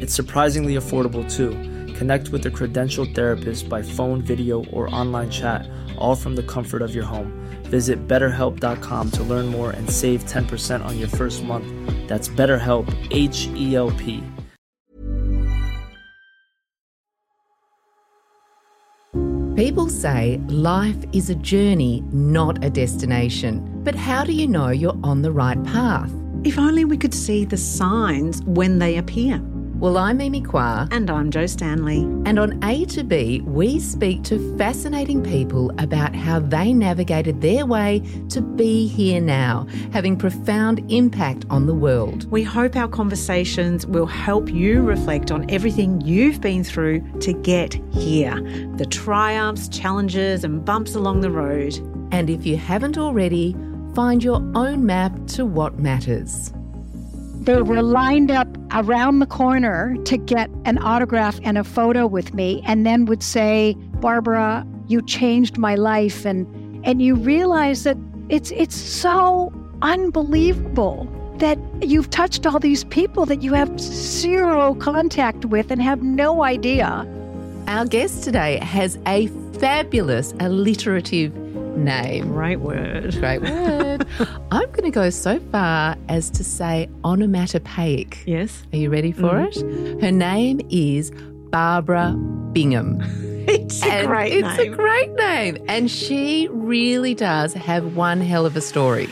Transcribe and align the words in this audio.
It's 0.00 0.14
surprisingly 0.14 0.76
affordable 0.76 1.30
too. 1.30 1.50
Connect 1.92 2.30
with 2.30 2.46
a 2.46 2.50
credentialed 2.50 3.14
therapist 3.14 3.68
by 3.68 3.82
phone, 3.82 4.22
video, 4.22 4.64
or 4.72 4.88
online 4.94 5.28
chat, 5.28 5.68
all 5.98 6.14
from 6.14 6.34
the 6.34 6.42
comfort 6.42 6.80
of 6.80 6.94
your 6.94 7.04
home. 7.04 7.30
Visit 7.64 8.08
betterhelp.com 8.08 9.10
to 9.10 9.22
learn 9.22 9.46
more 9.48 9.72
and 9.72 9.90
save 9.90 10.24
10% 10.24 10.82
on 10.82 10.98
your 10.98 11.08
first 11.08 11.44
month. 11.44 11.68
That's 12.08 12.30
BetterHelp, 12.30 12.88
H 13.10 13.48
E 13.54 13.76
L 13.76 13.90
P. 13.90 14.24
People 19.54 19.90
say 19.90 20.40
life 20.48 21.04
is 21.12 21.28
a 21.28 21.34
journey, 21.34 22.02
not 22.10 22.64
a 22.64 22.70
destination. 22.70 23.82
But 23.84 23.94
how 23.94 24.24
do 24.24 24.32
you 24.32 24.48
know 24.48 24.70
you're 24.70 24.98
on 25.04 25.20
the 25.20 25.30
right 25.30 25.62
path? 25.64 26.10
If 26.42 26.58
only 26.58 26.86
we 26.86 26.96
could 26.96 27.12
see 27.12 27.44
the 27.44 27.58
signs 27.58 28.42
when 28.44 28.78
they 28.78 28.96
appear. 28.96 29.42
Well, 29.80 29.96
I'm 29.96 30.18
Mimi 30.18 30.42
Kwa, 30.42 30.86
And 30.90 31.10
I'm 31.10 31.30
Joe 31.30 31.46
Stanley. 31.46 32.02
and 32.26 32.38
on 32.38 32.62
A 32.62 32.84
to 32.84 33.02
B, 33.02 33.40
we 33.46 33.80
speak 33.80 34.22
to 34.24 34.58
fascinating 34.58 35.22
people 35.22 35.70
about 35.78 36.14
how 36.14 36.38
they 36.38 36.74
navigated 36.74 37.40
their 37.40 37.64
way 37.64 38.02
to 38.28 38.42
be 38.42 38.86
here 38.86 39.22
now, 39.22 39.66
having 39.90 40.18
profound 40.18 40.84
impact 40.92 41.46
on 41.48 41.64
the 41.64 41.74
world. 41.74 42.30
We 42.30 42.42
hope 42.42 42.76
our 42.76 42.88
conversations 42.88 43.86
will 43.86 44.04
help 44.04 44.50
you 44.50 44.82
reflect 44.82 45.30
on 45.30 45.48
everything 45.50 46.02
you've 46.02 46.42
been 46.42 46.62
through 46.62 47.00
to 47.20 47.32
get 47.32 47.72
here 47.90 48.34
the 48.76 48.84
triumphs, 48.84 49.66
challenges, 49.70 50.44
and 50.44 50.62
bumps 50.62 50.94
along 50.94 51.22
the 51.22 51.30
road. 51.30 51.74
And 52.12 52.28
if 52.28 52.44
you 52.44 52.58
haven't 52.58 52.98
already, 52.98 53.56
find 53.94 54.22
your 54.22 54.42
own 54.54 54.84
map 54.84 55.26
to 55.28 55.46
what 55.46 55.78
matters. 55.78 56.52
They 57.40 57.62
were 57.62 57.82
lined 57.82 58.30
up 58.30 58.48
around 58.72 59.20
the 59.20 59.26
corner 59.26 59.96
to 60.04 60.16
get 60.18 60.50
an 60.66 60.76
autograph 60.78 61.40
and 61.42 61.56
a 61.56 61.64
photo 61.64 62.06
with 62.06 62.34
me, 62.34 62.62
and 62.66 62.84
then 62.84 63.06
would 63.06 63.22
say, 63.22 63.76
Barbara, 64.00 64.66
you 64.88 65.00
changed 65.00 65.56
my 65.56 65.74
life. 65.74 66.26
And, 66.26 66.46
and 66.84 67.00
you 67.00 67.14
realize 67.14 67.84
that 67.84 67.96
it's, 68.28 68.50
it's 68.50 68.76
so 68.76 69.52
unbelievable 69.80 71.08
that 71.38 71.58
you've 71.80 72.10
touched 72.10 72.44
all 72.44 72.58
these 72.58 72.84
people 72.84 73.24
that 73.24 73.42
you 73.42 73.54
have 73.54 73.80
zero 73.80 74.74
contact 74.74 75.46
with 75.46 75.70
and 75.70 75.80
have 75.80 76.02
no 76.02 76.44
idea. 76.44 77.06
Our 77.66 77.86
guest 77.86 78.22
today 78.22 78.58
has 78.58 78.98
a 79.06 79.28
fabulous 79.58 80.34
alliterative 80.40 81.34
name. 81.76 82.28
Great 82.28 82.56
word. 82.60 83.14
Great 83.18 83.42
word. 83.42 84.06
I'm 84.50 84.70
going 84.70 84.84
to 84.84 84.90
go 84.90 85.10
so 85.10 85.38
far 85.52 85.96
as 86.08 86.30
to 86.30 86.44
say 86.44 86.88
onomatopoeic. 87.04 88.22
Yes. 88.26 88.62
Are 88.72 88.76
you 88.76 88.90
ready 88.90 89.12
for 89.12 89.40
it? 89.40 89.56
Her 90.02 90.10
name 90.12 90.60
is 90.70 91.10
Barbara 91.50 92.12
Bingham. 92.52 93.00
It's 93.48 93.82
a 93.82 93.86
And 93.86 94.06
great 94.06 94.32
it's 94.34 94.58
name. 94.58 94.72
a 94.72 94.76
great 94.76 95.10
name. 95.14 95.56
And 95.66 95.90
she 95.90 96.46
really 96.52 97.14
does 97.14 97.52
have 97.54 97.96
one 97.96 98.20
hell 98.20 98.46
of 98.46 98.54
a 98.54 98.60
story. 98.60 99.08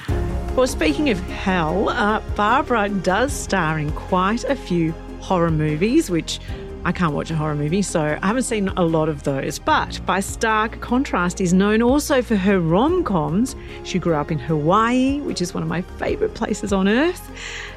Well, 0.55 0.67
speaking 0.69 1.09
of 1.11 1.19
hell, 1.31 1.89
uh, 1.89 2.21
Barbara 2.37 2.89
does 2.91 3.33
star 3.33 3.79
in 3.81 3.91
quite 3.93 4.45
a 4.45 4.55
few 4.55 4.93
horror 5.21 5.51
movies, 5.51 6.09
which 6.11 6.39
I 6.85 6.93
can't 6.93 7.13
watch 7.15 7.31
a 7.31 7.37
horror 7.37 7.55
movie, 7.55 7.83
so 7.83 8.19
I 8.21 8.27
haven't 8.27 8.45
seen 8.45 8.69
a 8.69 8.85
lot 8.85 9.09
of 9.09 9.23
those. 9.25 9.59
But 9.59 10.01
by 10.07 10.21
stark 10.21 10.81
contrast, 10.81 11.41
is 11.41 11.53
known 11.53 11.83
also 11.83 12.23
for 12.23 12.37
her 12.37 12.61
rom 12.61 13.05
coms. 13.05 13.57
She 13.85 13.99
grew 13.99 14.15
up 14.15 14.31
in 14.31 14.39
Hawaii, 14.39 15.21
which 15.21 15.43
is 15.43 15.55
one 15.55 15.63
of 15.63 15.69
my 15.69 15.83
favourite 15.83 16.35
places 16.35 16.73
on 16.73 16.89
earth. 16.89 17.31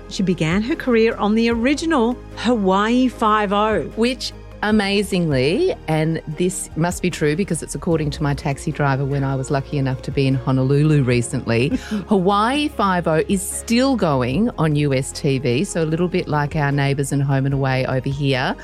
She 0.09 0.23
began 0.23 0.62
her 0.63 0.75
career 0.75 1.16
on 1.16 1.35
the 1.35 1.50
original 1.50 2.13
Hawaii 2.38 3.07
Five 3.07 3.53
O. 3.53 3.84
Which 3.95 4.34
amazingly, 4.63 5.75
and 5.88 6.22
this 6.28 6.69
must 6.75 7.01
be 7.01 7.09
true 7.09 7.35
because 7.35 7.63
it's 7.63 7.75
according 7.75 8.12
to 8.12 8.23
my 8.23 8.33
taxi 8.33 8.72
driver 8.72 9.06
when 9.06 9.23
I 9.23 9.35
was 9.35 9.50
lucky 9.50 9.78
enough 9.78 10.01
to 10.03 10.12
be 10.12 10.28
in 10.28 10.35
Honolulu 10.35 11.03
recently, 11.03 11.69
Hawaii 12.07 12.68
5 12.68 13.07
is 13.29 13.41
still 13.41 13.95
going 13.95 14.50
on 14.57 14.75
US 14.75 15.12
TV, 15.12 15.66
so 15.66 15.83
a 15.83 15.85
little 15.85 16.07
bit 16.07 16.28
like 16.28 16.56
our 16.56 16.72
neighbours 16.72 17.12
and 17.12 17.23
home 17.23 17.45
and 17.45 17.53
away 17.53 17.85
over 17.85 18.09
here. 18.09 18.56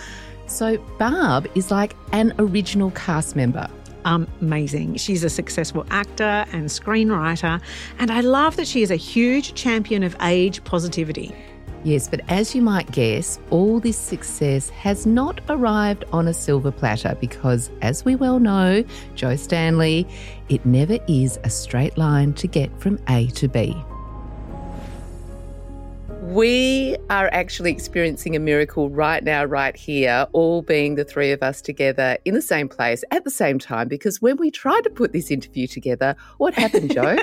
So 0.48 0.78
Barb 0.98 1.48
is 1.56 1.72
like 1.72 1.96
an 2.14 2.34
original 2.40 2.92
cast 2.92 3.36
member. 3.36 3.68
amazing. 4.06 4.96
She's 4.96 5.26
a 5.26 5.30
successful 5.30 5.86
actor 5.90 6.46
and 6.54 6.66
screenwriter, 6.70 7.62
and 8.00 8.10
I 8.10 8.22
love 8.22 8.56
that 8.56 8.66
she 8.66 8.82
is 8.82 8.90
a 8.90 8.96
huge 8.96 9.54
champion 9.54 10.02
of 10.02 10.16
age 10.22 10.64
positivity. 10.64 11.36
Yes, 11.84 12.08
but 12.08 12.22
as 12.30 12.56
you 12.56 12.62
might 12.62 12.92
guess, 12.92 13.40
all 13.50 13.80
this 13.80 13.98
success 13.98 14.70
has 14.70 15.06
not 15.06 15.42
arrived 15.50 16.06
on 16.12 16.28
a 16.28 16.34
silver 16.34 16.72
platter 16.72 17.16
because, 17.20 17.70
as 17.82 18.04
we 18.04 18.16
well 18.16 18.40
know, 18.40 18.84
Joe 19.16 19.36
Stanley, 19.36 20.08
it 20.50 20.66
never 20.66 20.98
is 21.08 21.38
a 21.44 21.50
straight 21.50 21.98
line 21.98 22.34
to 22.34 22.48
get 22.48 22.78
from 22.80 23.00
A 23.10 23.28
to 23.28 23.48
B. 23.48 23.76
We 26.28 26.98
are 27.10 27.30
actually 27.32 27.72
experiencing 27.72 28.36
a 28.36 28.40
miracle 28.40 28.90
right 28.90 29.24
now, 29.24 29.46
right 29.46 29.76
here, 29.76 30.28
all 30.34 30.62
being 30.62 30.96
the 30.96 31.06
three 31.06 31.32
of 31.32 31.42
us 31.42 31.62
together 31.62 32.18
in 32.26 32.34
the 32.34 32.42
same 32.42 32.68
place 32.68 33.06
at 33.12 33.24
the 33.24 33.32
same 33.32 33.60
time. 33.60 33.88
Because 33.88 34.22
when 34.22 34.36
we 34.36 34.52
tried 34.52 34.82
to 34.82 34.90
put 34.90 35.14
this 35.14 35.32
interview 35.32 35.68
together, 35.68 36.18
what 36.38 36.54
happened, 36.54 36.94
Joe? 36.94 37.16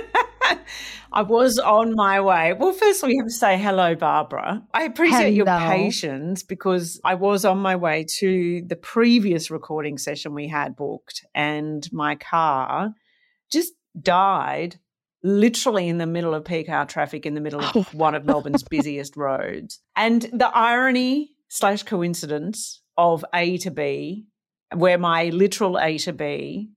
I 1.12 1.20
was 1.20 1.58
on 1.58 1.94
my 1.94 2.18
way. 2.22 2.54
Well, 2.54 2.72
firstly, 2.72 3.10
we 3.10 3.16
have 3.18 3.26
to 3.26 3.32
say 3.32 3.58
hello, 3.58 3.94
Barbara. 3.94 4.62
I 4.72 4.84
appreciate 4.84 5.34
your 5.34 5.44
patience 5.44 6.42
because 6.42 6.98
I 7.04 7.14
was 7.14 7.44
on 7.44 7.58
my 7.58 7.76
way 7.76 8.06
to 8.20 8.62
the 8.66 8.76
previous 8.76 9.50
recording 9.50 9.98
session 9.98 10.32
we 10.32 10.48
had 10.48 10.76
booked, 10.76 11.26
and 11.34 11.86
my 11.92 12.14
car 12.14 12.94
just 13.52 13.74
died 14.00 14.78
literally 15.24 15.88
in 15.88 15.98
the 15.98 16.06
middle 16.06 16.34
of 16.34 16.44
peak 16.44 16.68
hour 16.68 16.84
traffic 16.84 17.26
in 17.26 17.34
the 17.34 17.40
middle 17.40 17.60
of 17.60 17.92
one 17.94 18.14
of 18.14 18.24
Melbourne's 18.24 18.62
busiest 18.62 19.16
roads. 19.16 19.80
And 19.96 20.22
the 20.32 20.48
irony 20.54 21.30
slash 21.48 21.82
coincidence 21.82 22.82
of 22.96 23.24
A 23.34 23.56
to 23.58 23.70
B, 23.70 24.26
where 24.74 24.98
my 24.98 25.30
literal 25.30 25.78
A 25.78 25.98
to 25.98 26.12
B 26.12 26.70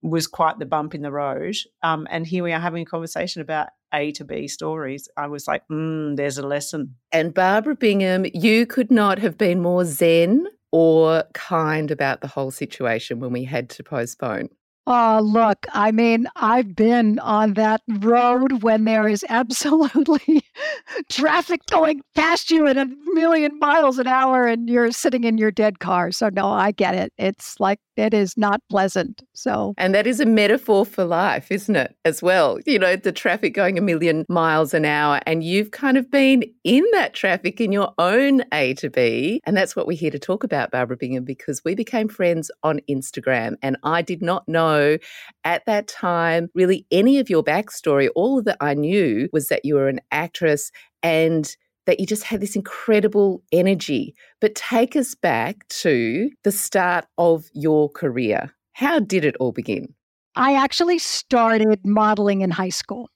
was 0.00 0.28
quite 0.28 0.60
the 0.60 0.66
bump 0.66 0.94
in 0.94 1.02
the 1.02 1.10
road. 1.10 1.56
Um, 1.82 2.06
and 2.08 2.24
here 2.24 2.44
we 2.44 2.52
are 2.52 2.60
having 2.60 2.82
a 2.82 2.86
conversation 2.86 3.42
about 3.42 3.68
A 3.92 4.12
to 4.12 4.24
B 4.24 4.46
stories. 4.46 5.08
I 5.16 5.26
was 5.26 5.48
like, 5.48 5.62
mm, 5.70 6.16
there's 6.16 6.38
a 6.38 6.46
lesson. 6.46 6.94
And 7.10 7.34
Barbara 7.34 7.74
Bingham, 7.74 8.26
you 8.32 8.64
could 8.64 8.92
not 8.92 9.18
have 9.18 9.36
been 9.36 9.60
more 9.60 9.84
zen 9.84 10.46
or 10.70 11.24
kind 11.34 11.90
about 11.90 12.20
the 12.20 12.28
whole 12.28 12.52
situation 12.52 13.18
when 13.18 13.32
we 13.32 13.44
had 13.44 13.70
to 13.70 13.82
postpone. 13.82 14.50
Oh, 14.90 15.20
look, 15.22 15.66
I 15.74 15.92
mean, 15.92 16.28
I've 16.36 16.74
been 16.74 17.18
on 17.18 17.52
that 17.54 17.82
road 18.00 18.62
when 18.62 18.84
there 18.84 19.06
is 19.06 19.22
absolutely 19.28 20.42
traffic 21.10 21.60
going 21.66 22.00
past 22.14 22.50
you 22.50 22.66
at 22.66 22.78
a 22.78 22.86
million 23.12 23.58
miles 23.58 23.98
an 23.98 24.06
hour 24.06 24.46
and 24.46 24.66
you're 24.66 24.90
sitting 24.90 25.24
in 25.24 25.36
your 25.36 25.50
dead 25.50 25.78
car. 25.78 26.10
So, 26.10 26.30
no, 26.30 26.50
I 26.50 26.70
get 26.70 26.94
it. 26.94 27.12
It's 27.18 27.60
like 27.60 27.80
It 27.98 28.14
is 28.14 28.36
not 28.36 28.60
pleasant. 28.70 29.22
So, 29.34 29.74
and 29.76 29.94
that 29.94 30.06
is 30.06 30.20
a 30.20 30.26
metaphor 30.26 30.86
for 30.86 31.04
life, 31.04 31.50
isn't 31.50 31.74
it? 31.74 31.96
As 32.04 32.22
well, 32.22 32.58
you 32.64 32.78
know, 32.78 32.96
the 32.96 33.12
traffic 33.12 33.54
going 33.54 33.76
a 33.76 33.82
million 33.82 34.24
miles 34.28 34.72
an 34.72 34.84
hour, 34.84 35.20
and 35.26 35.42
you've 35.42 35.72
kind 35.72 35.96
of 35.96 36.10
been 36.10 36.44
in 36.64 36.84
that 36.92 37.14
traffic 37.14 37.60
in 37.60 37.72
your 37.72 37.92
own 37.98 38.42
A 38.52 38.74
to 38.74 38.88
B. 38.88 39.40
And 39.44 39.56
that's 39.56 39.74
what 39.74 39.86
we're 39.86 39.98
here 39.98 40.10
to 40.10 40.18
talk 40.18 40.44
about, 40.44 40.70
Barbara 40.70 40.96
Bingham, 40.96 41.24
because 41.24 41.62
we 41.64 41.74
became 41.74 42.08
friends 42.08 42.50
on 42.62 42.80
Instagram. 42.88 43.56
And 43.62 43.76
I 43.82 44.02
did 44.02 44.22
not 44.22 44.48
know 44.48 44.98
at 45.44 45.64
that 45.66 45.88
time 45.88 46.50
really 46.54 46.86
any 46.90 47.18
of 47.18 47.28
your 47.28 47.42
backstory. 47.42 48.08
All 48.14 48.42
that 48.42 48.56
I 48.60 48.74
knew 48.74 49.28
was 49.32 49.48
that 49.48 49.64
you 49.64 49.74
were 49.74 49.88
an 49.88 50.00
actress 50.12 50.70
and 51.02 51.56
that 51.88 51.98
you 51.98 52.04
just 52.04 52.22
had 52.22 52.42
this 52.42 52.54
incredible 52.54 53.42
energy. 53.50 54.14
But 54.42 54.54
take 54.54 54.94
us 54.94 55.14
back 55.14 55.66
to 55.68 56.30
the 56.44 56.52
start 56.52 57.06
of 57.16 57.46
your 57.54 57.88
career. 57.88 58.52
How 58.74 59.00
did 59.00 59.24
it 59.24 59.34
all 59.40 59.52
begin? 59.52 59.94
I 60.36 60.54
actually 60.54 60.98
started 60.98 61.80
modeling 61.86 62.42
in 62.42 62.50
high 62.50 62.68
school. 62.68 63.08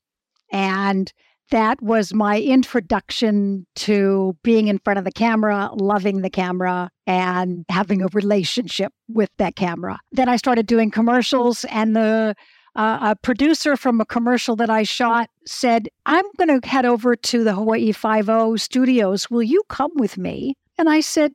And 0.50 1.12
that 1.50 1.82
was 1.82 2.14
my 2.14 2.40
introduction 2.40 3.66
to 3.76 4.38
being 4.42 4.68
in 4.68 4.78
front 4.78 4.98
of 4.98 5.04
the 5.04 5.12
camera, 5.12 5.68
loving 5.74 6.22
the 6.22 6.30
camera, 6.30 6.90
and 7.06 7.66
having 7.68 8.00
a 8.00 8.08
relationship 8.14 8.90
with 9.06 9.28
that 9.36 9.54
camera. 9.54 9.98
Then 10.12 10.30
I 10.30 10.36
started 10.36 10.66
doing 10.66 10.90
commercials, 10.90 11.66
and 11.66 11.94
the 11.94 12.34
uh, 12.74 12.98
a 13.02 13.16
producer 13.16 13.76
from 13.76 14.00
a 14.00 14.06
commercial 14.06 14.56
that 14.56 14.70
I 14.70 14.82
shot 14.82 15.28
said, 15.46 15.88
I'm 16.06 16.24
going 16.38 16.60
to 16.60 16.66
head 16.66 16.86
over 16.86 17.16
to 17.16 17.44
the 17.44 17.54
Hawaii 17.54 17.92
Five 17.92 18.28
O 18.28 18.56
studios. 18.56 19.30
Will 19.30 19.42
you 19.42 19.62
come 19.68 19.92
with 19.96 20.16
me? 20.16 20.56
And 20.78 20.88
I 20.88 21.00
said, 21.00 21.32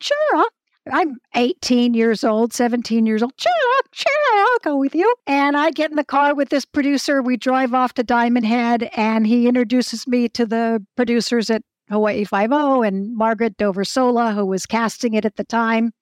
Sure. 0.00 0.44
I'm 0.92 1.16
18 1.34 1.94
years 1.94 2.24
old, 2.24 2.52
17 2.52 3.06
years 3.06 3.22
old. 3.22 3.32
Sure, 3.38 3.80
sure, 3.92 4.12
I'll 4.34 4.58
go 4.62 4.76
with 4.76 4.94
you. 4.94 5.14
And 5.26 5.56
I 5.56 5.70
get 5.70 5.88
in 5.88 5.96
the 5.96 6.04
car 6.04 6.34
with 6.34 6.50
this 6.50 6.66
producer. 6.66 7.22
We 7.22 7.38
drive 7.38 7.72
off 7.72 7.94
to 7.94 8.02
Diamond 8.02 8.44
Head, 8.44 8.90
and 8.94 9.26
he 9.26 9.48
introduces 9.48 10.06
me 10.06 10.28
to 10.30 10.44
the 10.44 10.84
producers 10.94 11.48
at 11.48 11.62
Hawaii 11.88 12.24
Five 12.24 12.52
O 12.52 12.82
and 12.82 13.16
Margaret 13.16 13.56
Dover 13.56 13.84
Sola, 13.84 14.32
who 14.32 14.44
was 14.44 14.66
casting 14.66 15.14
it 15.14 15.24
at 15.24 15.36
the 15.36 15.44
time 15.44 15.92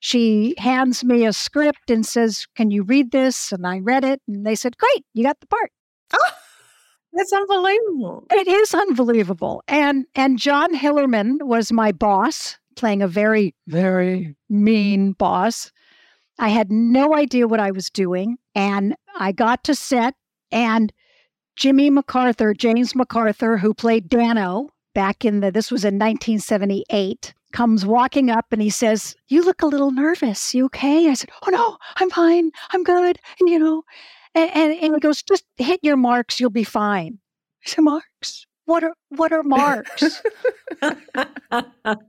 she 0.00 0.54
hands 0.56 1.04
me 1.04 1.26
a 1.26 1.32
script 1.32 1.90
and 1.90 2.04
says, 2.04 2.46
Can 2.56 2.70
you 2.70 2.82
read 2.82 3.12
this? 3.12 3.52
And 3.52 3.66
I 3.66 3.78
read 3.78 4.04
it. 4.04 4.20
And 4.26 4.46
they 4.46 4.54
said, 4.54 4.76
Great, 4.78 5.04
you 5.12 5.22
got 5.22 5.38
the 5.40 5.46
part. 5.46 5.70
Oh, 6.14 6.30
that's 7.12 7.32
unbelievable. 7.32 8.26
It 8.30 8.48
is 8.48 8.74
unbelievable. 8.74 9.62
And 9.68 10.06
and 10.14 10.38
John 10.38 10.74
Hillerman 10.74 11.42
was 11.42 11.70
my 11.70 11.92
boss, 11.92 12.58
playing 12.76 13.02
a 13.02 13.08
very, 13.08 13.54
very 13.68 14.34
mean 14.48 15.12
boss. 15.12 15.70
I 16.38 16.48
had 16.48 16.72
no 16.72 17.14
idea 17.14 17.46
what 17.46 17.60
I 17.60 17.70
was 17.70 17.90
doing. 17.90 18.38
And 18.54 18.96
I 19.18 19.32
got 19.32 19.62
to 19.64 19.74
set 19.74 20.14
and 20.50 20.92
Jimmy 21.56 21.90
MacArthur, 21.90 22.54
James 22.54 22.94
MacArthur, 22.94 23.58
who 23.58 23.74
played 23.74 24.08
Danno 24.08 24.70
back 24.94 25.26
in 25.26 25.40
the 25.40 25.50
this 25.50 25.70
was 25.70 25.84
in 25.84 25.94
1978 25.98 27.34
comes 27.52 27.84
walking 27.86 28.30
up 28.30 28.46
and 28.52 28.62
he 28.62 28.70
says, 28.70 29.14
You 29.28 29.42
look 29.44 29.62
a 29.62 29.66
little 29.66 29.90
nervous. 29.90 30.54
You 30.54 30.66
okay? 30.66 31.08
I 31.08 31.14
said, 31.14 31.30
Oh 31.42 31.50
no, 31.50 31.78
I'm 31.96 32.10
fine. 32.10 32.50
I'm 32.70 32.84
good. 32.84 33.18
And 33.38 33.48
you 33.48 33.58
know, 33.58 33.82
and, 34.34 34.50
and, 34.54 34.72
and 34.72 34.94
he 34.94 35.00
goes, 35.00 35.22
Just 35.22 35.44
hit 35.56 35.80
your 35.82 35.96
marks, 35.96 36.40
you'll 36.40 36.50
be 36.50 36.64
fine. 36.64 37.18
I 37.66 37.70
said, 37.70 37.82
Marks? 37.82 38.46
What 38.66 38.84
are 38.84 38.94
what 39.08 39.32
are 39.32 39.42
marks? 39.42 40.22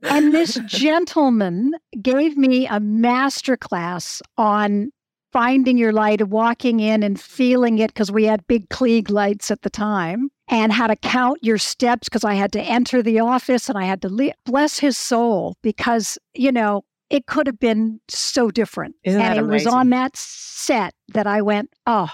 and 0.04 0.32
this 0.32 0.60
gentleman 0.68 1.74
gave 2.02 2.38
me 2.38 2.68
a 2.68 2.80
master 2.80 3.58
class 3.58 4.22
on 4.38 4.92
finding 5.34 5.78
your 5.78 5.92
light, 5.92 6.28
walking 6.28 6.80
in 6.80 7.02
and 7.04 7.20
feeling 7.20 7.80
it 7.80 7.88
because 7.88 8.12
we 8.12 8.26
had 8.26 8.46
big 8.48 8.70
Klieg 8.70 9.10
lights 9.10 9.50
at 9.50 9.64
the 9.64 9.70
time 9.70 10.30
and 10.52 10.72
how 10.74 10.86
to 10.86 10.96
count 10.98 11.40
your 11.42 11.58
steps 11.58 12.10
because 12.10 12.26
I 12.26 12.34
had 12.34 12.52
to 12.52 12.62
enter 12.62 13.02
the 13.02 13.22
office 13.22 13.70
and 13.70 13.78
I 13.78 13.86
had 13.86 14.02
to 14.04 14.10
leave. 14.10 14.34
bless 14.46 14.78
his 14.78 14.98
soul 14.98 15.56
because, 15.64 16.20
you 16.36 16.52
know, 16.52 16.84
it 17.10 17.26
could 17.26 17.48
have 17.48 17.60
been 17.60 18.00
so 18.10 18.52
different. 18.52 18.96
Isn't 19.04 19.22
and 19.22 19.40
it 19.40 19.48
was 19.48 19.66
on 19.66 19.90
that 19.90 20.16
set 20.16 20.94
that 21.10 21.26
I 21.26 21.42
went, 21.42 21.74
oh, 21.88 22.10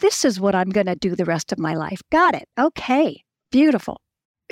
this 0.00 0.24
is 0.24 0.38
what 0.38 0.54
I'm 0.54 0.70
going 0.70 0.86
to 0.86 0.94
do 0.94 1.16
the 1.16 1.24
rest 1.24 1.52
of 1.52 1.58
my 1.58 1.74
life. 1.74 2.02
Got 2.10 2.34
it. 2.34 2.48
Okay. 2.58 3.24
Beautiful. 3.50 4.00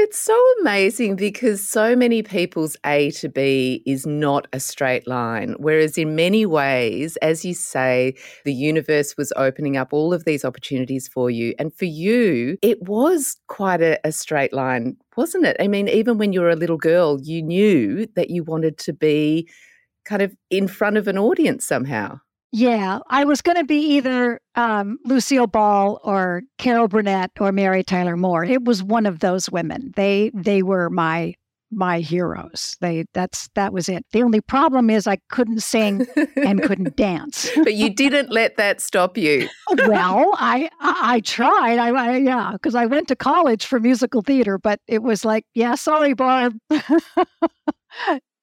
It's 0.01 0.17
so 0.17 0.41
amazing 0.61 1.17
because 1.17 1.69
so 1.69 1.97
many 1.97 2.23
people's 2.23 2.77
A 2.87 3.11
to 3.13 3.29
B 3.29 3.83
is 3.85 4.07
not 4.07 4.47
a 4.53 4.61
straight 4.61 5.09
line. 5.09 5.57
Whereas 5.59 5.99
in 5.99 6.15
many 6.15 6.47
ways, 6.47 7.17
as 7.17 7.45
you 7.45 7.53
say, 7.53 8.15
the 8.45 8.55
universe 8.55 9.17
was 9.17 9.33
opening 9.35 9.77
up 9.77 9.93
all 9.93 10.15
of 10.15 10.25
these 10.25 10.45
opportunities 10.45 11.09
for 11.09 11.31
you. 11.31 11.53
And 11.59 11.75
for 11.75 11.87
you, 11.87 12.59
it 12.63 12.81
was 12.83 13.41
quite 13.49 13.83
a, 13.83 13.99
a 14.05 14.13
straight 14.13 14.53
line, 14.53 14.97
wasn't 15.17 15.47
it? 15.47 15.57
I 15.59 15.67
mean, 15.67 15.89
even 15.89 16.17
when 16.17 16.33
you 16.33 16.43
were 16.43 16.51
a 16.51 16.55
little 16.55 16.79
girl, 16.79 17.19
you 17.21 17.43
knew 17.43 18.07
that 18.15 18.31
you 18.31 18.45
wanted 18.45 18.79
to 18.79 18.93
be 18.93 19.49
kind 20.05 20.23
of 20.23 20.33
in 20.49 20.69
front 20.69 20.97
of 20.97 21.09
an 21.09 21.19
audience 21.19 21.67
somehow. 21.67 22.21
Yeah, 22.51 23.01
I 23.09 23.25
was 23.25 23.43
going 23.43 23.59
to 23.59 23.65
be 23.65 23.97
either 23.97 24.41
um, 24.55 24.99
Lucille 25.05 25.47
Ball 25.47 26.01
or 26.03 26.43
Carol 26.57 26.89
Burnett 26.89 27.33
or 27.41 27.53
Mary 27.53 27.85
Tyler 27.85 28.17
Moore. 28.17 28.45
It 28.45 28.65
was 28.65 28.83
one 28.83 29.05
of 29.05 29.19
those 29.19 29.51
women. 29.51 29.93
They 29.97 30.31
they 30.33 30.63
were 30.63 30.89
my 30.89 31.35
my 31.71 32.01
heroes. 32.01 32.77
They 32.81 33.05
that's 33.13 33.51
that 33.55 33.73
was 33.75 33.91
it. 33.91 34.07
The 34.13 34.23
only 34.23 34.41
problem 34.41 34.89
is 34.89 35.07
I 35.07 35.19
couldn't 35.29 35.61
sing 35.61 36.07
and 36.37 36.63
couldn't 36.63 36.97
dance. 36.97 37.51
but 37.63 37.75
you 37.75 37.91
didn't 37.91 38.31
let 38.31 38.57
that 38.57 38.81
stop 38.81 39.19
you. 39.19 39.49
well, 39.87 40.33
I 40.39 40.71
I, 40.81 41.17
I 41.17 41.21
tried. 41.21 41.79
I, 41.79 41.91
I 41.91 42.17
yeah, 42.17 42.53
because 42.53 42.75
I 42.75 42.87
went 42.87 43.09
to 43.09 43.17
college 43.17 43.67
for 43.67 43.79
musical 43.79 44.23
theater, 44.23 44.59
but 44.59 44.81
it 44.87 45.03
was 45.03 45.25
like, 45.25 45.45
yeah, 45.55 45.75
sorry, 45.75 46.15
Barb. 46.15 46.57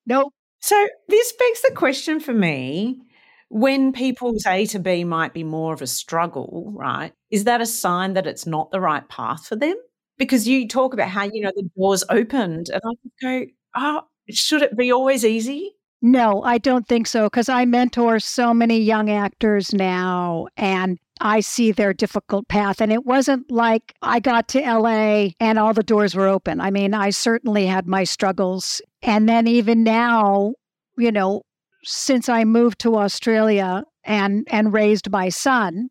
nope. 0.06 0.34
So 0.60 0.88
this 1.08 1.34
begs 1.34 1.62
the 1.62 1.72
question 1.76 2.20
for 2.20 2.34
me 2.34 3.02
when 3.50 3.94
people's 3.94 4.46
A 4.46 4.66
to 4.68 4.80
B 4.80 5.04
might 5.04 5.34
be 5.34 5.44
more 5.44 5.74
of 5.74 5.82
a 5.82 5.88
struggle, 5.88 6.72
right? 6.76 7.14
Is 7.32 7.44
that 7.46 7.62
a 7.62 7.66
sign 7.66 8.14
that 8.14 8.28
it's 8.28 8.46
not 8.46 8.72
the 8.72 8.82
right 8.82 9.08
path 9.08 9.46
for 9.48 9.56
them? 9.56 9.76
Because 10.18 10.48
you 10.48 10.68
talk 10.68 10.94
about 10.94 11.10
how, 11.10 11.24
you 11.24 11.42
know, 11.42 11.52
the 11.56 11.70
doors 11.78 12.04
opened 12.10 12.70
and 12.70 12.82
I 12.84 12.92
go, 13.22 13.46
oh, 13.76 14.02
should 14.30 14.62
it 14.62 14.78
be 14.78 14.92
always 14.92 15.26
easy? 15.26 15.76
No, 16.02 16.44
I 16.44 16.58
don't 16.58 16.88
think 16.88 17.08
so 17.08 17.26
because 17.26 17.50
I 17.50 17.66
mentor 17.66 18.20
so 18.20 18.54
many 18.54 18.80
young 18.80 19.10
actors 19.10 19.74
now 19.74 20.48
and 20.56 21.00
I 21.22 21.40
see 21.40 21.72
their 21.72 21.94
difficult 21.94 22.48
path. 22.48 22.82
And 22.82 22.92
it 22.92 23.06
wasn't 23.06 23.50
like 23.50 23.96
I 24.02 24.20
got 24.20 24.48
to 24.50 24.60
LA 24.60 25.30
and 25.40 25.58
all 25.58 25.74
the 25.74 25.84
doors 25.84 26.14
were 26.14 26.28
open. 26.28 26.62
I 26.62 26.72
mean, 26.72 26.94
I 26.94 27.10
certainly 27.10 27.66
had 27.66 27.88
my 27.88 28.04
struggles. 28.04 28.82
And 29.02 29.28
then 29.28 29.48
even 29.48 29.84
now, 29.84 30.54
you 30.98 31.12
know, 31.12 31.44
since 31.86 32.30
I 32.30 32.44
moved 32.44 32.80
to 32.80 32.98
Australia 32.98 33.84
and 34.04 34.48
and 34.52 34.74
raised 34.74 35.10
my 35.10 35.30
son 35.30 35.90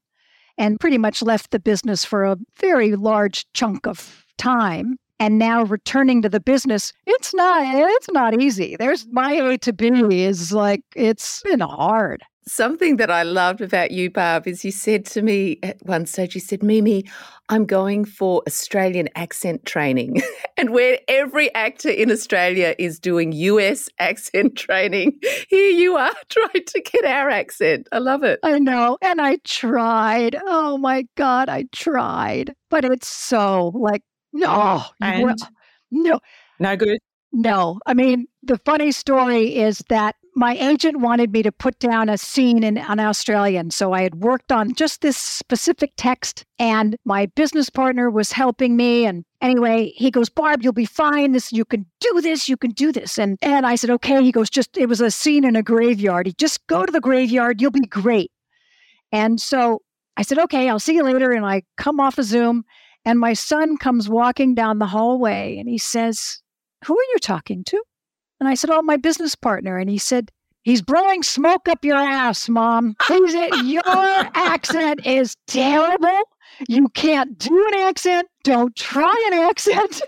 and 0.56 0.78
pretty 0.78 0.98
much 0.98 1.22
left 1.22 1.50
the 1.50 1.58
business 1.58 2.04
for 2.04 2.24
a 2.24 2.36
very 2.58 2.94
large 2.96 3.46
chunk 3.54 3.86
of 3.86 4.24
time 4.38 4.96
and 5.18 5.38
now 5.38 5.62
returning 5.62 6.22
to 6.22 6.28
the 6.28 6.40
business 6.40 6.92
it's 7.06 7.34
not 7.34 7.62
it's 7.64 8.10
not 8.12 8.40
easy. 8.40 8.76
There's 8.76 9.06
my 9.10 9.32
a 9.32 9.58
to 9.58 9.72
b 9.72 10.24
is 10.24 10.52
like 10.52 10.82
it's 10.94 11.42
been 11.42 11.60
hard 11.60 12.22
Something 12.46 12.96
that 12.96 13.10
I 13.10 13.22
loved 13.22 13.62
about 13.62 13.90
you, 13.90 14.10
Barb, 14.10 14.46
is 14.46 14.64
you 14.64 14.70
said 14.70 15.06
to 15.06 15.22
me 15.22 15.58
at 15.62 15.78
one 15.84 16.04
stage, 16.04 16.34
you 16.34 16.40
said, 16.40 16.62
Mimi, 16.62 17.04
I'm 17.48 17.64
going 17.64 18.04
for 18.04 18.42
Australian 18.46 19.08
accent 19.14 19.64
training. 19.64 20.22
and 20.58 20.70
where 20.70 20.98
every 21.08 21.54
actor 21.54 21.88
in 21.88 22.10
Australia 22.10 22.74
is 22.78 23.00
doing 23.00 23.32
US 23.32 23.88
accent 23.98 24.56
training, 24.56 25.18
here 25.48 25.70
you 25.70 25.96
are 25.96 26.14
trying 26.28 26.64
to 26.66 26.80
get 26.80 27.04
our 27.04 27.30
accent. 27.30 27.88
I 27.92 27.98
love 27.98 28.22
it. 28.24 28.40
I 28.42 28.58
know. 28.58 28.98
And 29.00 29.20
I 29.20 29.38
tried. 29.44 30.36
Oh 30.46 30.76
my 30.76 31.06
God, 31.16 31.48
I 31.48 31.64
tried. 31.72 32.54
But 32.68 32.84
it's 32.84 33.08
so 33.08 33.68
like, 33.74 34.02
no, 34.34 34.82
and 35.00 35.40
no, 35.90 36.18
no 36.58 36.76
good. 36.76 36.98
No. 37.32 37.78
I 37.86 37.94
mean, 37.94 38.26
the 38.42 38.58
funny 38.58 38.92
story 38.92 39.56
is 39.56 39.82
that 39.88 40.16
my 40.36 40.56
agent 40.56 41.00
wanted 41.00 41.32
me 41.32 41.42
to 41.42 41.52
put 41.52 41.78
down 41.78 42.08
a 42.08 42.18
scene 42.18 42.64
in 42.64 42.76
an 42.76 42.98
Australian. 42.98 43.70
So 43.70 43.92
I 43.92 44.02
had 44.02 44.16
worked 44.16 44.50
on 44.50 44.74
just 44.74 45.00
this 45.00 45.16
specific 45.16 45.92
text, 45.96 46.44
and 46.58 46.96
my 47.04 47.26
business 47.26 47.70
partner 47.70 48.10
was 48.10 48.32
helping 48.32 48.76
me. 48.76 49.06
And 49.06 49.24
anyway, 49.40 49.92
he 49.94 50.10
goes, 50.10 50.28
Barb, 50.28 50.62
you'll 50.62 50.72
be 50.72 50.86
fine. 50.86 51.32
This 51.32 51.52
you 51.52 51.64
can 51.64 51.86
do 52.00 52.20
this, 52.20 52.48
you 52.48 52.56
can 52.56 52.72
do 52.72 52.90
this. 52.90 53.18
And 53.18 53.38
and 53.42 53.64
I 53.66 53.76
said, 53.76 53.90
okay. 53.90 54.22
He 54.22 54.32
goes, 54.32 54.50
just 54.50 54.76
it 54.76 54.86
was 54.86 55.00
a 55.00 55.10
scene 55.10 55.44
in 55.44 55.56
a 55.56 55.62
graveyard. 55.62 56.26
He 56.26 56.32
just 56.32 56.66
go 56.66 56.84
to 56.84 56.92
the 56.92 57.00
graveyard, 57.00 57.60
you'll 57.60 57.70
be 57.70 57.80
great. 57.80 58.32
And 59.12 59.40
so 59.40 59.82
I 60.16 60.22
said, 60.22 60.38
okay, 60.38 60.68
I'll 60.68 60.80
see 60.80 60.94
you 60.94 61.04
later. 61.04 61.32
And 61.32 61.46
I 61.46 61.62
come 61.76 62.00
off 62.00 62.18
of 62.18 62.24
Zoom, 62.24 62.64
and 63.04 63.20
my 63.20 63.34
son 63.34 63.76
comes 63.76 64.08
walking 64.08 64.54
down 64.54 64.78
the 64.78 64.86
hallway 64.86 65.58
and 65.58 65.68
he 65.68 65.78
says, 65.78 66.42
Who 66.84 66.94
are 66.94 67.08
you 67.12 67.18
talking 67.20 67.62
to? 67.64 67.82
And 68.44 68.50
I 68.50 68.54
said, 68.56 68.68
Oh, 68.68 68.82
my 68.82 68.98
business 68.98 69.34
partner. 69.34 69.78
And 69.78 69.88
he 69.88 69.96
said, 69.96 70.30
He's 70.64 70.82
blowing 70.82 71.22
smoke 71.22 71.66
up 71.66 71.82
your 71.82 71.96
ass, 71.96 72.46
mom. 72.46 72.94
He's, 73.08 73.32
your 73.64 73.82
accent 73.86 75.06
is 75.06 75.34
terrible. 75.46 76.20
You 76.68 76.88
can't 76.90 77.38
do 77.38 77.68
an 77.68 77.74
accent. 77.80 78.28
Don't 78.42 78.76
try 78.76 79.30
an 79.32 79.38
accent. 79.38 80.02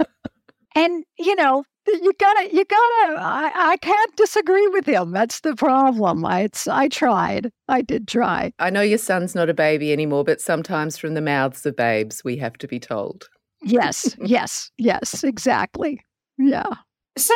and, 0.76 1.04
you 1.18 1.34
know, 1.34 1.64
you 1.88 2.12
gotta, 2.20 2.54
you 2.54 2.64
gotta, 2.64 3.20
I, 3.20 3.52
I 3.54 3.76
can't 3.78 4.16
disagree 4.16 4.68
with 4.68 4.86
him. 4.86 5.10
That's 5.10 5.40
the 5.40 5.56
problem. 5.56 6.24
I, 6.24 6.42
it's, 6.42 6.68
I 6.68 6.86
tried. 6.86 7.50
I 7.68 7.82
did 7.82 8.06
try. 8.06 8.52
I 8.60 8.70
know 8.70 8.82
your 8.82 8.98
son's 8.98 9.34
not 9.34 9.50
a 9.50 9.54
baby 9.54 9.92
anymore, 9.92 10.22
but 10.22 10.40
sometimes 10.40 10.98
from 10.98 11.14
the 11.14 11.20
mouths 11.20 11.66
of 11.66 11.74
babes, 11.74 12.22
we 12.22 12.36
have 12.36 12.54
to 12.58 12.68
be 12.68 12.78
told. 12.78 13.28
Yes, 13.62 14.16
yes, 14.20 14.70
yes, 14.78 15.24
exactly. 15.24 16.00
Yeah. 16.38 16.74
So, 17.16 17.34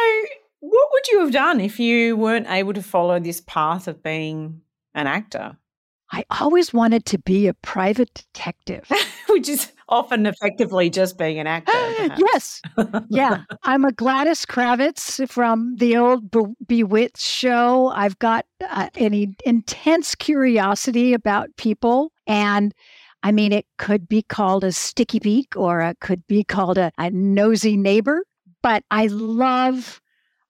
what 0.61 0.89
would 0.93 1.09
you 1.09 1.21
have 1.21 1.33
done 1.33 1.61
if 1.61 1.79
you 1.79 2.17
weren't 2.17 2.49
able 2.49 2.73
to 2.73 2.83
follow 2.83 3.21
this 3.21 3.41
path 3.43 3.89
of 3.89 4.03
being 4.03 4.63
an 4.95 5.07
actor? 5.07 5.57
I 6.13 6.25
always 6.41 6.73
wanted 6.73 7.05
to 7.07 7.19
be 7.19 7.49
a 7.49 7.55
private 7.55 8.13
detective. 8.15 8.91
Which 9.29 9.49
is 9.49 9.73
often 9.89 10.25
effectively 10.25 10.89
just 10.89 11.19
being 11.19 11.39
an 11.39 11.47
actor. 11.47 11.73
yes. 12.17 12.63
Yeah. 13.09 13.43
I'm 13.65 13.85
a 13.85 13.93
Gladys 13.93 14.47
Kravitz 14.47 15.29
from 15.29 15.77
the 15.77 15.97
old 15.97 16.31
Be- 16.31 16.55
Bewitched 16.67 17.19
show. 17.19 17.89
I've 17.89 18.19
got 18.19 18.47
uh, 18.69 18.89
an 18.97 19.37
intense 19.45 20.15
curiosity 20.15 21.13
about 21.13 21.57
people. 21.57 22.13
And 22.27 22.73
I 23.23 23.33
mean, 23.33 23.53
it 23.53 23.67
could 23.79 24.09
be 24.09 24.23
called 24.23 24.65
a 24.65 24.73
sticky 24.73 25.19
beak 25.19 25.57
or 25.57 25.81
it 25.81 25.99
could 26.01 26.27
be 26.27 26.45
called 26.45 26.79
a, 26.79 26.93
a 26.99 27.11
nosy 27.11 27.77
neighbor. 27.77 28.23
But 28.67 28.83
I 28.91 29.07
love 29.07 30.03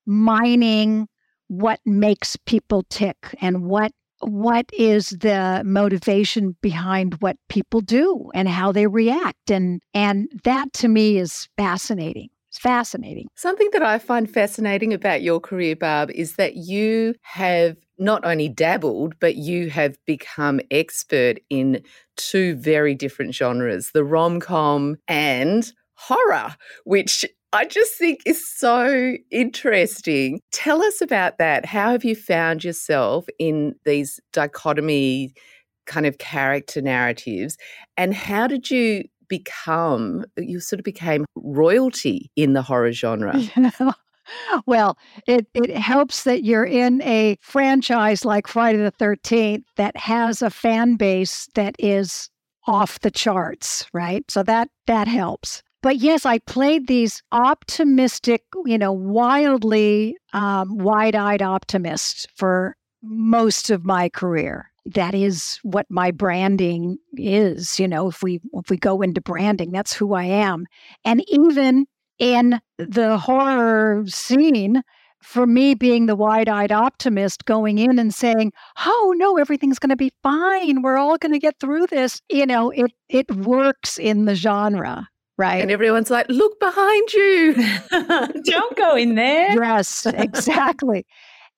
mining 0.06 1.06
what 1.48 1.80
makes 1.84 2.34
people 2.46 2.82
tick 2.88 3.34
and 3.42 3.66
what 3.66 3.92
what 4.20 4.64
is 4.72 5.10
the 5.10 5.60
motivation 5.66 6.56
behind 6.62 7.16
what 7.20 7.36
people 7.50 7.82
do 7.82 8.30
and 8.32 8.48
how 8.48 8.72
they 8.72 8.86
react. 8.86 9.50
And 9.50 9.82
and 9.92 10.30
that 10.44 10.72
to 10.80 10.88
me 10.88 11.18
is 11.18 11.46
fascinating 11.58 12.30
it's 12.48 12.58
fascinating. 12.62 13.26
Something 13.34 13.68
that 13.74 13.82
i 13.82 13.98
find 13.98 14.30
fascinating 14.30 14.94
about 14.94 15.20
your 15.20 15.38
career 15.38 15.76
barb 15.76 16.10
is 16.12 16.36
that 16.36 16.56
you 16.56 17.14
have 17.20 17.76
not 17.98 18.24
only 18.24 18.48
dabbled 18.48 19.14
but 19.20 19.36
you 19.36 19.68
have 19.68 19.98
become 20.06 20.60
expert 20.70 21.38
in 21.50 21.82
two 22.16 22.54
very 22.54 22.94
different 22.94 23.34
genres 23.34 23.90
the 23.90 24.04
rom-com 24.04 24.96
and 25.06 25.72
horror 25.96 26.56
which 26.84 27.26
I 27.52 27.64
just 27.64 27.94
think 27.94 28.20
is 28.26 28.46
so 28.46 29.14
interesting. 29.30 30.40
Tell 30.52 30.82
us 30.82 31.00
about 31.00 31.38
that. 31.38 31.64
How 31.64 31.92
have 31.92 32.04
you 32.04 32.14
found 32.14 32.64
yourself 32.64 33.26
in 33.38 33.74
these 33.84 34.20
dichotomy 34.32 35.34
kind 35.86 36.06
of 36.06 36.18
character 36.18 36.82
narratives? 36.82 37.56
And 37.96 38.14
how 38.14 38.46
did 38.46 38.70
you 38.70 39.04
become, 39.28 40.24
you 40.36 40.60
sort 40.60 40.80
of 40.80 40.84
became 40.84 41.24
royalty 41.36 42.30
in 42.36 42.52
the 42.52 42.62
horror 42.62 42.92
genre? 42.92 43.34
well, 44.66 44.98
it, 45.26 45.46
it 45.54 45.70
helps 45.70 46.24
that 46.24 46.44
you're 46.44 46.64
in 46.64 47.00
a 47.02 47.38
franchise 47.40 48.24
like 48.24 48.48
Friday 48.48 48.78
the 48.78 48.92
13th 48.92 49.64
that 49.76 49.96
has 49.96 50.42
a 50.42 50.50
fan 50.50 50.96
base 50.96 51.48
that 51.54 51.76
is 51.78 52.28
off 52.66 53.00
the 53.00 53.10
charts, 53.10 53.86
right? 53.92 54.28
So 54.30 54.42
that 54.42 54.68
that 54.86 55.06
helps. 55.08 55.62
But 55.86 55.98
yes, 55.98 56.26
I 56.26 56.40
played 56.40 56.88
these 56.88 57.22
optimistic, 57.30 58.42
you 58.64 58.76
know, 58.76 58.90
wildly 58.90 60.16
um, 60.32 60.78
wide 60.78 61.14
eyed 61.14 61.42
optimists 61.42 62.26
for 62.34 62.74
most 63.04 63.70
of 63.70 63.84
my 63.84 64.08
career. 64.08 64.68
That 64.84 65.14
is 65.14 65.60
what 65.62 65.86
my 65.88 66.10
branding 66.10 66.98
is. 67.16 67.78
You 67.78 67.86
know, 67.86 68.08
if 68.08 68.20
we 68.20 68.40
if 68.54 68.68
we 68.68 68.76
go 68.76 69.00
into 69.00 69.20
branding, 69.20 69.70
that's 69.70 69.92
who 69.92 70.14
I 70.14 70.24
am. 70.24 70.66
And 71.04 71.22
even 71.28 71.86
in 72.18 72.60
the 72.78 73.16
horror 73.16 74.02
scene, 74.08 74.82
for 75.22 75.46
me 75.46 75.74
being 75.74 76.06
the 76.06 76.16
wide-eyed 76.16 76.72
optimist 76.72 77.44
going 77.44 77.78
in 77.78 78.00
and 78.00 78.12
saying 78.12 78.52
oh 78.84 79.14
no 79.16 79.38
everything's 79.38 79.78
going 79.78 79.90
to 79.90 79.96
be 79.96 80.12
fine 80.22 80.82
we're 80.82 80.98
all 80.98 81.16
going 81.16 81.32
to 81.32 81.38
get 81.38 81.58
through 81.58 81.86
this 81.86 82.20
you 82.28 82.46
know 82.46 82.70
it 82.70 82.92
it 83.08 83.28
works 83.34 83.98
in 83.98 84.26
the 84.26 84.34
genre 84.34 85.08
Right. 85.38 85.60
And 85.60 85.70
everyone's 85.70 86.10
like, 86.10 86.26
look 86.28 86.58
behind 86.58 87.12
you. 87.12 87.54
Don't 88.44 88.76
go 88.76 88.96
in 88.96 89.16
there. 89.16 89.54
Yes, 89.54 90.06
exactly. 90.06 91.04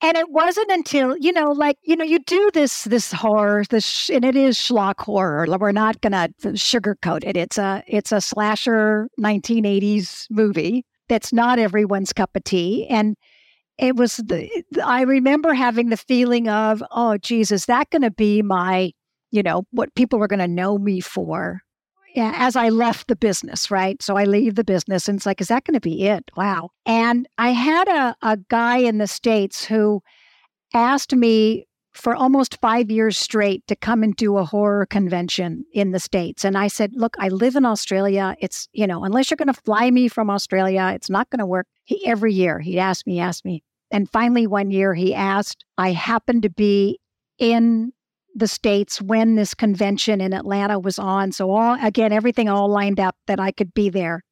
and 0.01 0.17
it 0.17 0.31
wasn't 0.31 0.71
until, 0.71 1.17
you 1.17 1.33
know, 1.33 1.53
like, 1.53 1.77
you 1.83 1.95
know, 1.95 2.05
you 2.05 2.19
do 2.21 2.51
this, 2.55 2.85
this 2.85 3.13
horror, 3.13 3.65
this, 3.71 4.11
and 4.11 4.25
it 4.25 4.35
is 4.37 4.57
schlock 4.57 5.01
horror. 5.01 5.47
We're 5.59 5.73
not 5.73 6.01
going 6.01 6.13
to 6.13 6.33
sugarcoat 6.55 7.25
it. 7.25 7.37
It's 7.37 7.59
a, 7.59 7.83
it's 7.87 8.11
a 8.13 8.21
slasher 8.21 9.09
1980s 9.21 10.27
movie 10.31 10.85
that's 11.09 11.33
not 11.33 11.59
everyone's 11.59 12.13
cup 12.13 12.31
of 12.35 12.45
tea. 12.45 12.87
And 12.89 13.17
it 13.79 13.97
was 13.97 14.17
the, 14.17 14.51
I 14.85 15.03
remember 15.03 15.55
having 15.55 15.89
the 15.89 15.97
feeling 15.97 16.49
of, 16.49 16.83
oh, 16.91 17.17
Jesus, 17.17 17.67
that 17.67 17.91
going 17.91 18.03
to 18.03 18.11
be 18.11 18.43
my, 18.43 18.93
you 19.31 19.43
know, 19.43 19.65
what 19.71 19.95
people 19.95 20.19
were 20.19 20.29
going 20.29 20.39
to 20.41 20.49
know 20.49 20.79
me 20.79 21.01
for 21.01 21.61
yeah, 22.19 22.33
as 22.35 22.57
I 22.57 22.71
left 22.71 23.07
the 23.07 23.15
business, 23.15 23.71
right? 23.71 24.03
So 24.03 24.17
I 24.17 24.25
leave 24.25 24.57
the 24.57 24.65
business 24.65 25.07
and 25.09 25.19
it's 25.19 25.25
like, 25.25 25.41
is 25.41 25.47
that 25.47 25.63
going 25.63 25.77
to 25.77 25.81
be 25.81 26.03
it? 26.03 26.29
Wow. 26.37 26.71
And 26.85 27.29
I 27.39 27.51
had 27.51 27.87
a, 27.87 28.17
a 28.23 28.37
guy 28.49 28.79
in 28.79 28.99
the 28.99 29.07
States 29.07 29.65
who 29.65 30.03
asked 30.75 31.15
me 31.15 31.69
for 31.93 32.17
almost 32.17 32.61
five 32.61 32.91
years 32.91 33.17
straight 33.17 33.65
to 33.69 33.77
come 33.77 34.03
and 34.03 34.17
do 34.17 34.37
a 34.37 34.45
horror 34.45 34.85
convention 34.87 35.65
in 35.73 35.93
the 35.93 36.01
States. 36.01 36.45
And 36.45 36.59
I 36.59 36.67
said, 36.67 36.91
look, 36.95 37.15
I 37.21 37.29
live 37.29 37.55
in 37.55 37.65
Australia. 37.65 38.35
It's, 38.41 38.69
you 38.73 38.89
know, 38.89 39.05
unless 39.05 39.31
you're 39.31 39.37
going 39.37 39.55
to 39.55 39.63
fly 39.63 39.89
me 39.89 40.09
from 40.09 40.29
Australia, 40.29 40.91
it's 40.93 41.09
not 41.09 41.31
going 41.31 41.39
to 41.39 41.47
work. 41.47 41.69
He, 41.85 42.05
every 42.05 42.35
year 42.35 42.59
he'd 42.59 42.81
ask 42.81 43.07
me, 43.07 43.21
ask 43.21 43.45
me. 43.45 43.63
And 43.93 44.11
finally, 44.11 44.49
one 44.49 44.73
year 44.73 44.93
he 44.93 45.15
asked, 45.15 45.65
I 45.79 45.93
happened 45.93 46.43
to 46.43 46.51
be 46.51 46.99
in 47.39 47.93
the 48.39 48.49
states 48.49 49.01
when 49.03 49.35
this 49.35 49.55
convention 49.55 50.21
in 50.21 50.33
Atlanta 50.33 50.79
was 50.79 50.99
on. 50.99 51.33
So 51.33 51.51
all 51.51 51.77
again, 51.83 52.13
everything 52.13 52.49
all 52.49 52.69
lined 52.69 53.01
up 53.01 53.17
that 53.27 53.41
I 53.41 53.53
could 53.53 53.75
be 53.75 53.91
there. 53.91 54.23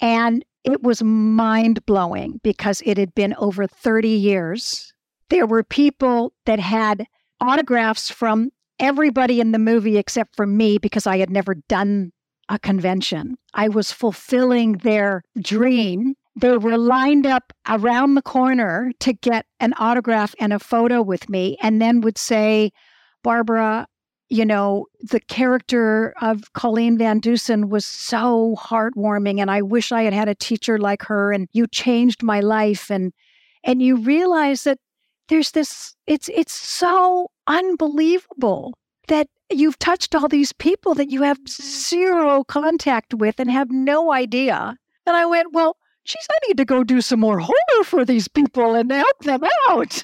And 0.00 0.44
it 0.64 0.82
was 0.82 1.02
mind 1.02 1.84
blowing 1.86 2.40
because 2.42 2.82
it 2.86 2.96
had 2.96 3.14
been 3.14 3.34
over 3.38 3.66
30 3.66 4.08
years. 4.08 4.92
There 5.28 5.46
were 5.46 5.62
people 5.62 6.32
that 6.46 6.58
had 6.58 7.06
autographs 7.40 8.10
from 8.10 8.50
everybody 8.78 9.40
in 9.40 9.52
the 9.52 9.58
movie 9.58 9.98
except 9.98 10.34
for 10.34 10.46
me 10.46 10.78
because 10.78 11.06
I 11.06 11.18
had 11.18 11.30
never 11.30 11.54
done 11.68 12.12
a 12.48 12.58
convention. 12.58 13.36
I 13.54 13.68
was 13.68 13.92
fulfilling 13.92 14.72
their 14.78 15.22
dream. 15.40 16.14
They 16.36 16.56
were 16.56 16.76
lined 16.76 17.26
up 17.26 17.52
around 17.68 18.14
the 18.14 18.22
corner 18.22 18.92
to 19.00 19.12
get 19.12 19.46
an 19.60 19.72
autograph 19.78 20.34
and 20.40 20.52
a 20.52 20.58
photo 20.58 21.00
with 21.00 21.28
me, 21.28 21.56
and 21.62 21.80
then 21.80 22.00
would 22.00 22.18
say, 22.18 22.72
Barbara, 23.24 23.88
you 24.28 24.44
know, 24.44 24.86
the 25.00 25.18
character 25.18 26.14
of 26.20 26.52
Colleen 26.52 26.96
Van 26.96 27.20
Deusen 27.20 27.68
was 27.68 27.84
so 27.84 28.54
heartwarming 28.56 29.40
and 29.40 29.50
I 29.50 29.62
wish 29.62 29.90
I 29.90 30.02
had 30.02 30.12
had 30.12 30.28
a 30.28 30.34
teacher 30.36 30.78
like 30.78 31.02
her 31.02 31.32
and 31.32 31.48
you 31.52 31.66
changed 31.66 32.22
my 32.22 32.38
life 32.38 32.90
and 32.90 33.12
and 33.64 33.82
you 33.82 33.96
realize 33.96 34.62
that 34.62 34.78
there's 35.28 35.50
this 35.50 35.96
it's 36.06 36.30
it's 36.32 36.52
so 36.52 37.30
unbelievable 37.48 38.74
that 39.08 39.26
you've 39.50 39.78
touched 39.78 40.14
all 40.14 40.28
these 40.28 40.52
people 40.52 40.94
that 40.94 41.10
you 41.10 41.22
have 41.22 41.38
mm-hmm. 41.38 41.62
zero 41.62 42.44
contact 42.44 43.14
with 43.14 43.40
and 43.40 43.50
have 43.50 43.70
no 43.70 44.12
idea. 44.12 44.76
And 45.06 45.16
I 45.16 45.26
went, 45.26 45.52
well, 45.52 45.76
geez, 46.04 46.26
I 46.30 46.38
need 46.48 46.56
to 46.58 46.64
go 46.64 46.84
do 46.84 47.00
some 47.00 47.20
more 47.20 47.38
horror 47.38 47.84
for 47.84 48.04
these 48.04 48.28
people 48.28 48.74
and 48.74 48.90
help 48.90 49.18
them 49.20 49.42
out. 49.68 50.02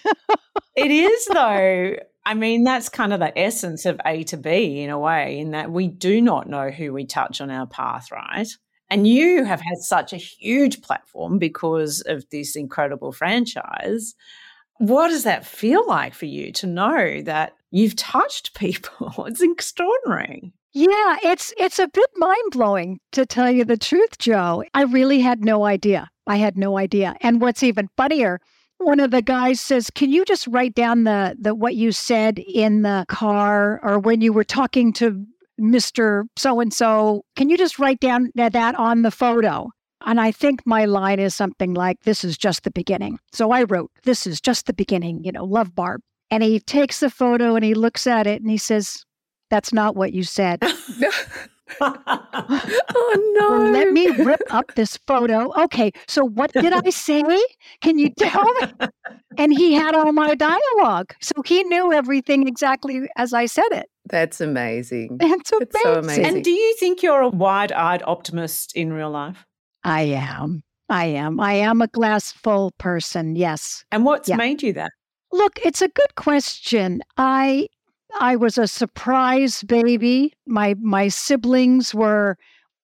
it 0.77 0.91
is, 0.91 1.27
though. 1.27 1.97
I 2.25 2.35
mean, 2.35 2.65
that's 2.65 2.89
kind 2.89 3.12
of 3.12 3.21
the 3.21 3.37
essence 3.39 3.87
of 3.87 4.00
A 4.05 4.25
to 4.25 4.37
B 4.37 4.81
in 4.81 4.91
a 4.91 4.99
way, 4.99 5.39
in 5.39 5.53
that 5.53 5.71
we 5.71 5.89
do 5.89 6.21
not 6.21 6.49
know 6.49 6.71
who 6.71 6.93
we 6.93 7.07
touch 7.07 7.41
on 7.41 7.50
our 7.50 7.67
path, 7.67 8.11
right? 8.11 8.49
And 8.91 9.07
you 9.07 9.43
mm. 9.43 9.47
have 9.47 9.61
had 9.61 9.79
such 9.79 10.12
a 10.12 10.19
huge 10.19 10.83
platform 10.83 11.39
because 11.39 12.03
of 12.03 12.29
this 12.31 12.57
incredible 12.57 13.12
franchise. 13.12 14.15
What 14.79 15.09
does 15.09 15.25
that 15.25 15.47
feel 15.47 15.87
like 15.87 16.15
for 16.15 16.27
you 16.27 16.53
to 16.53 16.67
know 16.67 17.23
that 17.23 17.55
you've 17.71 17.97
touched 17.97 18.55
people? 18.59 19.25
It's 19.27 19.41
extraordinary. 19.41 20.53
Yeah, 20.73 21.17
it's 21.25 21.53
it's 21.59 21.81
a 21.81 21.89
bit 21.89 22.09
mind-blowing 22.17 23.00
to 23.12 23.27
tell 23.27 23.50
you 23.50 23.65
the 23.65 23.77
truth, 23.77 24.19
Joe. 24.19 24.62
I 24.73 24.83
really 24.83 25.19
had 25.19 25.45
no 25.45 25.65
idea. 25.65 26.09
I 26.29 26.37
had 26.37 26.57
no 26.57 26.79
idea. 26.79 27.17
And 27.23 27.41
what's 27.41 27.65
even 27.65 27.89
funnier 27.97 28.41
one 28.81 29.01
of 29.01 29.11
the 29.11 29.23
guys 29.23 29.61
says, 29.61 29.91
"Can 29.91 30.11
you 30.11 30.25
just 30.25 30.47
write 30.47 30.75
down 30.75 31.05
the 31.05 31.37
the 31.39 31.55
what 31.55 31.75
you 31.75 31.93
said 31.93 32.39
in 32.39 32.83
the 32.83 33.05
car 33.09 33.81
or 33.83 33.99
when 33.99 34.21
you 34.21 34.33
were 34.33 34.45
talking 34.45 34.93
to 34.95 35.25
Mr. 35.61 36.25
So 36.37 36.61
and 36.61 36.73
so? 36.73 37.25
Can 37.37 37.49
you 37.51 37.57
just 37.57 37.79
write 37.79 38.01
down 38.01 38.31
that 38.35 38.75
on 38.75 39.03
the 39.03 39.11
photo?" 39.11 39.71
And 40.07 40.21
I 40.21 40.33
think 40.33 40.63
my 40.65 40.87
line 40.87 41.21
is 41.21 41.35
something 41.35 41.75
like, 41.75 42.03
This 42.05 42.25
is 42.25 42.39
just 42.39 42.65
the 42.65 42.71
beginning. 42.71 43.19
So 43.33 43.51
I 43.51 43.65
wrote, 43.65 43.91
This 44.05 44.27
is 44.27 44.41
just 44.41 44.67
the 44.67 44.73
beginning, 44.73 45.25
you 45.25 45.33
know, 45.33 45.45
love 45.45 45.75
Barb. 45.75 46.01
And 46.31 46.43
he 46.43 46.61
takes 46.61 47.01
the 47.01 47.11
photo 47.11 47.55
and 47.55 47.65
he 47.65 47.75
looks 47.75 48.07
at 48.07 48.27
it 48.27 48.41
and 48.41 48.51
he 48.51 48.57
says, 48.57 49.05
That's 49.51 49.73
not 49.73 49.97
what 49.97 50.13
you 50.13 50.25
said. 50.25 50.63
oh 51.81 53.35
no. 53.39 53.50
Well, 53.50 53.71
let 53.73 53.93
me 53.93 54.09
rip 54.09 54.41
up 54.50 54.67
this 54.75 54.97
photo. 55.07 55.53
Okay, 55.65 55.93
so 56.07 56.25
what 56.25 56.53
did 56.53 56.73
I 56.73 56.91
say? 56.91 57.23
Can 57.81 57.99
you 57.99 58.11
tell 58.19 58.45
me? 58.45 58.89
And 59.39 59.53
he 59.53 59.75
had 59.75 59.95
all 59.95 60.12
my 60.12 60.35
dialogue. 60.35 61.15
So 61.21 61.43
he 61.45 61.62
knew 61.65 61.93
everything 61.93 62.47
exactly 62.49 63.09
as 63.17 63.33
I 63.33 63.47
said 63.47 63.71
it. 63.71 63.87
That's 64.07 64.41
amazing. 64.41 65.19
It's 65.21 65.53
amazing. 65.53 65.69
It's 65.69 65.83
so 65.83 65.99
amazing. 65.99 66.27
And 66.27 66.45
do 66.45 66.50
you 66.50 66.77
think 66.79 67.03
you're 67.03 67.21
a 67.21 67.29
wide 67.29 67.73
eyed 67.73 68.03
optimist 68.07 68.75
in 68.77 68.93
real 68.93 69.11
life? 69.11 69.47
I 69.85 70.03
am. 70.03 70.62
I 70.89 71.07
am. 71.07 71.39
I 71.39 71.53
am 71.55 71.81
a 71.81 71.87
glass 71.87 72.33
full 72.33 72.73
person. 72.79 73.37
Yes. 73.37 73.85
And 73.93 74.05
what's 74.05 74.29
Yeah. 74.29 74.37
made 74.37 74.62
you 74.62 74.73
that? 74.75 74.91
Look, 75.33 75.61
it's 75.65 75.81
a 75.81 75.89
good 75.89 76.15
question. 76.17 77.03
I 77.17 77.69
I 78.19 78.37
was 78.37 78.59
a 78.59 78.67
surprise 78.67 79.62
baby. 79.62 80.35
My 80.47 80.75
my 80.81 81.09
siblings 81.09 81.95
were 81.95 82.37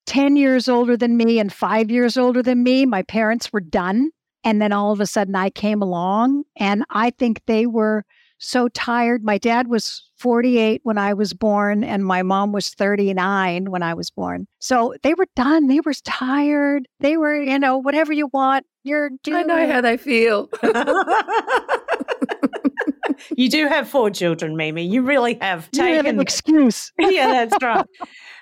10 0.07 0.37
years 0.37 0.69
older 0.69 0.97
than 0.97 1.17
me 1.17 1.39
and 1.39 1.53
5 1.53 1.91
years 1.91 2.17
older 2.17 2.43
than 2.43 2.63
me. 2.63 2.87
My 2.87 3.03
parents 3.03 3.53
were 3.53 3.61
done 3.61 4.11
and 4.45 4.63
then 4.63 4.73
all 4.73 4.93
of 4.93 5.01
a 5.01 5.07
sudden 5.07 5.35
I 5.35 5.51
came 5.51 5.83
along 5.83 6.45
and 6.57 6.85
I 6.91 7.11
think 7.11 7.43
they 7.47 7.67
were 7.67 8.05
so 8.39 8.69
tired. 8.69 9.25
My 9.25 9.39
dad 9.39 9.69
was 9.69 10.09
48 10.19 10.83
when 10.85 10.99
I 10.99 11.15
was 11.15 11.33
born 11.33 11.83
and 11.83 12.05
my 12.05 12.23
mom 12.23 12.53
was 12.53 12.69
39 12.71 13.71
when 13.71 13.83
I 13.83 13.95
was 13.95 14.11
born. 14.11 14.47
So 14.61 14.95
they 15.03 15.15
were 15.15 15.27
done. 15.35 15.67
They 15.67 15.81
were 15.81 15.95
tired. 16.05 16.87
They 17.01 17.17
were, 17.17 17.43
you 17.43 17.59
know, 17.59 17.79
whatever 17.79 18.13
you 18.13 18.29
want, 18.33 18.67
you're 18.85 19.11
I 19.27 19.43
know 19.43 19.67
how 19.67 19.81
they 19.81 19.97
feel. 19.97 20.49
you 23.37 23.49
do 23.49 23.67
have 23.69 23.89
four 23.89 24.11
children, 24.11 24.57
Mimi. 24.57 24.85
You 24.85 25.03
really 25.03 25.39
have 25.41 25.69
You 25.73 25.83
have 25.83 25.95
taken 25.95 26.17
an 26.17 26.21
excuse. 26.21 26.93
yeah, 26.99 27.45
that's 27.47 27.63
right. 27.63 27.87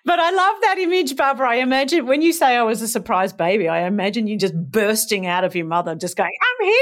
But 0.04 0.18
I 0.18 0.30
love 0.30 0.56
that 0.62 0.78
image, 0.78 1.16
Barbara. 1.16 1.50
I 1.50 1.54
imagine 1.56 2.06
when 2.06 2.20
you 2.20 2.32
say 2.32 2.56
oh, 2.58 2.60
I 2.60 2.62
was 2.64 2.82
a 2.82 2.88
surprise 2.88 3.32
baby, 3.32 3.68
I 3.68 3.86
imagine 3.86 4.26
you 4.26 4.36
just 4.36 4.54
bursting 4.54 5.26
out 5.26 5.44
of 5.44 5.54
your 5.54 5.66
mother, 5.66 5.94
just 5.94 6.16
going, 6.16 6.32
I'm 6.42 6.66
here. 6.66 6.80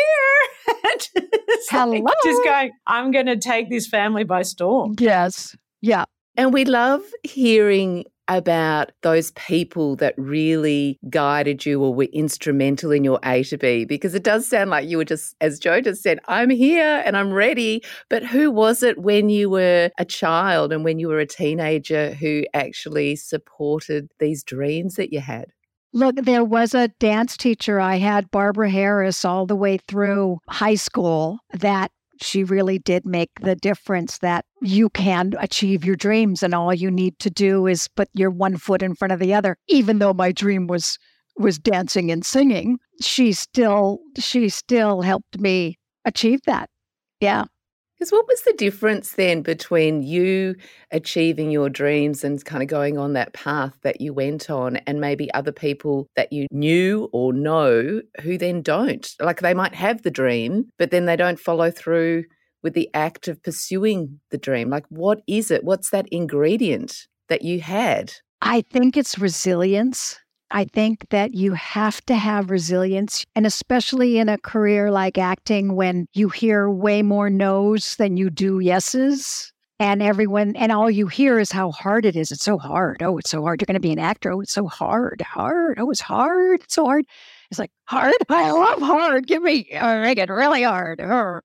It's 1.54 1.72
like 1.72 1.92
Hello. 1.92 2.12
just 2.24 2.44
going, 2.44 2.72
I'm 2.86 3.10
going 3.10 3.26
to 3.26 3.36
take 3.36 3.70
this 3.70 3.86
family 3.86 4.24
by 4.24 4.42
storm. 4.42 4.94
Yes. 4.98 5.56
Yeah. 5.80 6.04
And 6.36 6.52
we 6.52 6.64
love 6.64 7.02
hearing 7.22 8.04
about 8.28 8.92
those 9.02 9.30
people 9.32 9.96
that 9.96 10.14
really 10.16 10.98
guided 11.10 11.66
you 11.66 11.82
or 11.82 11.94
were 11.94 12.04
instrumental 12.04 12.90
in 12.90 13.04
your 13.04 13.18
A 13.24 13.42
to 13.44 13.58
B 13.58 13.84
because 13.84 14.14
it 14.14 14.22
does 14.22 14.46
sound 14.46 14.70
like 14.70 14.88
you 14.88 14.96
were 14.96 15.04
just, 15.04 15.34
as 15.40 15.58
Joe 15.58 15.80
just 15.80 16.02
said, 16.02 16.18
I'm 16.26 16.50
here 16.50 17.02
and 17.04 17.16
I'm 17.16 17.32
ready. 17.32 17.82
But 18.08 18.24
who 18.24 18.50
was 18.50 18.82
it 18.82 18.98
when 18.98 19.28
you 19.28 19.50
were 19.50 19.90
a 19.98 20.04
child 20.04 20.72
and 20.72 20.84
when 20.84 20.98
you 20.98 21.08
were 21.08 21.18
a 21.18 21.26
teenager 21.26 22.14
who 22.14 22.44
actually 22.54 23.16
supported 23.16 24.08
these 24.18 24.44
dreams 24.44 24.94
that 24.94 25.12
you 25.12 25.20
had? 25.20 25.46
Look, 25.94 26.16
there 26.16 26.44
was 26.44 26.74
a 26.74 26.88
dance 26.88 27.36
teacher 27.36 27.78
I 27.78 27.96
had, 27.96 28.30
Barbara 28.30 28.70
Harris, 28.70 29.26
all 29.26 29.44
the 29.44 29.56
way 29.56 29.76
through 29.76 30.38
high 30.48 30.76
school 30.76 31.38
that 31.52 31.90
she 32.20 32.44
really 32.44 32.78
did 32.78 33.04
make 33.06 33.30
the 33.40 33.56
difference 33.56 34.18
that 34.18 34.44
you 34.60 34.90
can 34.90 35.32
achieve 35.38 35.84
your 35.84 35.96
dreams 35.96 36.42
and 36.42 36.54
all 36.54 36.72
you 36.74 36.90
need 36.90 37.18
to 37.20 37.30
do 37.30 37.66
is 37.66 37.88
put 37.88 38.08
your 38.12 38.30
one 38.30 38.56
foot 38.56 38.82
in 38.82 38.94
front 38.94 39.12
of 39.12 39.18
the 39.18 39.34
other. 39.34 39.56
Even 39.68 39.98
though 39.98 40.14
my 40.14 40.32
dream 40.32 40.66
was 40.66 40.98
was 41.38 41.58
dancing 41.58 42.10
and 42.10 42.26
singing, 42.26 42.78
she 43.00 43.32
still 43.32 44.00
she 44.18 44.48
still 44.48 45.00
helped 45.00 45.38
me 45.38 45.78
achieve 46.04 46.40
that. 46.46 46.68
Yeah. 47.20 47.44
Because 48.02 48.10
what 48.10 48.26
was 48.26 48.42
the 48.42 48.54
difference 48.54 49.12
then 49.12 49.42
between 49.42 50.02
you 50.02 50.56
achieving 50.90 51.52
your 51.52 51.68
dreams 51.68 52.24
and 52.24 52.44
kind 52.44 52.60
of 52.60 52.68
going 52.68 52.98
on 52.98 53.12
that 53.12 53.32
path 53.32 53.78
that 53.82 54.00
you 54.00 54.12
went 54.12 54.50
on 54.50 54.78
and 54.78 55.00
maybe 55.00 55.32
other 55.34 55.52
people 55.52 56.08
that 56.16 56.32
you 56.32 56.48
knew 56.50 57.08
or 57.12 57.32
know 57.32 58.02
who 58.20 58.36
then 58.36 58.60
don't? 58.60 59.08
Like 59.20 59.40
they 59.40 59.54
might 59.54 59.76
have 59.76 60.02
the 60.02 60.10
dream, 60.10 60.68
but 60.80 60.90
then 60.90 61.06
they 61.06 61.14
don't 61.14 61.38
follow 61.38 61.70
through 61.70 62.24
with 62.64 62.74
the 62.74 62.90
act 62.92 63.28
of 63.28 63.40
pursuing 63.44 64.18
the 64.32 64.38
dream. 64.38 64.68
Like, 64.68 64.86
what 64.88 65.20
is 65.28 65.52
it? 65.52 65.62
What's 65.62 65.90
that 65.90 66.08
ingredient 66.10 67.06
that 67.28 67.42
you 67.42 67.60
had? 67.60 68.12
I 68.40 68.62
think 68.62 68.96
it's 68.96 69.16
resilience. 69.16 70.18
I 70.52 70.66
think 70.66 71.08
that 71.08 71.34
you 71.34 71.54
have 71.54 72.04
to 72.06 72.14
have 72.14 72.50
resilience, 72.50 73.24
and 73.34 73.46
especially 73.46 74.18
in 74.18 74.28
a 74.28 74.38
career 74.38 74.90
like 74.90 75.16
acting, 75.18 75.74
when 75.74 76.06
you 76.12 76.28
hear 76.28 76.68
way 76.68 77.02
more 77.02 77.30
no's 77.30 77.96
than 77.96 78.16
you 78.16 78.30
do 78.30 78.60
yeses. 78.60 79.52
And 79.80 80.00
everyone, 80.00 80.54
and 80.54 80.70
all 80.70 80.88
you 80.88 81.08
hear 81.08 81.40
is 81.40 81.50
how 81.50 81.72
hard 81.72 82.04
it 82.04 82.14
is. 82.14 82.30
It's 82.30 82.44
so 82.44 82.56
hard. 82.56 83.02
Oh, 83.02 83.18
it's 83.18 83.30
so 83.30 83.42
hard. 83.42 83.60
You're 83.60 83.66
going 83.66 83.74
to 83.74 83.80
be 83.80 83.90
an 83.90 83.98
actor. 83.98 84.30
Oh, 84.30 84.40
it's 84.40 84.52
so 84.52 84.68
hard. 84.68 85.22
Hard. 85.22 85.80
Oh, 85.80 85.90
it's 85.90 86.00
hard. 86.00 86.60
It's 86.60 86.74
so 86.74 86.84
hard. 86.84 87.04
It's 87.52 87.58
like, 87.58 87.70
hard? 87.84 88.14
I 88.30 88.50
love 88.50 88.80
hard. 88.80 89.26
Give 89.26 89.42
me, 89.42 89.70
uh, 89.72 90.00
make 90.00 90.16
it 90.16 90.30
really 90.30 90.62
hard. 90.62 91.00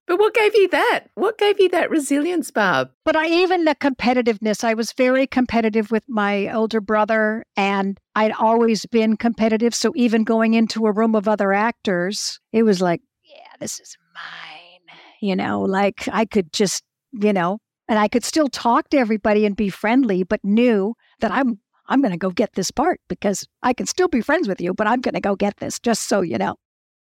But 0.08 0.18
what 0.18 0.34
gave 0.34 0.56
you 0.56 0.70
that? 0.70 1.08
What 1.16 1.38
gave 1.38 1.60
you 1.60 1.68
that 1.72 1.90
resilience, 1.90 2.50
Barb? 2.50 2.92
But 3.04 3.18
I 3.18 3.28
even 3.28 3.66
the 3.66 3.76
competitiveness, 3.76 4.64
I 4.64 4.74
was 4.74 4.94
very 4.94 5.28
competitive 5.28 5.92
with 5.92 6.06
my 6.08 6.50
older 6.54 6.80
brother, 6.80 7.44
and 7.58 8.00
I'd 8.16 8.32
always 8.32 8.86
been 8.86 9.18
competitive. 9.18 9.76
So 9.76 9.92
even 9.98 10.24
going 10.24 10.54
into 10.54 10.86
a 10.86 10.94
room 10.94 11.14
of 11.14 11.28
other 11.28 11.52
actors, 11.52 12.40
it 12.54 12.64
was 12.64 12.82
like, 12.82 13.02
yeah, 13.26 13.52
this 13.60 13.78
is 13.82 13.98
mine. 14.16 14.96
You 15.20 15.36
know, 15.36 15.64
like 15.64 16.08
I 16.10 16.24
could 16.24 16.54
just, 16.54 16.84
you 17.12 17.34
know, 17.34 17.60
and 17.90 18.00
I 18.00 18.08
could 18.08 18.24
still 18.24 18.48
talk 18.48 18.92
to 18.92 18.98
everybody 18.98 19.46
and 19.46 19.58
be 19.58 19.68
friendly, 19.70 20.24
but 20.24 20.40
knew 20.42 20.96
that 21.20 21.34
I'm 21.34 21.60
I'm 21.88 22.02
going 22.02 22.12
to 22.12 22.18
go 22.18 22.30
get 22.30 22.54
this 22.54 22.72
part 22.72 23.00
because 23.08 23.48
I 23.64 23.74
can 23.74 23.86
still 23.86 24.08
be 24.08 24.22
friends 24.22 24.48
with 24.48 24.62
you, 24.62 24.74
but 24.74 24.88
I'm 24.88 25.02
going 25.02 25.14
to 25.14 25.22
go 25.22 25.36
get 25.36 25.58
this 25.58 25.80
just 25.80 26.04
so 26.04 26.22
you 26.22 26.38
know. 26.38 26.56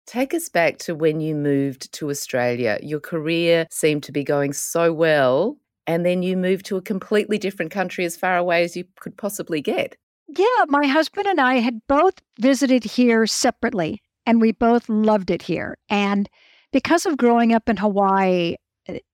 Take 0.07 0.35
us 0.35 0.49
back 0.49 0.79
to 0.79 0.95
when 0.95 1.21
you 1.21 1.35
moved 1.35 1.93
to 1.95 2.11
Australia. 2.11 2.79
Your 2.83 3.01
career 3.01 3.67
seemed 3.71 4.05
to 4.05 4.13
be 4.13 4.23
going 4.23 4.53
so 4.53 4.93
well, 4.93 5.57
and 5.87 6.07
then 6.07 6.23
you 6.23 6.37
moved 6.37 6.67
to 6.67 6.77
a 6.77 6.83
completely 6.83 7.39
different 7.39 7.73
country 7.73 8.05
as 8.05 8.17
far 8.17 8.37
away 8.37 8.63
as 8.63 8.77
you 8.77 8.85
could 9.01 9.17
possibly 9.17 9.61
get. 9.61 9.97
Yeah, 10.29 10.65
my 10.69 10.87
husband 10.87 11.27
and 11.27 11.41
I 11.41 11.57
had 11.57 11.81
both 11.89 12.15
visited 12.39 12.85
here 12.85 13.27
separately, 13.27 14.01
and 14.27 14.41
we 14.41 14.53
both 14.53 14.89
loved 14.89 15.31
it 15.31 15.43
here. 15.43 15.77
And 15.89 16.29
because 16.73 17.07
of 17.07 17.17
growing 17.17 17.53
up 17.53 17.69
in 17.69 17.77
Hawaii, 17.77 18.57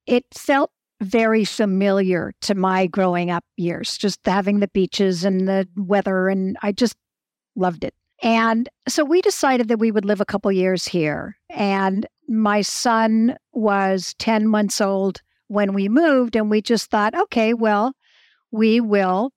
it 0.07 0.25
felt 0.35 0.71
very 1.02 1.44
familiar 1.44 2.32
to 2.42 2.54
my 2.54 2.86
growing 2.86 3.30
up 3.30 3.44
years, 3.56 3.96
just 3.96 4.20
having 4.24 4.60
the 4.60 4.68
beaches 4.68 5.24
and 5.24 5.48
the 5.48 5.68
weather, 5.76 6.28
and 6.28 6.56
I 6.62 6.72
just 6.72 6.96
loved 7.56 7.84
it. 7.84 7.94
And 8.22 8.68
so 8.88 9.04
we 9.04 9.20
decided 9.20 9.68
that 9.68 9.78
we 9.78 9.90
would 9.90 10.04
live 10.04 10.20
a 10.20 10.24
couple 10.24 10.52
years 10.52 10.86
here. 10.86 11.36
And 11.50 12.06
my 12.28 12.62
son 12.62 13.36
was 13.52 14.14
10 14.18 14.46
months 14.46 14.80
old 14.80 15.20
when 15.48 15.74
we 15.74 15.88
moved, 15.88 16.36
and 16.36 16.50
we 16.50 16.62
just 16.62 16.90
thought, 16.90 17.14
okay, 17.14 17.52
well, 17.52 17.92
we 18.50 18.80
will 18.80 19.32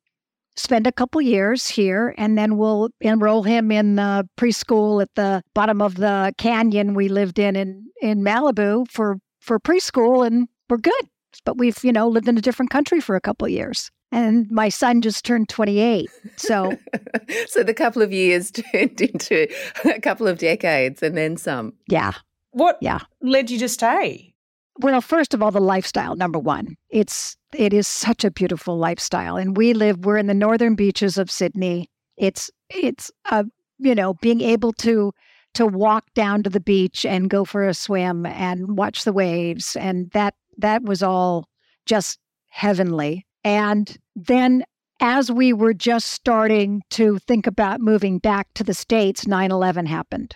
spend 0.58 0.88
a 0.88 0.92
couple 0.92 1.22
years 1.22 1.68
here 1.68 2.14
and 2.18 2.38
then 2.38 2.58
we'll 2.58 2.90
enroll 3.02 3.44
him 3.44 3.72
in 3.72 3.96
the 3.96 4.28
preschool 4.38 5.02
at 5.02 5.10
the 5.16 5.42
bottom 5.54 5.82
of 5.82 5.96
the 5.96 6.34
canyon 6.38 6.94
we 6.94 7.10
lived 7.10 7.40
in 7.40 7.56
in, 7.56 7.86
in 8.02 8.22
Malibu 8.22 8.90
for 8.90 9.18
for 9.42 9.60
preschool 9.60 10.26
and 10.26 10.48
we're 10.70 10.78
good 10.78 11.10
but 11.44 11.58
we've 11.58 11.84
you 11.84 11.92
know 11.92 12.08
lived 12.08 12.28
in 12.28 12.38
a 12.38 12.42
different 12.42 12.70
country 12.72 13.00
for 13.02 13.16
a 13.16 13.22
couple 13.22 13.48
years 13.48 13.92
and 14.12 14.50
my 14.52 14.70
son 14.70 15.02
just 15.02 15.26
turned 15.26 15.50
28 15.50 16.10
so 16.38 16.78
so 17.48 17.64
the 17.64 17.74
couple 17.74 18.02
of 18.02 18.14
years 18.14 18.52
turned 18.74 19.02
into 19.02 19.48
a 19.86 20.00
couple 20.00 20.28
of 20.28 20.38
decades 20.38 21.02
and 21.04 21.18
then 21.18 21.36
some. 21.38 21.74
yeah 21.88 22.14
What 22.52 22.78
Yeah. 22.82 23.00
led 23.22 23.50
you 23.50 23.60
to 23.60 23.68
stay? 23.70 24.34
Well, 24.80 25.00
first 25.02 25.34
of 25.34 25.42
all, 25.42 25.52
the 25.52 25.62
lifestyle, 25.62 26.16
number 26.18 26.38
one. 26.40 26.76
It's 26.90 27.38
it 27.54 27.74
is 27.74 27.88
such 27.88 28.26
a 28.26 28.32
beautiful 28.32 28.78
lifestyle. 28.78 29.38
And 29.38 29.56
we 29.56 29.74
live, 29.74 30.06
we're 30.06 30.18
in 30.18 30.28
the 30.28 30.34
northern 30.34 30.76
beaches 30.76 31.18
of 31.18 31.32
Sydney. 31.32 31.90
It's 32.18 32.52
it's 32.70 33.10
uh, 33.32 33.46
you 33.80 33.96
know, 33.96 34.16
being 34.16 34.42
able 34.42 34.74
to 34.74 35.14
to 35.54 35.66
walk 35.66 36.04
down 36.14 36.44
to 36.44 36.50
the 36.50 36.60
beach 36.60 37.06
and 37.06 37.30
go 37.30 37.46
for 37.46 37.66
a 37.66 37.74
swim 37.74 38.26
and 38.26 38.78
watch 38.78 39.06
the 39.06 39.14
waves. 39.14 39.78
And 39.78 40.12
that 40.12 40.34
that 40.58 40.84
was 40.84 41.04
all 41.04 41.48
just 41.86 42.20
heavenly. 42.50 43.26
And 43.44 43.98
then 44.16 44.64
as 45.00 45.32
we 45.32 45.54
were 45.54 45.74
just 45.74 46.12
starting 46.12 46.82
to 46.92 47.20
think 47.20 47.48
about 47.48 47.82
moving 47.82 48.18
back 48.18 48.48
to 48.56 48.64
the 48.64 48.74
States, 48.74 49.26
9-11 49.26 49.88
happened. 49.88 50.36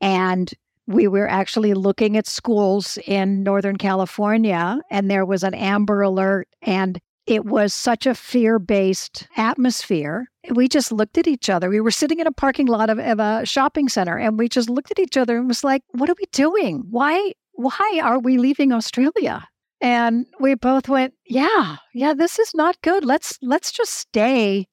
And 0.00 0.52
we 0.86 1.08
were 1.08 1.28
actually 1.28 1.74
looking 1.74 2.16
at 2.16 2.26
schools 2.26 2.96
in 3.06 3.42
Northern 3.42 3.76
California, 3.76 4.80
and 4.90 5.10
there 5.10 5.26
was 5.26 5.42
an 5.42 5.54
Amber 5.54 6.02
Alert, 6.02 6.48
and 6.62 7.00
it 7.26 7.44
was 7.44 7.74
such 7.74 8.06
a 8.06 8.14
fear 8.14 8.58
based 8.58 9.26
atmosphere. 9.36 10.28
We 10.50 10.68
just 10.68 10.92
looked 10.92 11.18
at 11.18 11.26
each 11.26 11.50
other. 11.50 11.68
We 11.68 11.80
were 11.80 11.90
sitting 11.90 12.20
in 12.20 12.26
a 12.26 12.32
parking 12.32 12.66
lot 12.66 12.88
of, 12.88 13.00
of 13.00 13.18
a 13.18 13.44
shopping 13.44 13.88
center 13.88 14.16
and 14.16 14.38
we 14.38 14.48
just 14.48 14.70
looked 14.70 14.92
at 14.92 15.00
each 15.00 15.16
other 15.16 15.36
and 15.36 15.48
was 15.48 15.64
like, 15.64 15.82
what 15.90 16.08
are 16.08 16.14
we 16.16 16.26
doing? 16.30 16.84
Why, 16.88 17.32
why 17.54 18.00
are 18.02 18.20
we 18.20 18.38
leaving 18.38 18.72
Australia? 18.72 19.46
And 19.80 20.26
we 20.40 20.54
both 20.54 20.88
went, 20.88 21.14
yeah, 21.26 21.76
yeah, 21.92 22.14
this 22.14 22.38
is 22.38 22.54
not 22.54 22.80
good. 22.82 23.04
Let's, 23.04 23.38
let's 23.42 23.72
just 23.72 23.92
stay 23.92 24.66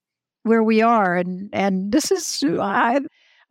where 0.43 0.63
we 0.63 0.81
are. 0.81 1.15
And, 1.15 1.49
and 1.51 1.91
this 1.91 2.11
is, 2.11 2.43
uh, 2.45 2.61
I, 2.61 2.99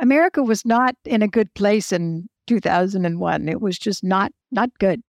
America 0.00 0.42
was 0.42 0.64
not 0.64 0.94
in 1.04 1.22
a 1.22 1.28
good 1.28 1.52
place 1.54 1.92
in 1.92 2.28
2001. 2.46 3.48
It 3.48 3.60
was 3.60 3.78
just 3.78 4.02
not, 4.02 4.32
not 4.50 4.70
good. 4.78 5.02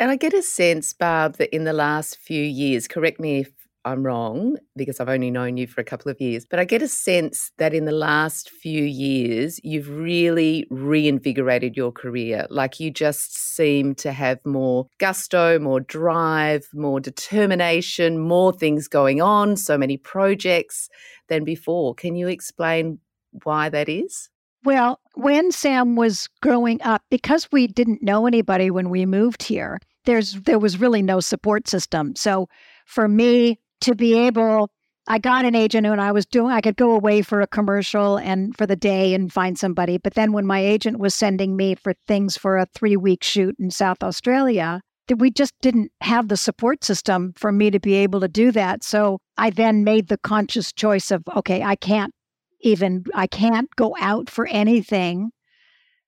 And 0.00 0.10
I 0.10 0.16
get 0.16 0.34
a 0.34 0.42
sense, 0.42 0.92
Barb, 0.92 1.38
that 1.38 1.54
in 1.54 1.64
the 1.64 1.72
last 1.72 2.18
few 2.18 2.42
years, 2.42 2.86
correct 2.86 3.18
me 3.18 3.40
if 3.40 3.52
I'm 3.88 4.04
wrong, 4.04 4.56
because 4.76 5.00
I've 5.00 5.08
only 5.08 5.30
known 5.30 5.56
you 5.56 5.66
for 5.66 5.80
a 5.80 5.84
couple 5.84 6.10
of 6.10 6.20
years, 6.20 6.44
but 6.48 6.60
I 6.60 6.64
get 6.64 6.82
a 6.82 6.88
sense 6.88 7.50
that 7.58 7.74
in 7.74 7.84
the 7.86 7.92
last 7.92 8.50
few 8.50 8.84
years, 8.84 9.58
you've 9.64 9.88
really 9.88 10.66
reinvigorated 10.70 11.76
your 11.76 11.90
career. 11.90 12.46
Like 12.50 12.78
you 12.78 12.90
just 12.90 13.36
seem 13.36 13.94
to 13.96 14.12
have 14.12 14.38
more 14.44 14.86
gusto, 14.98 15.58
more 15.58 15.80
drive, 15.80 16.68
more 16.74 17.00
determination, 17.00 18.18
more 18.18 18.52
things 18.52 18.88
going 18.88 19.20
on, 19.20 19.56
so 19.56 19.78
many 19.78 19.96
projects 19.96 20.88
than 21.28 21.44
before. 21.44 21.94
Can 21.94 22.14
you 22.14 22.28
explain 22.28 22.98
why 23.44 23.68
that 23.68 23.88
is? 23.88 24.28
Well, 24.64 25.00
when 25.14 25.50
Sam 25.52 25.96
was 25.96 26.28
growing 26.42 26.82
up, 26.82 27.02
because 27.10 27.48
we 27.50 27.66
didn't 27.66 28.02
know 28.02 28.26
anybody 28.26 28.70
when 28.70 28.90
we 28.90 29.06
moved 29.06 29.42
here, 29.42 29.78
there's 30.04 30.34
there 30.42 30.58
was 30.58 30.80
really 30.80 31.02
no 31.02 31.20
support 31.20 31.68
system. 31.68 32.16
So 32.16 32.48
for 32.86 33.08
me 33.08 33.58
to 33.82 33.94
be 33.94 34.14
able 34.14 34.70
I 35.10 35.18
got 35.18 35.46
an 35.46 35.54
agent 35.54 35.86
and 35.86 36.02
I 36.02 36.12
was 36.12 36.26
doing 36.26 36.52
I 36.52 36.60
could 36.60 36.76
go 36.76 36.92
away 36.92 37.22
for 37.22 37.40
a 37.40 37.46
commercial 37.46 38.18
and 38.18 38.54
for 38.56 38.66
the 38.66 38.76
day 38.76 39.14
and 39.14 39.32
find 39.32 39.58
somebody. 39.58 39.96
But 39.96 40.14
then 40.14 40.32
when 40.32 40.46
my 40.46 40.60
agent 40.60 40.98
was 40.98 41.14
sending 41.14 41.56
me 41.56 41.74
for 41.74 41.94
things 42.06 42.36
for 42.36 42.58
a 42.58 42.66
three 42.74 42.96
week 42.96 43.24
shoot 43.24 43.56
in 43.58 43.70
South 43.70 44.02
Australia, 44.02 44.82
that 45.08 45.16
we 45.16 45.30
just 45.30 45.54
didn't 45.62 45.90
have 46.02 46.28
the 46.28 46.36
support 46.36 46.84
system 46.84 47.32
for 47.36 47.50
me 47.50 47.70
to 47.70 47.80
be 47.80 47.94
able 47.94 48.20
to 48.20 48.28
do 48.28 48.52
that. 48.52 48.84
So 48.84 49.18
I 49.38 49.48
then 49.48 49.82
made 49.82 50.08
the 50.08 50.18
conscious 50.18 50.72
choice 50.72 51.10
of 51.10 51.22
okay, 51.36 51.62
I 51.62 51.74
can't 51.74 52.12
even 52.60 53.04
I 53.14 53.26
can't 53.26 53.68
go 53.76 53.96
out 53.98 54.28
for 54.28 54.46
anything 54.48 55.30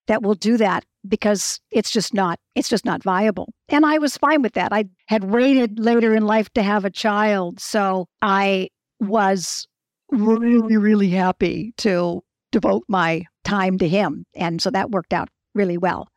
that 0.09 0.23
will 0.23 0.35
do 0.35 0.59
that 0.59 0.85
because 1.09 1.61
it's 1.71 1.91
just 1.91 2.15
not 2.15 2.39
it's 2.55 2.69
just 2.69 2.85
not 2.85 3.03
viable. 3.03 3.49
And 3.69 3.87
I 3.87 3.99
was 3.99 4.17
fine 4.17 4.43
with 4.43 4.55
that. 4.55 4.73
I 4.73 4.85
had 5.07 5.25
waited 5.25 5.79
later 5.79 6.15
in 6.15 6.25
life 6.25 6.51
to 6.55 6.63
have 6.63 6.85
a 6.85 6.91
child, 6.91 7.61
so 7.61 8.07
I 8.23 8.69
was 9.01 9.67
really 10.11 10.77
really 10.77 11.11
happy 11.11 11.73
to 11.79 12.23
devote 12.53 12.85
my 12.89 13.25
time 13.45 13.79
to 13.79 13.89
him. 13.89 14.25
And 14.35 14.61
so 14.61 14.71
that 14.71 14.91
worked 14.91 15.13
out 15.13 15.29
really 15.55 15.79
well. 15.79 16.09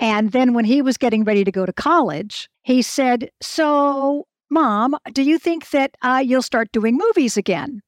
And 0.00 0.32
then 0.32 0.54
when 0.54 0.64
he 0.64 0.82
was 0.82 0.96
getting 0.96 1.24
ready 1.24 1.44
to 1.44 1.52
go 1.52 1.64
to 1.64 1.72
college, 1.72 2.48
he 2.62 2.82
said, 2.82 3.30
"So, 3.40 4.26
mom, 4.50 4.96
do 5.12 5.22
you 5.22 5.38
think 5.38 5.70
that 5.70 5.96
uh, 6.02 6.22
you'll 6.24 6.42
start 6.42 6.72
doing 6.72 6.96
movies 6.96 7.36
again?" 7.36 7.82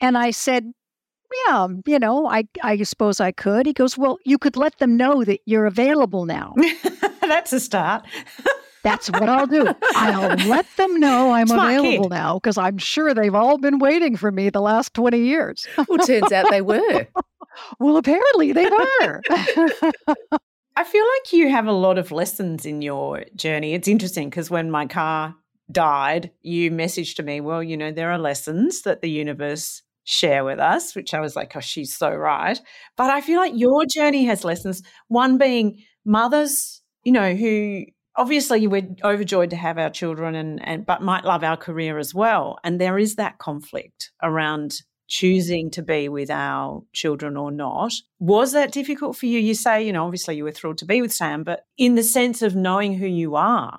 And 0.00 0.18
I 0.18 0.32
said, 0.32 0.72
yeah, 1.46 1.68
you 1.86 1.98
know, 1.98 2.26
I 2.28 2.44
I 2.62 2.82
suppose 2.82 3.20
I 3.20 3.32
could. 3.32 3.66
He 3.66 3.72
goes, 3.72 3.96
well, 3.98 4.18
you 4.24 4.38
could 4.38 4.56
let 4.56 4.78
them 4.78 4.96
know 4.96 5.24
that 5.24 5.40
you're 5.46 5.66
available 5.66 6.24
now. 6.24 6.54
That's 7.20 7.52
a 7.52 7.60
start. 7.60 8.06
That's 8.82 9.10
what 9.10 9.28
I'll 9.28 9.46
do. 9.46 9.68
I'll 9.94 10.36
let 10.48 10.66
them 10.76 10.98
know 10.98 11.32
I'm 11.32 11.46
Smart 11.46 11.74
available 11.78 12.04
kid. 12.04 12.10
now 12.10 12.34
because 12.34 12.58
I'm 12.58 12.78
sure 12.78 13.14
they've 13.14 13.34
all 13.34 13.58
been 13.58 13.78
waiting 13.78 14.16
for 14.16 14.32
me 14.32 14.50
the 14.50 14.60
last 14.60 14.92
20 14.94 15.18
years. 15.18 15.66
Well, 15.88 15.98
turns 15.98 16.32
out 16.32 16.50
they 16.50 16.62
were. 16.62 17.06
well, 17.78 17.96
apparently 17.96 18.52
they 18.52 18.66
were. 18.66 19.22
I 20.74 20.84
feel 20.84 21.04
like 21.04 21.32
you 21.32 21.50
have 21.50 21.66
a 21.66 21.72
lot 21.72 21.98
of 21.98 22.10
lessons 22.10 22.66
in 22.66 22.82
your 22.82 23.24
journey. 23.36 23.74
It's 23.74 23.88
interesting 23.88 24.30
because 24.30 24.50
when 24.50 24.70
my 24.70 24.86
car 24.86 25.36
died, 25.70 26.32
you 26.42 26.70
messaged 26.70 27.16
to 27.16 27.22
me, 27.22 27.40
well, 27.40 27.62
you 27.62 27.76
know, 27.76 27.92
there 27.92 28.10
are 28.10 28.18
lessons 28.18 28.82
that 28.82 29.00
the 29.00 29.10
universe 29.10 29.82
share 30.04 30.44
with 30.44 30.58
us, 30.58 30.94
which 30.94 31.14
I 31.14 31.20
was 31.20 31.36
like, 31.36 31.54
oh, 31.56 31.60
she's 31.60 31.94
so 31.94 32.10
right. 32.10 32.60
But 32.96 33.10
I 33.10 33.20
feel 33.20 33.38
like 33.38 33.52
your 33.54 33.84
journey 33.86 34.24
has 34.24 34.44
lessons. 34.44 34.82
One 35.08 35.38
being 35.38 35.82
mothers, 36.04 36.82
you 37.04 37.12
know, 37.12 37.34
who 37.34 37.84
obviously 38.16 38.66
we're 38.66 38.88
overjoyed 39.04 39.50
to 39.50 39.56
have 39.56 39.78
our 39.78 39.90
children 39.90 40.34
and, 40.34 40.66
and 40.66 40.84
but 40.84 41.02
might 41.02 41.24
love 41.24 41.44
our 41.44 41.56
career 41.56 41.98
as 41.98 42.14
well. 42.14 42.58
And 42.64 42.80
there 42.80 42.98
is 42.98 43.16
that 43.16 43.38
conflict 43.38 44.10
around 44.22 44.74
choosing 45.08 45.70
to 45.70 45.82
be 45.82 46.08
with 46.08 46.30
our 46.30 46.82
children 46.92 47.36
or 47.36 47.50
not. 47.50 47.92
Was 48.18 48.52
that 48.52 48.72
difficult 48.72 49.16
for 49.16 49.26
you? 49.26 49.38
You 49.38 49.54
say, 49.54 49.84
you 49.86 49.92
know, 49.92 50.04
obviously 50.04 50.36
you 50.36 50.44
were 50.44 50.52
thrilled 50.52 50.78
to 50.78 50.86
be 50.86 51.02
with 51.02 51.12
Sam, 51.12 51.44
but 51.44 51.64
in 51.76 51.96
the 51.96 52.02
sense 52.02 52.40
of 52.42 52.56
knowing 52.56 52.94
who 52.94 53.06
you 53.06 53.36
are. 53.36 53.78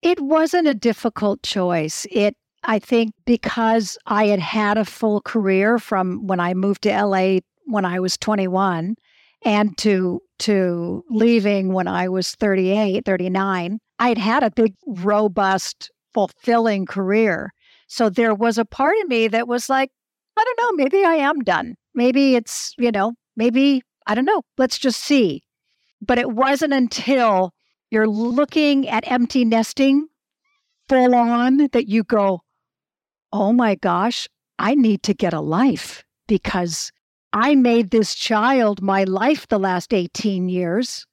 It 0.00 0.20
wasn't 0.20 0.68
a 0.68 0.74
difficult 0.74 1.42
choice. 1.42 2.06
It 2.10 2.36
I 2.64 2.78
think 2.78 3.12
because 3.26 3.98
I 4.06 4.26
had 4.26 4.40
had 4.40 4.78
a 4.78 4.84
full 4.84 5.20
career 5.20 5.78
from 5.78 6.26
when 6.26 6.40
I 6.40 6.54
moved 6.54 6.82
to 6.82 7.04
LA 7.04 7.38
when 7.66 7.84
I 7.84 8.00
was 8.00 8.16
21 8.16 8.96
and 9.44 9.78
to 9.78 10.20
to 10.40 11.04
leaving 11.10 11.72
when 11.72 11.86
I 11.86 12.08
was 12.08 12.32
38, 12.32 13.04
39, 13.04 13.78
I'd 13.98 14.18
had 14.18 14.42
a 14.42 14.50
big 14.50 14.74
robust 14.86 15.90
fulfilling 16.12 16.86
career. 16.86 17.52
So 17.86 18.08
there 18.08 18.34
was 18.34 18.58
a 18.58 18.64
part 18.64 18.96
of 19.02 19.08
me 19.08 19.28
that 19.28 19.46
was 19.46 19.68
like, 19.68 19.90
I 20.36 20.44
don't 20.44 20.58
know, 20.58 20.84
maybe 20.84 21.04
I 21.04 21.14
am 21.14 21.40
done. 21.40 21.76
Maybe 21.94 22.34
it's, 22.34 22.74
you 22.78 22.90
know, 22.90 23.12
maybe 23.36 23.82
I 24.06 24.14
don't 24.14 24.24
know, 24.24 24.42
let's 24.58 24.78
just 24.78 25.00
see. 25.00 25.42
But 26.00 26.18
it 26.18 26.30
wasn't 26.30 26.72
until 26.72 27.52
you're 27.90 28.08
looking 28.08 28.88
at 28.88 29.10
empty 29.10 29.44
nesting 29.44 30.08
full 30.88 31.14
on 31.14 31.68
that 31.72 31.88
you 31.88 32.02
go, 32.02 32.40
oh 33.34 33.52
my 33.52 33.74
gosh, 33.74 34.28
I 34.58 34.74
need 34.74 35.02
to 35.02 35.12
get 35.12 35.34
a 35.34 35.40
life 35.40 36.04
because 36.26 36.90
I 37.34 37.54
made 37.54 37.90
this 37.90 38.14
child 38.14 38.80
my 38.80 39.04
life 39.04 39.48
the 39.48 39.58
last 39.58 39.92
18 39.92 40.48
years 40.48 41.06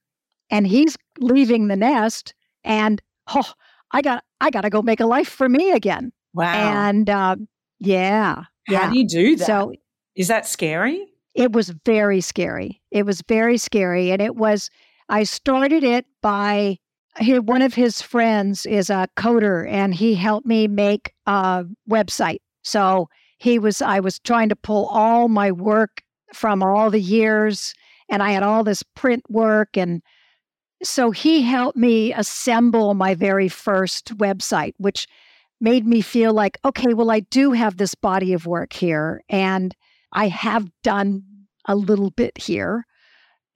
and 0.50 0.66
he's 0.66 0.96
leaving 1.20 1.68
the 1.68 1.76
nest 1.76 2.34
and 2.64 3.02
oh, 3.36 3.52
I 3.92 4.02
got 4.02 4.24
I 4.40 4.52
got 4.52 4.62
to 4.62 4.70
go 4.70 4.82
make 4.82 5.02
a 5.02 5.06
life 5.06 5.28
for 5.28 5.50
me 5.50 5.72
again. 5.72 6.14
Wow. 6.34 6.54
And 6.88 7.10
uh, 7.10 7.36
yeah. 7.80 8.44
How 8.68 8.74
yeah. 8.74 8.90
do 8.92 8.98
you 8.98 9.08
do 9.08 9.36
that? 9.36 9.46
So 9.46 9.74
is 10.16 10.30
that 10.30 10.48
scary? 10.48 11.12
it 11.34 11.54
was 11.54 11.70
very 11.86 12.22
scary. 12.22 12.82
It 12.92 13.06
was 13.06 13.22
very 13.28 13.58
scary. 13.58 14.12
And 14.12 14.22
it 14.22 14.36
was, 14.36 14.70
I 15.10 15.24
started 15.24 15.84
it 15.84 16.06
by 16.22 16.78
he, 17.20 17.40
one 17.40 17.62
of 17.62 17.74
his 17.74 18.02
friends 18.02 18.66
is 18.66 18.90
a 18.90 19.08
coder 19.18 19.70
and 19.70 19.94
he 19.94 20.16
helped 20.16 20.46
me 20.46 20.68
make 20.68 21.14
a 21.26 21.66
website. 21.90 22.40
So 22.64 23.10
he 23.38 23.60
was, 23.60 23.82
I 23.82 24.00
was 24.00 24.20
trying 24.20 24.50
to 24.50 24.56
pull 24.56 24.86
all 24.88 25.28
my 25.28 25.52
work 25.52 26.04
from 26.34 26.64
all 26.64 26.90
the 26.90 27.02
years 27.02 27.74
and 28.10 28.24
I 28.24 28.32
had 28.32 28.44
all 28.44 28.64
this 28.64 28.84
print 28.84 29.24
work. 29.30 29.78
And 29.78 30.02
so 30.84 31.12
he 31.12 31.42
helped 31.42 31.78
me 31.78 32.14
assemble 32.14 32.94
my 32.94 33.16
very 33.16 33.48
first 33.48 34.18
website, 34.18 34.74
which 34.78 35.08
made 35.60 35.86
me 35.86 36.02
feel 36.02 36.34
like, 36.34 36.58
okay, 36.66 36.94
well, 36.94 37.12
I 37.12 37.22
do 37.22 37.52
have 37.52 37.78
this 37.78 37.94
body 37.94 38.34
of 38.34 38.46
work 38.46 38.74
here 38.74 39.22
and 39.30 39.76
I 40.14 40.28
have 40.28 40.70
done 40.84 41.24
a 41.66 41.76
little 41.76 42.10
bit 42.12 42.38
here 42.38 42.86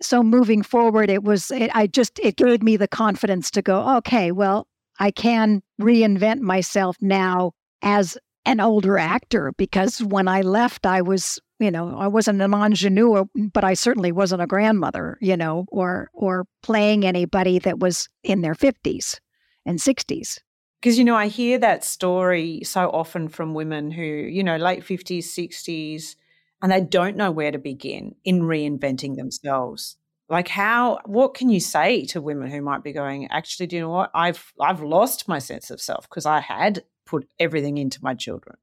so 0.05 0.23
moving 0.23 0.61
forward 0.61 1.09
it 1.09 1.23
was 1.23 1.51
it, 1.51 1.71
i 1.75 1.87
just 1.87 2.19
it 2.19 2.35
gave 2.35 2.61
me 2.61 2.77
the 2.77 2.87
confidence 2.87 3.51
to 3.51 3.61
go 3.61 3.97
okay 3.97 4.31
well 4.31 4.67
i 4.99 5.11
can 5.11 5.61
reinvent 5.81 6.39
myself 6.39 6.95
now 7.01 7.51
as 7.81 8.17
an 8.45 8.59
older 8.59 8.97
actor 8.97 9.51
because 9.57 10.01
when 10.03 10.27
i 10.27 10.41
left 10.41 10.85
i 10.85 11.01
was 11.01 11.39
you 11.59 11.71
know 11.71 11.97
i 11.97 12.07
wasn't 12.07 12.41
an 12.41 12.53
ingenue 12.53 13.25
but 13.53 13.63
i 13.63 13.73
certainly 13.73 14.11
wasn't 14.11 14.41
a 14.41 14.47
grandmother 14.47 15.17
you 15.21 15.35
know 15.35 15.65
or 15.69 16.09
or 16.13 16.45
playing 16.61 17.05
anybody 17.05 17.59
that 17.59 17.79
was 17.79 18.07
in 18.23 18.41
their 18.41 18.55
50s 18.55 19.19
and 19.65 19.79
60s 19.79 20.39
Because, 20.81 20.99
you 20.99 21.03
know, 21.03 21.15
I 21.15 21.29
hear 21.29 21.57
that 21.57 21.83
story 21.83 22.61
so 22.63 22.91
often 22.91 23.27
from 23.27 23.55
women 23.55 23.89
who, 23.89 24.03
you 24.03 24.43
know, 24.43 24.57
late 24.57 24.83
50s, 24.83 25.23
60s, 25.23 26.15
and 26.61 26.71
they 26.71 26.81
don't 26.81 27.17
know 27.17 27.31
where 27.31 27.51
to 27.51 27.57
begin 27.57 28.15
in 28.23 28.41
reinventing 28.41 29.15
themselves. 29.15 29.97
Like 30.29 30.47
how 30.47 30.99
what 31.05 31.35
can 31.35 31.49
you 31.49 31.59
say 31.59 32.05
to 32.07 32.21
women 32.21 32.49
who 32.49 32.61
might 32.61 32.83
be 32.83 32.93
going, 32.93 33.27
actually, 33.27 33.67
do 33.67 33.75
you 33.75 33.81
know 33.83 33.89
what? 33.89 34.11
I've 34.15 34.53
I've 34.59 34.81
lost 34.81 35.27
my 35.27 35.39
sense 35.39 35.69
of 35.69 35.79
self 35.79 36.09
because 36.09 36.25
I 36.25 36.39
had 36.39 36.83
put 37.05 37.27
everything 37.39 37.77
into 37.77 37.99
my 38.01 38.15
children. 38.15 38.57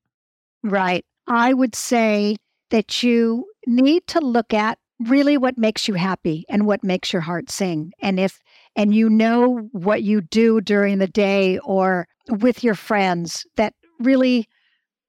Right. 0.64 1.04
I 1.28 1.54
would 1.54 1.76
say 1.76 2.36
that 2.70 3.02
you 3.02 3.46
need 3.66 4.06
to 4.08 4.20
look 4.20 4.52
at 4.52 4.78
really 5.08 5.36
what 5.36 5.58
makes 5.58 5.88
you 5.88 5.94
happy 5.94 6.44
and 6.48 6.66
what 6.66 6.84
makes 6.84 7.12
your 7.12 7.22
heart 7.22 7.50
sing. 7.50 7.92
And 8.00 8.18
if 8.18 8.40
and 8.76 8.94
you 8.94 9.08
know 9.08 9.68
what 9.72 10.02
you 10.02 10.20
do 10.20 10.60
during 10.60 10.98
the 10.98 11.06
day 11.06 11.58
or 11.58 12.06
with 12.28 12.64
your 12.64 12.74
friends 12.74 13.46
that 13.56 13.74
really 14.00 14.48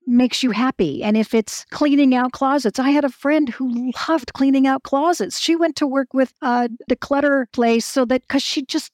makes 0.06 0.44
you 0.44 0.52
happy. 0.52 1.04
And 1.04 1.16
if 1.16 1.34
it's 1.34 1.66
cleaning 1.72 2.16
out 2.16 2.32
closets, 2.32 2.80
I 2.80 2.90
had 2.90 3.06
a 3.06 3.10
friend 3.10 3.50
who 3.50 3.92
loved 4.08 4.34
cleaning 4.34 4.68
out 4.68 4.84
closets. 4.84 5.40
She 5.40 5.56
went 5.56 5.76
to 5.78 5.88
work 5.88 6.14
with 6.14 6.34
a 6.42 6.70
declutter 6.90 7.46
place 7.52 7.86
so 7.86 8.06
that 8.06 8.22
because 8.22 8.44
she 8.44 8.66
just 8.66 8.92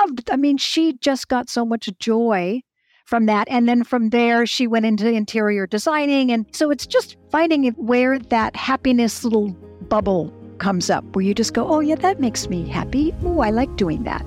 loved, 0.00 0.30
I 0.30 0.36
mean, 0.36 0.58
she 0.58 0.94
just 0.94 1.28
got 1.28 1.48
so 1.48 1.64
much 1.64 1.88
joy 1.98 2.62
from 3.04 3.26
that. 3.26 3.48
And 3.50 3.68
then 3.68 3.84
from 3.84 4.10
there, 4.10 4.46
she 4.46 4.66
went 4.66 4.86
into 4.86 5.10
interior 5.10 5.66
designing. 5.66 6.30
And 6.30 6.46
so 6.52 6.70
it's 6.70 6.86
just 6.86 7.16
finding 7.30 7.66
where 7.72 8.18
that 8.18 8.54
happiness 8.54 9.24
little 9.24 9.50
bubble 9.88 10.32
comes 10.58 10.90
up 10.90 11.04
where 11.14 11.24
you 11.24 11.34
just 11.34 11.54
go, 11.54 11.66
oh, 11.66 11.80
yeah, 11.80 11.94
that 11.96 12.20
makes 12.20 12.48
me 12.48 12.68
happy. 12.68 13.14
Oh, 13.24 13.40
I 13.40 13.50
like 13.50 13.74
doing 13.76 14.02
that. 14.04 14.26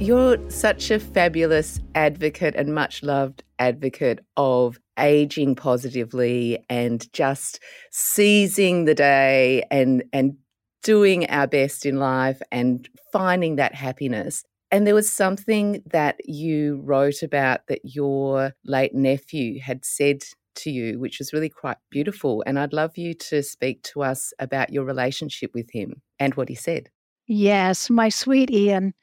You're 0.00 0.38
such 0.48 0.92
a 0.92 1.00
fabulous 1.00 1.80
advocate 1.96 2.54
and 2.54 2.72
much 2.72 3.02
loved 3.02 3.42
advocate 3.58 4.20
of 4.36 4.78
aging 4.96 5.56
positively 5.56 6.64
and 6.70 7.12
just 7.12 7.58
seizing 7.90 8.84
the 8.84 8.94
day 8.94 9.64
and 9.72 10.04
and 10.12 10.36
doing 10.84 11.28
our 11.28 11.48
best 11.48 11.84
in 11.84 11.98
life 11.98 12.40
and 12.52 12.88
finding 13.12 13.56
that 13.56 13.74
happiness. 13.74 14.44
And 14.70 14.86
there 14.86 14.94
was 14.94 15.12
something 15.12 15.82
that 15.86 16.20
you 16.24 16.80
wrote 16.84 17.24
about 17.24 17.66
that 17.66 17.80
your 17.82 18.52
late 18.64 18.94
nephew 18.94 19.60
had 19.60 19.84
said 19.84 20.22
to 20.56 20.70
you, 20.70 21.00
which 21.00 21.18
was 21.18 21.32
really 21.32 21.48
quite 21.48 21.78
beautiful. 21.90 22.44
And 22.46 22.56
I'd 22.56 22.72
love 22.72 22.96
you 22.96 23.14
to 23.14 23.42
speak 23.42 23.82
to 23.94 24.04
us 24.04 24.32
about 24.38 24.72
your 24.72 24.84
relationship 24.84 25.50
with 25.54 25.72
him 25.72 26.02
and 26.20 26.34
what 26.34 26.48
he 26.48 26.54
said. 26.54 26.90
Yes, 27.26 27.90
my 27.90 28.08
sweet 28.08 28.50
Ian. 28.52 28.94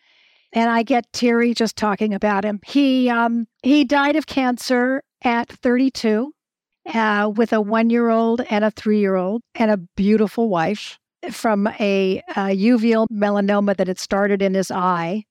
And 0.56 0.70
I 0.70 0.84
get 0.84 1.12
teary 1.12 1.54
just 1.54 1.76
talking 1.76 2.14
about 2.14 2.46
him. 2.46 2.62
He 2.66 3.10
um, 3.10 3.46
he 3.62 3.84
died 3.84 4.16
of 4.16 4.26
cancer 4.26 5.04
at 5.22 5.50
32 5.50 6.34
uh, 6.94 7.32
with 7.36 7.52
a 7.52 7.60
one 7.60 7.90
year 7.90 8.10
old 8.10 8.42
and 8.50 8.64
a 8.64 8.72
three 8.72 9.00
year 9.00 9.16
old 9.16 9.42
and 9.54 9.70
a 9.70 9.78
beautiful 9.78 10.48
wife 10.50 10.98
from 11.30 11.68
a, 11.80 12.22
a 12.30 12.56
uveal 12.56 13.08
melanoma 13.12 13.76
that 13.76 13.88
had 13.88 14.00
started 14.00 14.42
in 14.42 14.54
his 14.54 14.72
eye. 14.72 15.24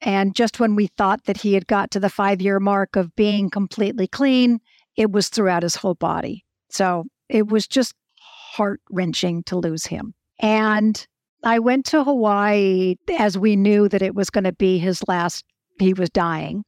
And 0.00 0.34
just 0.34 0.58
when 0.58 0.74
we 0.74 0.86
thought 0.86 1.24
that 1.24 1.36
he 1.36 1.54
had 1.54 1.66
got 1.66 1.90
to 1.92 2.00
the 2.00 2.08
five 2.10 2.40
year 2.40 2.58
mark 2.58 2.96
of 2.96 3.14
being 3.14 3.50
completely 3.50 4.06
clean, 4.06 4.58
it 4.96 5.12
was 5.12 5.28
throughout 5.28 5.62
his 5.62 5.76
whole 5.76 5.94
body. 5.94 6.44
So 6.70 7.04
it 7.28 7.48
was 7.48 7.68
just 7.68 7.94
heart 8.18 8.80
wrenching 8.90 9.42
to 9.44 9.56
lose 9.56 9.86
him. 9.86 10.14
And 10.38 11.06
I 11.44 11.58
went 11.58 11.86
to 11.86 12.04
Hawaii 12.04 12.96
as 13.18 13.36
we 13.36 13.56
knew 13.56 13.88
that 13.88 14.02
it 14.02 14.14
was 14.14 14.30
going 14.30 14.44
to 14.44 14.52
be 14.52 14.78
his 14.78 15.02
last, 15.08 15.44
he 15.78 15.92
was 15.92 16.10
dying. 16.10 16.64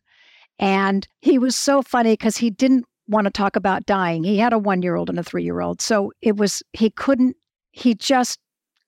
And 0.58 1.06
he 1.20 1.38
was 1.38 1.56
so 1.56 1.82
funny 1.82 2.12
because 2.12 2.36
he 2.36 2.50
didn't 2.50 2.84
want 3.08 3.26
to 3.26 3.30
talk 3.30 3.56
about 3.56 3.86
dying. 3.86 4.24
He 4.24 4.38
had 4.38 4.52
a 4.52 4.58
one 4.58 4.82
year 4.82 4.96
old 4.96 5.10
and 5.10 5.18
a 5.18 5.22
three 5.22 5.44
year 5.44 5.60
old. 5.60 5.80
So 5.80 6.12
it 6.22 6.36
was, 6.36 6.62
he 6.72 6.90
couldn't, 6.90 7.36
he 7.72 7.94
just 7.94 8.38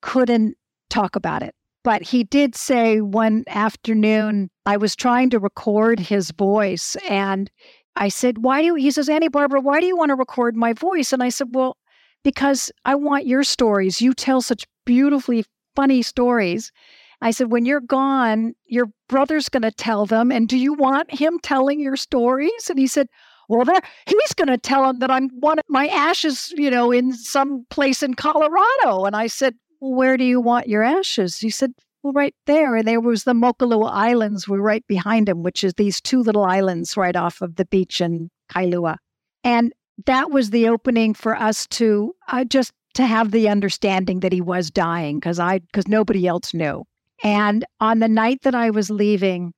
couldn't 0.01 0.57
talk 0.91 1.17
about 1.17 1.43
it. 1.43 1.55
But 1.83 2.03
he 2.03 2.25
did 2.25 2.57
say 2.57 3.01
one 3.01 3.45
afternoon, 3.47 4.51
I 4.65 4.77
was 4.77 4.97
trying 4.97 5.31
to 5.31 5.39
record 5.39 6.01
his 6.01 6.33
voice 6.33 6.97
and 7.09 7.51
I 7.95 8.09
said, 8.09 8.39
Why 8.39 8.61
do 8.61 8.67
you, 8.67 8.75
he 8.75 8.91
says, 8.91 9.09
Annie 9.09 9.29
Barbara, 9.29 9.61
why 9.61 9.81
do 9.81 9.87
you 9.87 9.97
want 9.97 10.11
to 10.11 10.17
record 10.17 10.57
my 10.57 10.73
voice? 10.73 11.13
And 11.13 11.23
I 11.23 11.29
said, 11.29 11.49
Well, 11.53 11.77
because 12.25 12.73
I 12.85 12.97
want 12.97 13.27
your 13.27 13.45
stories. 13.45 14.01
You 14.01 14.13
tell 14.15 14.41
such 14.41 14.65
beautifully 14.85 15.45
funny 15.77 16.03
stories. 16.03 16.73
I 17.23 17.31
said, 17.31 17.51
when 17.51 17.65
you're 17.65 17.81
gone, 17.81 18.55
your 18.67 18.89
brother's 19.09 19.49
going 19.49 19.63
to 19.63 19.71
tell 19.71 20.05
them. 20.07 20.31
And 20.33 20.49
do 20.49 20.59
you 20.59 20.75
want 20.75 21.11
him 21.11 21.39
telling 21.43 21.81
your 21.81 21.97
stories? 21.97 22.69
And 22.69 22.79
he 22.79 22.87
said, 22.87 23.09
well, 23.49 23.65
he's 24.07 24.35
going 24.35 24.49
to 24.49 24.59
tell 24.59 24.89
him 24.91 24.99
that 24.99 25.11
I'm 25.11 25.31
one 25.41 25.59
of 25.59 25.65
my 25.69 25.87
ashes, 25.89 26.53
you 26.57 26.71
know, 26.71 26.91
in 26.91 27.13
some 27.13 27.65
place 27.71 28.03
in 28.03 28.15
Colorado. 28.15 29.05
And 29.05 29.15
I 29.15 29.29
said, 29.29 29.55
well, 29.81 29.95
where 29.95 30.17
do 30.17 30.25
you 30.25 30.41
want 30.41 30.69
your 30.69 30.83
ashes? 30.83 31.39
He 31.39 31.51
said, 31.51 31.73
well, 32.03 32.13
right 32.13 32.35
there. 32.47 32.77
And 32.77 32.87
there 32.87 33.01
was 33.01 33.25
the 33.25 33.33
Mokulua 33.33 33.91
Islands 33.91 34.49
were 34.49 34.61
right 34.61 34.87
behind 34.87 35.29
him, 35.29 35.43
which 35.43 35.65
is 35.65 35.75
these 35.75 36.01
two 36.01 36.23
little 36.23 36.45
islands 36.45 36.97
right 36.97 37.17
off 37.17 37.41
of 37.41 37.57
the 37.57 37.65
beach 37.65 38.01
in 38.01 38.31
Kailua. 38.53 38.97
And 39.45 39.73
that 40.05 40.31
was 40.31 40.51
the 40.51 40.69
opening 40.69 41.15
for 41.15 41.35
us 41.37 41.67
to 41.69 42.15
uh, 42.29 42.45
just 42.45 42.73
to 42.97 43.05
have 43.05 43.31
the 43.31 43.49
understanding 43.49 44.21
that 44.21 44.33
he 44.33 44.41
was 44.41 44.71
dying 44.71 45.19
because 45.19 45.39
I 45.39 45.59
because 45.59 45.87
nobody 45.87 46.27
else 46.27 46.55
knew. 46.55 46.85
And 47.23 47.65
on 47.79 47.99
the 47.99 48.09
night 48.09 48.41
that 48.43 48.55
I 48.55 48.71
was 48.71 48.91
leaving 48.91 49.53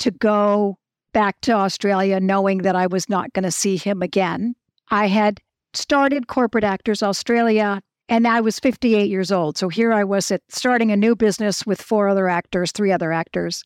to 0.00 0.10
go 0.10 0.76
back 1.12 1.40
to 1.42 1.52
Australia, 1.52 2.18
knowing 2.18 2.58
that 2.58 2.74
I 2.74 2.88
was 2.88 3.08
not 3.08 3.32
going 3.32 3.44
to 3.44 3.50
see 3.52 3.76
him 3.76 4.02
again, 4.02 4.54
I 4.90 5.06
had 5.06 5.40
started 5.72 6.26
Corporate 6.26 6.64
Actors 6.64 7.00
Australia 7.02 7.80
and 8.08 8.26
I 8.26 8.40
was 8.40 8.58
58 8.58 9.08
years 9.08 9.30
old. 9.30 9.56
So 9.56 9.68
here 9.68 9.92
I 9.92 10.02
was 10.02 10.32
at 10.32 10.42
starting 10.48 10.90
a 10.90 10.96
new 10.96 11.14
business 11.14 11.64
with 11.64 11.80
four 11.80 12.08
other 12.08 12.28
actors, 12.28 12.72
three 12.72 12.90
other 12.90 13.12
actors. 13.12 13.62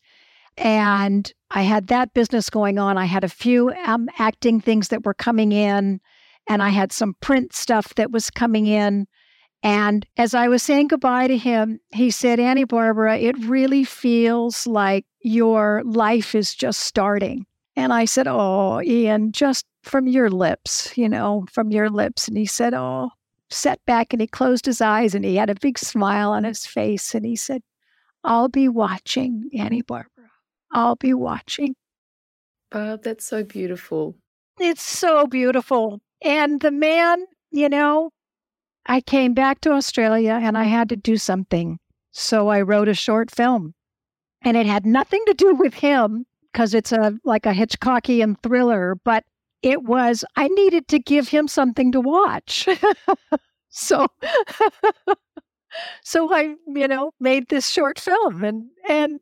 And 0.55 1.33
I 1.49 1.63
had 1.63 1.87
that 1.87 2.13
business 2.13 2.51
going 2.51 2.77
on. 2.77 2.95
I 2.95 3.05
had 3.05 3.23
a 3.23 3.29
few 3.29 3.71
um, 3.87 4.07
acting 4.19 4.61
things 4.61 4.89
that 4.89 5.03
were 5.03 5.15
coming 5.15 5.51
in, 5.51 5.99
and 6.47 6.61
I 6.61 6.69
had 6.69 6.91
some 6.91 7.15
print 7.21 7.53
stuff 7.53 7.95
that 7.95 8.11
was 8.11 8.29
coming 8.29 8.67
in. 8.67 9.07
And 9.63 10.05
as 10.17 10.35
I 10.35 10.47
was 10.47 10.61
saying 10.61 10.89
goodbye 10.89 11.27
to 11.27 11.37
him, 11.37 11.79
he 11.93 12.11
said, 12.11 12.39
Annie 12.39 12.65
Barbara, 12.65 13.17
it 13.17 13.35
really 13.39 13.83
feels 13.83 14.67
like 14.67 15.05
your 15.21 15.81
life 15.85 16.35
is 16.35 16.53
just 16.53 16.81
starting. 16.81 17.45
And 17.75 17.91
I 17.91 18.05
said, 18.05 18.27
Oh, 18.27 18.81
Ian, 18.81 19.31
just 19.31 19.65
from 19.83 20.07
your 20.07 20.29
lips, 20.29 20.95
you 20.97 21.09
know, 21.09 21.45
from 21.51 21.71
your 21.71 21.89
lips. 21.89 22.27
And 22.27 22.37
he 22.37 22.45
said, 22.45 22.73
Oh, 22.73 23.09
sat 23.49 23.79
back 23.85 24.13
and 24.13 24.21
he 24.21 24.27
closed 24.27 24.65
his 24.65 24.81
eyes 24.81 25.15
and 25.15 25.25
he 25.25 25.35
had 25.35 25.49
a 25.49 25.55
big 25.55 25.79
smile 25.79 26.31
on 26.31 26.43
his 26.43 26.65
face. 26.65 27.15
And 27.15 27.25
he 27.25 27.35
said, 27.35 27.61
I'll 28.23 28.49
be 28.49 28.69
watching, 28.69 29.49
Annie 29.57 29.81
Barbara. 29.81 30.31
I'll 30.71 30.95
be 30.95 31.13
watching. 31.13 31.75
Oh, 32.71 32.97
that's 32.97 33.25
so 33.25 33.43
beautiful. 33.43 34.15
It's 34.59 34.83
so 34.83 35.27
beautiful. 35.27 36.01
And 36.21 36.61
the 36.61 36.71
man, 36.71 37.25
you 37.51 37.69
know, 37.69 38.11
I 38.85 39.01
came 39.01 39.33
back 39.33 39.61
to 39.61 39.71
Australia 39.71 40.39
and 40.41 40.57
I 40.57 40.63
had 40.63 40.89
to 40.89 40.95
do 40.95 41.17
something. 41.17 41.79
So 42.11 42.47
I 42.49 42.61
wrote 42.61 42.87
a 42.87 42.93
short 42.93 43.31
film. 43.31 43.73
And 44.41 44.55
it 44.55 44.67
had 44.67 44.85
nothing 44.85 45.23
to 45.25 45.33
do 45.33 45.55
with 45.55 45.73
him 45.73 46.25
because 46.51 46.73
it's 46.73 46.91
a 46.91 47.17
like 47.23 47.45
a 47.45 47.51
Hitchcockian 47.51 48.35
thriller, 48.43 48.95
but 49.03 49.23
it 49.63 49.83
was 49.83 50.23
I 50.35 50.47
needed 50.49 50.87
to 50.89 50.99
give 50.99 51.29
him 51.29 51.47
something 51.47 51.91
to 51.91 51.99
watch. 51.99 52.69
so 53.69 54.07
so 56.03 56.31
I, 56.31 56.55
you 56.67 56.87
know, 56.87 57.11
made 57.19 57.49
this 57.49 57.67
short 57.67 57.99
film 57.99 58.43
and 58.43 58.65
and 58.87 59.19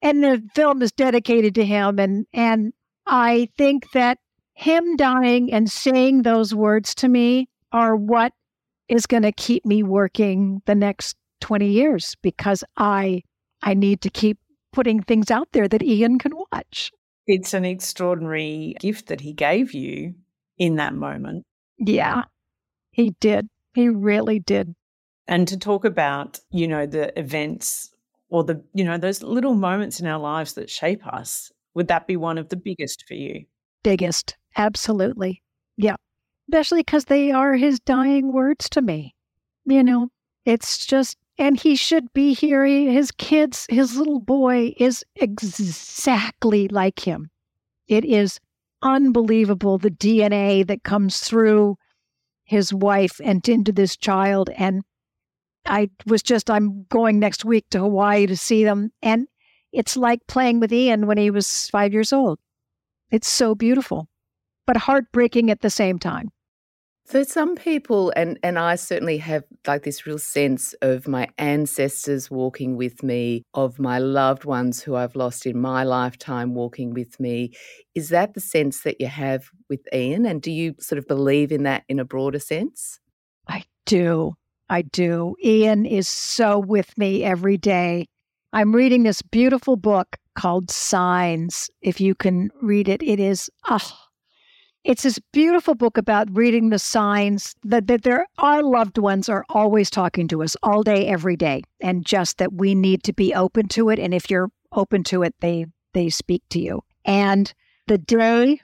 and 0.00 0.24
the 0.24 0.42
film 0.54 0.80
is 0.80 0.92
dedicated 0.92 1.54
to 1.56 1.64
him 1.64 1.98
and 1.98 2.26
and 2.32 2.72
I 3.06 3.50
think 3.58 3.92
that 3.92 4.18
him 4.54 4.96
dying 4.96 5.52
and 5.52 5.70
saying 5.70 6.22
those 6.22 6.54
words 6.54 6.94
to 6.96 7.08
me 7.08 7.48
are 7.72 7.96
what 7.96 8.32
is 8.88 9.06
going 9.06 9.22
to 9.22 9.32
keep 9.32 9.64
me 9.64 9.82
working 9.82 10.62
the 10.66 10.74
next 10.74 11.16
20 11.40 11.66
years 11.66 12.16
because 12.22 12.64
I 12.76 13.22
I 13.62 13.74
need 13.74 14.00
to 14.02 14.10
keep 14.10 14.38
putting 14.72 15.02
things 15.02 15.30
out 15.30 15.48
there 15.52 15.68
that 15.68 15.82
Ian 15.82 16.18
can 16.18 16.32
watch. 16.52 16.90
It's 17.26 17.54
an 17.54 17.64
extraordinary 17.64 18.76
gift 18.78 19.06
that 19.06 19.20
he 19.20 19.32
gave 19.32 19.72
you 19.72 20.14
in 20.58 20.76
that 20.76 20.94
moment. 20.94 21.44
Yeah. 21.78 22.24
He 22.90 23.14
did. 23.20 23.48
He 23.74 23.88
really 23.88 24.38
did. 24.38 24.74
And 25.26 25.48
to 25.48 25.58
talk 25.58 25.84
about, 25.84 26.38
you 26.50 26.68
know, 26.68 26.86
the 26.86 27.18
events 27.18 27.90
or 28.28 28.44
the, 28.44 28.62
you 28.74 28.84
know, 28.84 28.98
those 28.98 29.22
little 29.22 29.54
moments 29.54 30.00
in 30.00 30.06
our 30.06 30.18
lives 30.18 30.52
that 30.54 30.68
shape 30.68 31.06
us, 31.06 31.50
would 31.74 31.88
that 31.88 32.06
be 32.06 32.16
one 32.16 32.36
of 32.36 32.50
the 32.50 32.56
biggest 32.56 33.04
for 33.08 33.14
you? 33.14 33.46
Biggest. 33.82 34.36
Absolutely. 34.56 35.42
Yeah. 35.76 35.96
Especially 36.48 36.80
because 36.80 37.06
they 37.06 37.32
are 37.32 37.54
his 37.54 37.80
dying 37.80 38.32
words 38.32 38.68
to 38.70 38.82
me. 38.82 39.14
You 39.64 39.82
know, 39.82 40.08
it's 40.44 40.86
just, 40.86 41.16
and 41.38 41.58
he 41.58 41.74
should 41.74 42.12
be 42.12 42.34
here. 42.34 42.64
He, 42.64 42.92
his 42.92 43.10
kids, 43.10 43.66
his 43.68 43.96
little 43.96 44.20
boy 44.20 44.74
is 44.76 45.04
exactly 45.16 46.68
like 46.68 47.00
him. 47.00 47.30
It 47.88 48.04
is 48.04 48.38
unbelievable 48.82 49.78
the 49.78 49.90
DNA 49.90 50.66
that 50.66 50.84
comes 50.84 51.18
through 51.18 51.76
his 52.44 52.72
wife 52.72 53.20
and 53.24 53.46
into 53.48 53.72
this 53.72 53.96
child. 53.96 54.50
And 54.50 54.82
I 55.66 55.90
was 56.06 56.22
just, 56.22 56.50
I'm 56.50 56.84
going 56.90 57.18
next 57.18 57.44
week 57.44 57.64
to 57.70 57.80
Hawaii 57.80 58.26
to 58.26 58.36
see 58.36 58.64
them. 58.64 58.92
And 59.02 59.26
it's 59.72 59.96
like 59.96 60.20
playing 60.28 60.60
with 60.60 60.72
Ian 60.72 61.06
when 61.06 61.18
he 61.18 61.30
was 61.30 61.68
five 61.70 61.92
years 61.92 62.12
old. 62.12 62.38
It's 63.10 63.28
so 63.28 63.54
beautiful, 63.54 64.08
but 64.66 64.76
heartbreaking 64.76 65.50
at 65.50 65.60
the 65.60 65.70
same 65.70 65.98
time. 65.98 66.30
So 67.06 67.22
some 67.22 67.54
people 67.54 68.14
and 68.16 68.38
and 68.42 68.58
I 68.58 68.76
certainly 68.76 69.18
have 69.18 69.44
like 69.66 69.82
this 69.82 70.06
real 70.06 70.18
sense 70.18 70.72
of 70.80 71.06
my 71.06 71.28
ancestors 71.36 72.30
walking 72.30 72.76
with 72.76 73.02
me, 73.02 73.42
of 73.52 73.78
my 73.78 73.98
loved 73.98 74.46
ones 74.46 74.82
who 74.82 74.94
I've 74.94 75.14
lost 75.14 75.44
in 75.44 75.60
my 75.60 75.84
lifetime 75.84 76.54
walking 76.54 76.94
with 76.94 77.20
me. 77.20 77.52
Is 77.94 78.08
that 78.08 78.32
the 78.32 78.40
sense 78.40 78.82
that 78.82 79.02
you 79.02 79.08
have 79.08 79.50
with 79.68 79.80
Ian 79.92 80.24
and 80.24 80.40
do 80.40 80.50
you 80.50 80.74
sort 80.80 80.98
of 80.98 81.06
believe 81.06 81.52
in 81.52 81.64
that 81.64 81.84
in 81.90 81.98
a 81.98 82.06
broader 82.06 82.38
sense? 82.38 83.00
I 83.46 83.64
do. 83.84 84.34
I 84.70 84.80
do. 84.80 85.36
Ian 85.44 85.84
is 85.84 86.08
so 86.08 86.58
with 86.58 86.96
me 86.96 87.22
every 87.22 87.58
day. 87.58 88.06
I'm 88.54 88.74
reading 88.74 89.02
this 89.02 89.20
beautiful 89.20 89.76
book 89.76 90.16
called 90.36 90.70
Signs. 90.70 91.68
If 91.82 92.00
you 92.00 92.14
can 92.14 92.50
read 92.62 92.88
it, 92.88 93.02
it 93.02 93.20
is 93.20 93.50
oh, 93.68 94.03
it's 94.84 95.02
this 95.02 95.18
beautiful 95.32 95.74
book 95.74 95.96
about 95.96 96.28
reading 96.36 96.68
the 96.68 96.78
signs 96.78 97.54
that, 97.64 97.86
that 97.86 98.02
there 98.02 98.26
our 98.38 98.62
loved 98.62 98.98
ones 98.98 99.28
are 99.28 99.44
always 99.48 99.88
talking 99.88 100.28
to 100.28 100.42
us 100.42 100.56
all 100.62 100.82
day, 100.82 101.06
every 101.06 101.36
day, 101.36 101.62
and 101.80 102.04
just 102.04 102.38
that 102.38 102.52
we 102.52 102.74
need 102.74 103.02
to 103.04 103.12
be 103.12 103.34
open 103.34 103.66
to 103.68 103.88
it. 103.88 103.98
And 103.98 104.12
if 104.12 104.30
you're 104.30 104.50
open 104.72 105.02
to 105.04 105.22
it, 105.22 105.34
they 105.40 105.66
they 105.94 106.10
speak 106.10 106.42
to 106.50 106.60
you. 106.60 106.82
And 107.04 107.52
the 107.86 107.98
day 107.98 108.60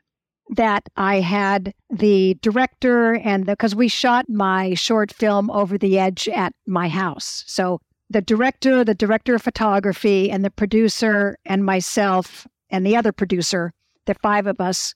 that 0.51 0.89
I 0.97 1.21
had 1.21 1.73
the 1.89 2.37
director 2.43 3.15
and 3.15 3.47
because 3.47 3.75
we 3.75 3.89
shot 3.89 4.29
my 4.29 4.75
short 4.75 5.13
film 5.13 5.51
over 5.51 5.79
the 5.79 5.99
edge 5.99 6.29
at 6.29 6.53
my 6.67 6.89
house. 6.89 7.45
So 7.47 7.81
the 8.11 8.21
director, 8.21 8.85
the 8.85 8.95
director 8.95 9.37
of 9.37 9.43
photography, 9.43 10.31
and 10.31 10.45
the 10.45 10.51
producer, 10.51 11.39
and 11.47 11.65
myself, 11.65 12.47
and 12.69 12.85
the 12.85 12.97
other 12.97 13.13
producer, 13.13 13.73
the 14.07 14.15
five 14.15 14.49
of 14.49 14.61
us 14.61 14.95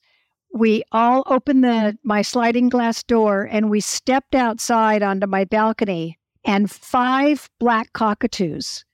we 0.55 0.83
all 0.93 1.23
opened 1.25 1.65
the 1.65 1.97
my 2.03 2.21
sliding 2.21 2.69
glass 2.69 3.03
door 3.03 3.47
and 3.51 3.69
we 3.69 3.81
stepped 3.81 4.33
outside 4.33 5.03
onto 5.03 5.27
my 5.27 5.43
balcony 5.43 6.17
and 6.45 6.71
five 6.71 7.49
black 7.59 7.91
cockatoos 7.91 8.85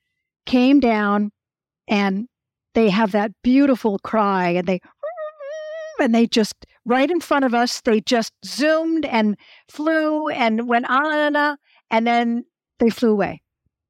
came 0.47 0.79
down 0.79 1.31
and 1.87 2.27
they 2.73 2.89
have 2.89 3.11
that 3.11 3.31
beautiful 3.43 3.99
cry 3.99 4.49
and 4.49 4.67
they 4.67 4.81
and 5.99 6.15
they 6.15 6.25
just 6.25 6.55
right 6.83 7.11
in 7.11 7.19
front 7.19 7.45
of 7.45 7.53
us 7.53 7.79
they 7.81 8.01
just 8.01 8.33
zoomed 8.43 9.05
and 9.05 9.37
flew 9.69 10.29
and 10.29 10.67
went 10.67 10.89
on 10.89 11.13
and 11.13 11.37
on 11.37 11.57
and 11.91 12.07
then 12.07 12.43
they 12.79 12.89
flew 12.89 13.11
away. 13.11 13.39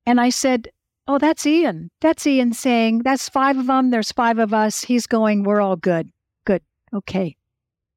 And 0.06 0.20
i 0.20 0.30
said 0.30 0.68
oh 1.08 1.18
that's 1.18 1.48
ian. 1.48 1.90
That's 2.02 2.28
ian 2.28 2.52
saying 2.52 3.04
that's 3.04 3.30
five 3.30 3.58
of 3.58 3.68
them 3.68 3.92
there's 3.92 4.12
five 4.12 4.40
of 4.40 4.54
us. 4.54 4.84
He's 4.84 5.08
going. 5.08 5.44
We're 5.44 5.62
all 5.62 5.78
good. 5.78 6.10
Good. 6.46 6.64
Okay 6.94 7.38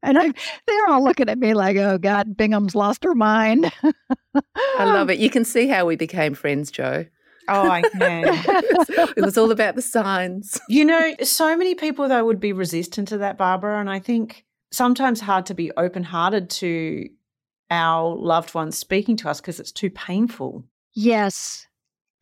and 0.05 0.19
I, 0.19 0.33
they're 0.67 0.89
all 0.89 1.03
looking 1.03 1.29
at 1.29 1.39
me 1.39 1.55
like, 1.55 1.77
oh 1.77 1.99
God, 1.99 2.37
Bingham's 2.37 2.75
lost 2.75 3.03
her 3.05 3.15
mind. 3.15 3.73
I 4.77 4.85
love 4.85 5.11
it. 5.11 5.19
You 5.19 5.31
can 5.31 5.45
see 5.45 5.67
how 5.67 5.87
we 5.87 5.97
became 5.97 6.35
friends, 6.35 6.71
Joe. 6.71 7.07
Oh, 7.49 7.69
I 7.71 7.83
can. 7.99 8.25
it 9.17 9.25
was 9.25 9.37
all 9.37 9.51
about 9.51 9.75
the 9.75 9.83
signs. 9.83 10.61
You 10.69 10.85
know, 10.85 11.15
so 11.23 11.57
many 11.57 11.75
people, 11.75 12.09
though, 12.09 12.25
would 12.25 12.41
be 12.41 12.53
resistant 12.53 13.09
to 13.09 13.19
that, 13.19 13.37
Barbara. 13.37 13.81
And 13.81 13.91
I 13.91 13.99
think 13.99 14.45
sometimes 14.73 15.21
hard 15.21 15.47
to 15.47 15.55
be 15.55 15.71
open 15.77 16.05
hearted 16.05 16.51
to 16.51 17.09
our 17.71 18.15
loved 18.15 18.55
ones 18.55 18.79
speaking 18.79 19.17
to 19.17 19.29
us 19.29 19.41
because 19.41 19.61
it's 19.61 19.73
too 19.73 19.91
painful. 19.91 20.65
Yes. 20.95 21.67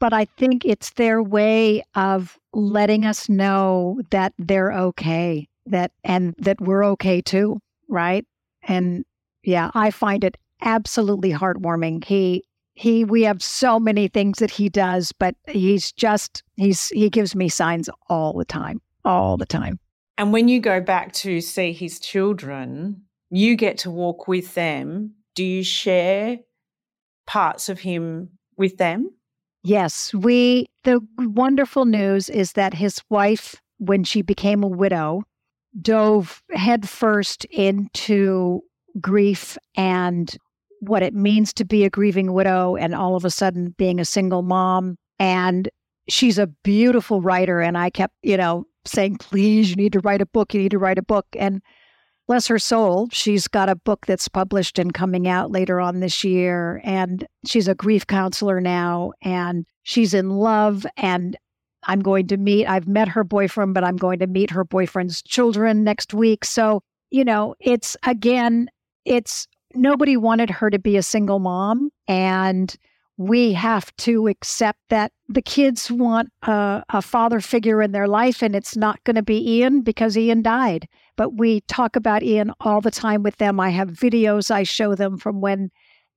But 0.01 0.13
I 0.13 0.25
think 0.25 0.65
it's 0.65 0.91
their 0.91 1.23
way 1.23 1.85
of 1.95 2.37
letting 2.53 3.07
us 3.07 3.29
know 3.29 4.01
that 4.11 4.33
they're 4.39 4.73
okay, 4.73 5.49
that 5.67 5.93
and 6.03 6.35
that 6.39 6.61
we're 6.61 6.85
okay 6.85 7.21
too 7.21 7.61
right? 7.93 8.27
And 8.63 9.05
yeah, 9.45 9.71
I 9.75 9.91
find 9.91 10.25
it 10.25 10.37
absolutely 10.63 11.33
heartwarming. 11.33 12.05
He 12.05 12.45
he 12.75 13.05
we 13.05 13.23
have 13.23 13.43
so 13.43 13.79
many 13.79 14.09
things 14.09 14.39
that 14.39 14.51
he 14.51 14.69
does, 14.69 15.13
but 15.13 15.37
he's 15.49 15.93
just 15.93 16.43
he's 16.57 16.89
he 16.89 17.11
gives 17.11 17.35
me 17.35 17.49
signs 17.49 17.89
all 18.09 18.33
the 18.33 18.45
time. 18.45 18.81
All 19.05 19.37
the 19.37 19.47
time. 19.47 19.79
And 20.19 20.33
when 20.33 20.49
you 20.49 20.61
go 20.61 20.81
back 20.81 21.13
to 21.15 21.41
see 21.41 21.73
his 21.73 21.99
children, 21.99 23.03
you 23.31 23.57
get 23.57 23.79
to 23.79 23.91
walk 23.91 24.29
with 24.29 24.55
them. 24.55 25.15
Do 25.35 25.45
you 25.45 25.65
share 25.65 26.39
parts 27.27 27.69
of 27.69 27.81
him 27.81 28.31
with 28.57 28.77
them? 28.77 29.11
Yes, 29.65 30.13
we 30.15 30.69
the 30.85 31.01
wonderful 31.19 31.85
news 31.85 32.29
is 32.29 32.53
that 32.53 32.75
his 32.75 33.01
wife 33.09 33.57
when 33.79 34.05
she 34.05 34.23
became 34.23 34.63
a 34.63 34.69
widow 34.69 35.25
dove 35.81 36.43
headfirst 36.51 37.45
into 37.47 38.63
grief 39.01 39.57
and 39.75 40.37
what 40.81 41.03
it 41.03 41.15
means 41.15 41.53
to 41.55 41.65
be 41.65 41.85
a 41.85 41.91
grieving 41.91 42.33
widow 42.33 42.77
and 42.77 42.95
all 42.95 43.17
of 43.17 43.25
a 43.25 43.31
sudden 43.31 43.75
being 43.79 44.01
a 44.01 44.05
single 44.05 44.43
mom. 44.43 44.97
And 45.19 45.69
she's 46.09 46.39
a 46.39 46.49
beautiful 46.49 47.21
writer. 47.21 47.61
And 47.61 47.79
I 47.79 47.91
kept, 47.91 48.15
you 48.23 48.37
know, 48.37 48.65
saying, 48.85 49.19
please, 49.19 49.71
you 49.71 49.77
need 49.77 49.93
to 49.93 50.01
write 50.01 50.21
a 50.21 50.27
book. 50.27 50.53
You 50.53 50.61
need 50.61 50.73
to 50.73 50.79
write 50.79 50.99
a 50.99 51.03
book. 51.03 51.27
And 51.39 51.63
bless 52.27 52.49
her 52.49 52.59
soul, 52.59 53.09
she's 53.13 53.47
got 53.47 53.69
a 53.69 53.77
book 53.77 54.07
that's 54.07 54.29
published 54.29 54.79
and 54.79 54.93
coming 54.93 55.29
out 55.29 55.51
later 55.51 55.81
on 55.81 56.01
this 56.01 56.25
year. 56.25 56.81
And 56.85 57.27
she's 57.47 57.69
a 57.69 57.75
grief 57.75 58.07
counselor 58.07 58.61
now. 58.61 59.13
And 59.23 59.67
she's 59.85 60.15
in 60.15 60.31
love. 60.31 60.85
And 60.97 61.37
I'm 61.85 62.01
going 62.01 62.27
to 62.29 62.37
meet, 62.37 62.67
I've 62.67 62.89
met 62.89 63.09
her 63.09 63.25
boyfriend, 63.25 63.75
but 63.75 63.85
I'm 63.85 63.97
going 63.97 64.19
to 64.21 64.27
meet 64.27 64.51
her 64.51 64.65
boyfriend's 64.65 65.23
children 65.23 65.85
next 65.85 66.15
week. 66.15 66.45
So, 66.45 66.83
you 67.11 67.25
know, 67.25 67.55
it's 67.61 67.97
again, 68.05 68.69
it's 69.05 69.47
nobody 69.75 70.17
wanted 70.17 70.51
her 70.51 70.71
to 70.71 70.79
be 70.79 70.97
a 70.97 71.03
single 71.03 71.39
mom. 71.39 71.91
And 72.09 72.75
we 73.19 73.53
have 73.53 73.95
to 73.97 74.27
accept 74.27 74.79
that 74.89 75.13
the 75.29 75.43
kids 75.43 75.91
want 75.91 76.31
a, 76.43 76.83
a 76.89 77.03
father 77.03 77.41
figure 77.41 77.83
in 77.83 77.93
their 77.93 78.09
life, 78.09 78.43
and 78.43 78.57
it's 78.57 78.77
not 78.77 79.03
going 79.05 79.17
to 79.17 79.23
be 79.23 79.59
Ian 79.59 79.83
because 79.83 80.17
Ian 80.17 80.43
died. 80.43 80.89
But 81.17 81.35
we 81.35 81.61
talk 81.63 81.95
about 81.95 82.23
Ian 82.23 82.53
all 82.61 82.81
the 82.81 82.91
time 82.91 83.23
with 83.23 83.37
them. 83.37 83.61
I 83.61 83.71
have 83.71 83.91
videos 83.91 84.51
I 84.51 84.63
show 84.63 84.95
them 84.95 85.19
from 85.19 85.41
when 85.41 85.71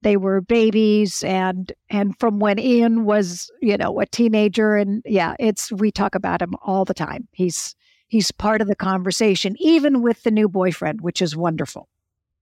they 0.05 0.17
were 0.17 0.39
babies 0.39 1.23
and 1.23 1.73
and 1.89 2.17
from 2.19 2.37
when 2.39 2.59
Ian 2.59 3.05
was, 3.05 3.49
you 3.59 3.75
know, 3.75 3.99
a 3.99 4.05
teenager 4.05 4.75
and 4.75 5.01
yeah, 5.03 5.33
it's 5.39 5.71
we 5.71 5.91
talk 5.91 6.13
about 6.13 6.43
him 6.43 6.53
all 6.61 6.85
the 6.85 6.93
time. 6.93 7.27
He's 7.31 7.75
he's 8.07 8.31
part 8.31 8.61
of 8.61 8.67
the 8.67 8.75
conversation 8.75 9.55
even 9.57 10.03
with 10.03 10.21
the 10.21 10.29
new 10.29 10.47
boyfriend, 10.47 11.01
which 11.01 11.23
is 11.23 11.35
wonderful. 11.35 11.89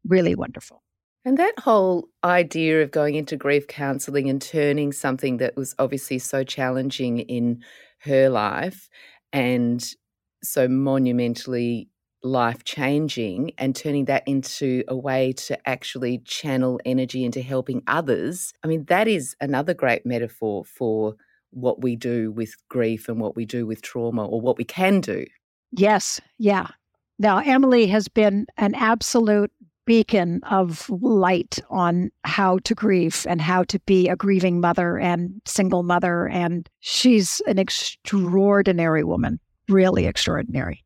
Really 0.05 0.35
wonderful. 0.35 0.83
And 1.23 1.37
that 1.37 1.57
whole 1.57 2.09
idea 2.25 2.83
of 2.83 2.91
going 2.91 3.15
into 3.15 3.37
grief 3.37 3.65
counseling 3.67 4.29
and 4.29 4.41
turning 4.41 4.91
something 4.91 5.37
that 5.37 5.55
was 5.55 5.73
obviously 5.79 6.19
so 6.19 6.43
challenging 6.43 7.19
in 7.19 7.63
her 7.99 8.27
life 8.27 8.89
and 9.31 9.81
so 10.43 10.67
monumentally 10.67 11.87
life 12.23 12.63
changing 12.63 13.51
and 13.57 13.75
turning 13.75 14.05
that 14.05 14.23
into 14.25 14.83
a 14.87 14.95
way 14.95 15.33
to 15.33 15.69
actually 15.69 16.19
channel 16.19 16.79
energy 16.85 17.23
into 17.23 17.41
helping 17.41 17.83
others. 17.87 18.53
I 18.63 18.67
mean, 18.67 18.85
that 18.85 19.07
is 19.07 19.35
another 19.41 19.73
great 19.73 20.05
metaphor 20.05 20.63
for 20.65 21.15
what 21.51 21.81
we 21.81 21.95
do 21.95 22.31
with 22.31 22.55
grief 22.69 23.09
and 23.09 23.19
what 23.19 23.35
we 23.35 23.45
do 23.45 23.67
with 23.67 23.81
trauma 23.81 24.25
or 24.25 24.41
what 24.41 24.57
we 24.57 24.63
can 24.63 25.01
do. 25.01 25.25
Yes. 25.71 26.19
Yeah. 26.37 26.67
Now, 27.19 27.39
Emily 27.39 27.87
has 27.87 28.07
been 28.07 28.47
an 28.57 28.73
absolute 28.75 29.51
beacon 29.85 30.41
of 30.49 30.89
light 30.89 31.59
on 31.69 32.09
how 32.23 32.57
to 32.59 32.73
grieve 32.73 33.25
and 33.29 33.41
how 33.41 33.63
to 33.63 33.79
be 33.81 34.07
a 34.07 34.15
grieving 34.15 34.61
mother 34.61 34.97
and 34.97 35.41
single 35.45 35.83
mother. 35.83 36.27
And 36.27 36.69
she's 36.79 37.41
an 37.47 37.59
extraordinary 37.59 39.03
woman, 39.03 39.39
really 39.67 40.05
extraordinary. 40.05 40.83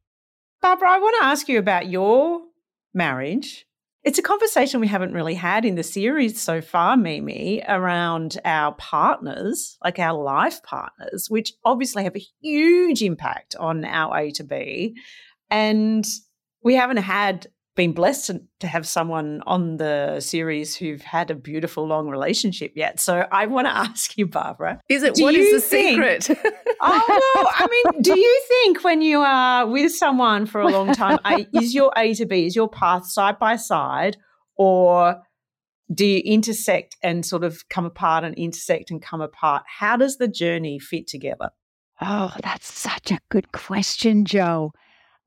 Barbara, 0.61 0.91
I 0.91 0.99
want 0.99 1.15
to 1.19 1.25
ask 1.25 1.47
you 1.47 1.59
about 1.59 1.87
your 1.87 2.41
marriage. 2.93 3.65
It's 4.03 4.19
a 4.19 4.23
conversation 4.23 4.79
we 4.79 4.87
haven't 4.87 5.13
really 5.13 5.35
had 5.35 5.65
in 5.65 5.75
the 5.75 5.83
series 5.83 6.41
so 6.41 6.61
far, 6.61 6.95
Mimi, 6.95 7.61
around 7.67 8.39
our 8.45 8.73
partners, 8.73 9.77
like 9.83 9.99
our 9.99 10.17
life 10.17 10.63
partners, 10.63 11.27
which 11.29 11.53
obviously 11.65 12.03
have 12.05 12.15
a 12.15 12.25
huge 12.41 13.01
impact 13.01 13.55
on 13.57 13.83
our 13.83 14.17
A 14.17 14.31
to 14.31 14.43
B. 14.43 14.95
And 15.49 16.05
we 16.63 16.75
haven't 16.75 16.97
had 16.97 17.47
been 17.77 17.93
blessed 17.93 18.31
to, 18.59 18.67
have 18.67 18.85
someone 18.85 19.41
on 19.45 19.77
the 19.77 20.19
series 20.19 20.75
who've 20.75 21.01
had 21.01 21.31
a 21.31 21.35
beautiful 21.35 21.87
long 21.87 22.09
relationship 22.09 22.73
yet. 22.75 22.99
So 22.99 23.25
I 23.31 23.45
want 23.45 23.67
to 23.67 23.71
ask 23.75 24.17
you, 24.17 24.27
Barbara. 24.27 24.81
Is 24.89 25.03
it 25.03 25.17
what 25.19 25.35
is 25.35 25.53
the 25.53 25.61
think, 25.61 26.03
secret? 26.23 26.39
oh, 26.81 27.51
I 27.55 27.67
mean, 27.71 28.01
do 28.01 28.19
you 28.19 28.41
think 28.49 28.83
when 28.83 29.01
you 29.01 29.21
are 29.21 29.65
with 29.65 29.93
someone 29.93 30.45
for 30.45 30.59
a 30.59 30.67
long 30.67 30.91
time, 30.91 31.19
is 31.53 31.73
your 31.73 31.93
A 31.95 32.13
to 32.15 32.25
B, 32.25 32.45
is 32.45 32.55
your 32.55 32.67
path 32.67 33.05
side 33.05 33.39
by 33.39 33.55
side, 33.55 34.17
or 34.57 35.21
do 35.93 36.05
you 36.05 36.21
intersect 36.25 36.97
and 37.01 37.25
sort 37.25 37.45
of 37.45 37.69
come 37.69 37.85
apart 37.85 38.25
and 38.25 38.35
intersect 38.35 38.91
and 38.91 39.01
come 39.01 39.21
apart? 39.21 39.63
How 39.79 39.95
does 39.95 40.17
the 40.17 40.27
journey 40.27 40.79
fit 40.79 41.07
together? 41.07 41.51
Oh, 42.01 42.33
that's 42.43 42.71
such 42.71 43.11
a 43.11 43.19
good 43.29 43.51
question, 43.53 44.25
Joe. 44.25 44.73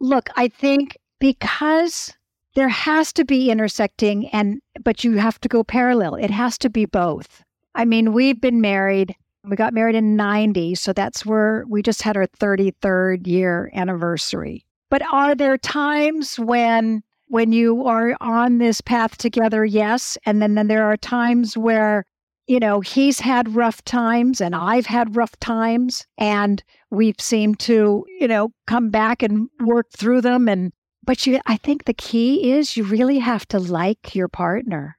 Look, 0.01 0.28
I 0.36 0.48
think 0.48 0.98
because 1.18 2.12
there 2.55 2.68
has 2.68 3.12
to 3.14 3.24
be 3.24 3.51
intersecting 3.51 4.28
and 4.28 4.61
but 4.82 5.05
you 5.05 5.16
have 5.18 5.40
to 5.40 5.48
go 5.48 5.62
parallel. 5.62 6.14
It 6.14 6.30
has 6.30 6.59
to 6.59 6.70
be 6.70 6.84
both. 6.84 7.42
I 7.74 7.84
mean 7.84 8.12
we've 8.12 8.40
been 8.40 8.61
married 8.61 9.14
we 9.44 9.57
got 9.57 9.72
married 9.72 9.94
in 9.94 10.16
90 10.16 10.74
so 10.74 10.92
that's 10.92 11.24
where 11.24 11.64
we 11.68 11.82
just 11.82 12.03
had 12.03 12.16
our 12.16 12.26
33rd 12.26 13.26
year 13.26 13.70
anniversary. 13.74 14.64
But 14.90 15.03
are 15.12 15.34
there 15.34 15.59
times 15.59 16.38
when 16.38 17.03
when 17.28 17.53
you 17.53 17.86
are 17.86 18.16
on 18.20 18.59
this 18.59 18.80
path 18.80 19.16
together? 19.16 19.64
Yes 19.64 20.18
and 20.26 20.42
then, 20.42 20.55
then 20.55 20.66
there 20.66 20.84
are 20.84 20.96
times 20.96 21.57
where 21.57 22.05
you 22.46 22.59
know 22.59 22.80
he's 22.80 23.20
had 23.20 23.55
rough 23.55 23.84
times 23.84 24.40
and 24.40 24.57
i've 24.57 24.86
had 24.86 25.14
rough 25.14 25.38
times 25.38 26.05
and 26.18 26.64
we've 26.90 27.20
seemed 27.20 27.61
to 27.61 28.05
you 28.18 28.26
know 28.26 28.51
come 28.66 28.90
back 28.90 29.22
and 29.22 29.48
work 29.61 29.86
through 29.96 30.20
them 30.20 30.48
and 30.48 30.72
but 31.05 31.26
you, 31.26 31.40
I 31.46 31.57
think 31.57 31.84
the 31.84 31.94
key 31.94 32.53
is 32.53 32.76
you 32.76 32.84
really 32.84 33.18
have 33.18 33.46
to 33.48 33.59
like 33.59 34.14
your 34.14 34.28
partner. 34.28 34.96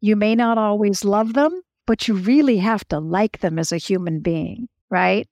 You 0.00 0.16
may 0.16 0.34
not 0.34 0.58
always 0.58 1.04
love 1.04 1.34
them, 1.34 1.62
but 1.86 2.08
you 2.08 2.14
really 2.14 2.58
have 2.58 2.86
to 2.88 2.98
like 2.98 3.40
them 3.40 3.58
as 3.58 3.72
a 3.72 3.78
human 3.78 4.20
being, 4.20 4.68
right? 4.90 5.28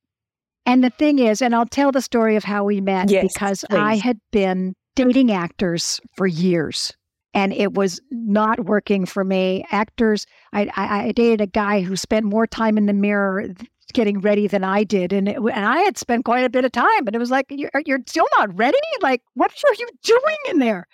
And 0.65 0.83
the 0.83 0.91
thing 0.91 1.19
is, 1.19 1.41
and 1.43 1.55
I'll 1.55 1.67
tell 1.67 1.93
the 1.93 2.03
story 2.03 2.35
of 2.37 2.45
how 2.45 2.65
we 2.65 2.81
met 2.81 3.11
yes, 3.11 3.33
because 3.33 3.65
please. 3.69 3.77
I 3.77 3.97
had 3.97 4.19
been 4.33 4.75
dating 4.97 5.31
actors 5.31 6.01
for 6.17 6.27
years 6.27 6.95
and 7.37 7.53
it 7.53 7.75
was 7.75 8.01
not 8.11 8.65
working 8.65 9.05
for 9.05 9.23
me. 9.23 9.65
Actors, 9.71 10.27
I, 10.53 10.71
I, 10.75 11.07
I, 11.09 11.13
dated 11.13 11.43
a 11.43 11.47
guy 11.47 11.83
who 11.83 11.95
spent 11.95 12.25
more 12.25 12.47
time 12.47 12.79
in 12.79 12.87
the 12.87 12.95
mirror 12.95 13.49
getting 13.93 14.20
ready 14.20 14.47
than 14.47 14.64
I 14.64 14.84
did, 14.84 15.12
and 15.12 15.28
it, 15.28 15.37
and 15.37 15.66
I 15.66 15.78
had 15.80 15.99
spent 15.99 16.24
quite 16.24 16.45
a 16.45 16.51
bit 16.51 16.64
of 16.64 16.72
time, 16.72 17.07
and 17.07 17.14
it 17.14 17.18
was 17.18 17.30
like 17.30 17.47
you're 17.51 17.70
you're 17.84 18.01
still 18.07 18.26
not 18.37 18.57
ready. 18.57 18.78
Like, 19.01 19.22
what 19.34 19.53
are 19.53 19.74
you 19.78 19.89
doing 20.03 20.37
in 20.51 20.59
there? 20.59 20.87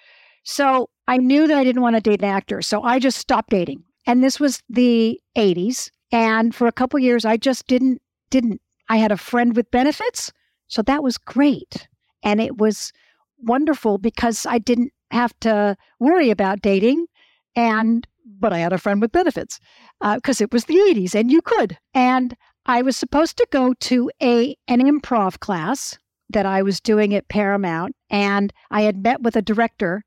So 0.45 0.89
I 1.09 1.17
knew 1.19 1.47
that 1.47 1.57
I 1.57 1.65
didn't 1.65 1.83
want 1.83 1.97
to 1.97 2.01
date 2.01 2.23
an 2.23 2.29
actor, 2.29 2.63
so 2.63 2.83
I 2.83 2.99
just 2.99 3.19
stopped 3.19 3.51
dating. 3.51 3.85
And 4.07 4.23
this 4.23 4.41
was 4.41 4.63
the 4.69 5.21
'80s, 5.37 5.91
and 6.11 6.55
for 6.55 6.67
a 6.67 6.73
couple 6.73 6.99
years, 6.99 7.25
I 7.25 7.37
just 7.37 7.67
didn't 7.67 8.01
didn't. 8.31 8.61
I 8.89 8.97
had 8.97 9.13
a 9.13 9.17
friend 9.17 9.57
with 9.57 9.71
benefits, 9.71 10.33
so 10.69 10.83
that 10.83 11.03
was 11.03 11.19
great, 11.19 11.89
and 12.23 12.41
it 12.41 12.59
was 12.59 12.93
wonderful 13.39 13.99
because 13.99 14.47
I 14.47 14.59
didn't 14.59 14.93
have 15.11 15.39
to 15.41 15.77
worry 16.01 16.31
about 16.31 16.63
dating 16.63 17.07
and 17.57 18.07
but 18.25 18.53
I 18.53 18.59
had 18.59 18.73
a 18.73 18.79
friend 18.79 19.01
with 19.01 19.13
benefits 19.13 19.61
because 20.01 20.41
uh, 20.41 20.45
it 20.45 20.53
was 20.53 20.65
the 20.65 20.75
80s 20.75 21.15
and 21.15 21.31
you 21.31 21.43
could. 21.43 21.79
And 21.95 22.37
I 22.67 22.83
was 22.83 22.97
supposed 22.97 23.37
to 23.39 23.47
go 23.51 23.75
to 23.75 24.11
a 24.23 24.57
an 24.69 24.81
improv 24.81 25.41
class 25.41 25.99
that 26.31 26.47
I 26.47 26.63
was 26.63 26.81
doing 26.81 27.15
at 27.15 27.29
Paramount, 27.29 27.95
and 28.11 28.53
I 28.71 28.83
had 28.83 29.03
met 29.03 29.23
with 29.23 29.37
a 29.37 29.43
director 29.43 30.05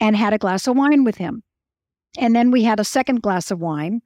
and 0.00 0.16
had 0.16 0.32
a 0.32 0.38
glass 0.38 0.66
of 0.66 0.76
wine 0.76 1.04
with 1.04 1.16
him. 1.16 1.42
And 2.18 2.34
then 2.34 2.50
we 2.50 2.64
had 2.64 2.80
a 2.80 2.84
second 2.84 3.22
glass 3.22 3.50
of 3.50 3.60
wine. 3.60 4.02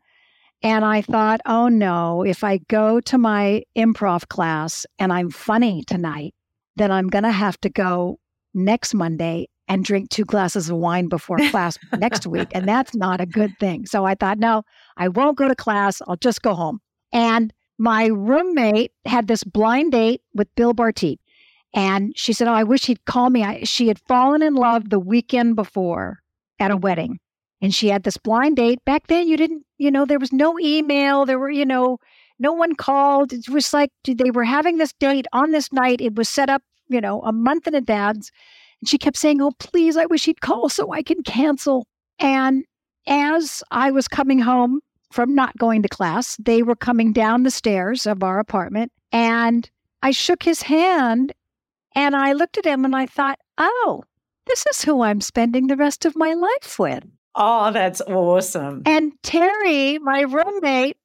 And 0.63 0.85
I 0.85 1.03
thought, 1.03 1.41
oh 1.47 1.69
no, 1.69 2.23
if 2.23 2.43
I 2.45 2.59
go 2.69 3.01
to 3.01 3.19
my 3.19 3.63
improv 3.77 4.29
class 4.29 4.87
and 4.99 5.13
I'm 5.13 5.31
funny 5.31 5.83
tonight, 5.87 6.35
then 6.77 6.91
I'm 6.91 7.09
going 7.09 7.25
to 7.25 7.33
have 7.33 7.61
to 7.63 7.69
go 7.69 8.19
next 8.55 8.95
Monday 8.95 9.49
and 9.69 9.85
drink 9.85 10.11
two 10.11 10.25
glasses 10.25 10.71
of 10.71 10.77
wine 10.77 11.09
before 11.09 11.39
class 11.51 11.79
next 11.99 12.27
week. 12.27 12.49
And 12.53 12.67
that's 12.67 12.95
not 12.95 13.21
a 13.21 13.27
good 13.27 13.53
thing. 13.59 13.87
So 13.87 14.05
I 14.05 14.15
thought, 14.15 14.39
no, 14.39 14.63
I 14.97 15.09
won't 15.09 15.37
go 15.37 15.49
to 15.49 15.55
class. 15.55 16.01
I'll 16.07 16.17
just 16.17 16.43
go 16.43 16.55
home. 16.55 16.81
And 17.13 17.53
my 17.79 18.07
roommate 18.07 18.93
had 19.05 19.29
this 19.29 19.45
blind 19.45 19.93
date 19.93 20.23
with 20.35 20.55
Bill 20.55 20.73
Barty. 20.73 21.21
And 21.75 22.17
she 22.17 22.33
said, 22.33 22.49
Oh, 22.49 22.55
I 22.55 22.65
wish 22.65 22.87
he'd 22.87 23.05
call 23.05 23.31
me. 23.31 23.45
I, 23.45 23.65
she 23.65 23.89
had 23.89 23.99
fallen 23.99 24.43
in 24.43 24.55
love 24.55 24.89
the 24.89 24.99
weekend 24.99 25.57
before 25.57 26.21
at 26.59 26.71
a 26.71 26.77
wedding. 26.77 27.19
And 27.61 27.75
she 27.75 27.89
had 27.89 28.03
this 28.03 28.17
blind 28.17 28.57
date. 28.57 28.85
Back 28.85 29.07
then, 29.09 29.29
you 29.29 29.37
didn't, 29.37 29.65
you 29.79 29.91
know, 29.91 30.05
there 30.05 30.19
was 30.19 30.33
no 30.33 30.59
email. 30.59 31.27
There 31.27 31.39
were, 31.39 31.51
you 31.51 31.67
know, 31.67 31.99
no 32.39 32.53
one 32.53 32.75
called. 32.75 33.33
It 33.33 33.49
was 33.49 33.73
like 33.73 33.91
they 34.07 34.31
were 34.31 34.45
having 34.45 34.79
this 34.79 34.93
date 34.95 35.27
on 35.33 35.51
this 35.51 35.73
night. 35.73 36.01
It 36.01 36.15
was 36.15 36.29
set 36.29 36.49
up, 36.49 36.63
you 36.89 37.01
know, 37.01 37.23
a 37.23 37.33
month 37.33 37.67
in 37.67 37.75
advance. 37.75 38.31
And 38.81 38.89
she 38.89 38.99
kept 38.99 39.17
saying, 39.17 39.41
Oh, 39.41 39.53
please, 39.59 39.97
I 39.97 40.07
wish 40.07 40.25
he'd 40.25 40.41
call 40.41 40.69
so 40.69 40.93
I 40.93 41.03
can 41.03 41.23
cancel. 41.23 41.87
And 42.19 42.65
as 43.07 43.63
I 43.71 43.91
was 43.91 44.09
coming 44.09 44.39
home 44.39 44.81
from 45.11 45.35
not 45.35 45.57
going 45.57 45.83
to 45.83 45.89
class. 45.89 46.37
They 46.37 46.63
were 46.63 46.77
coming 46.77 47.13
down 47.13 47.43
the 47.43 47.51
stairs 47.51 48.07
of 48.07 48.23
our 48.23 48.39
apartment, 48.39 48.93
and 49.13 49.69
I 50.03 50.11
shook 50.11 50.43
his 50.43 50.63
hand 50.63 51.33
and 51.95 52.15
I 52.15 52.33
looked 52.33 52.59
at 52.59 52.67
him 52.67 52.85
and 52.85 52.95
I 52.95 53.07
thought, 53.07 53.39
oh, 53.59 54.05
this 54.47 54.67
is 54.67 54.83
who 54.83 55.03
I'm 55.03 55.21
spending 55.21 55.67
the 55.67 55.77
rest 55.77 56.05
of 56.05 56.15
my 56.15 56.35
life 56.35 56.79
with. 56.79 57.05
Oh, 57.35 57.73
that's 57.73 58.01
awesome. 58.03 58.83
And 58.87 59.13
Terry, 59.23 59.99
my 59.99 60.21
roommate, 60.21 60.97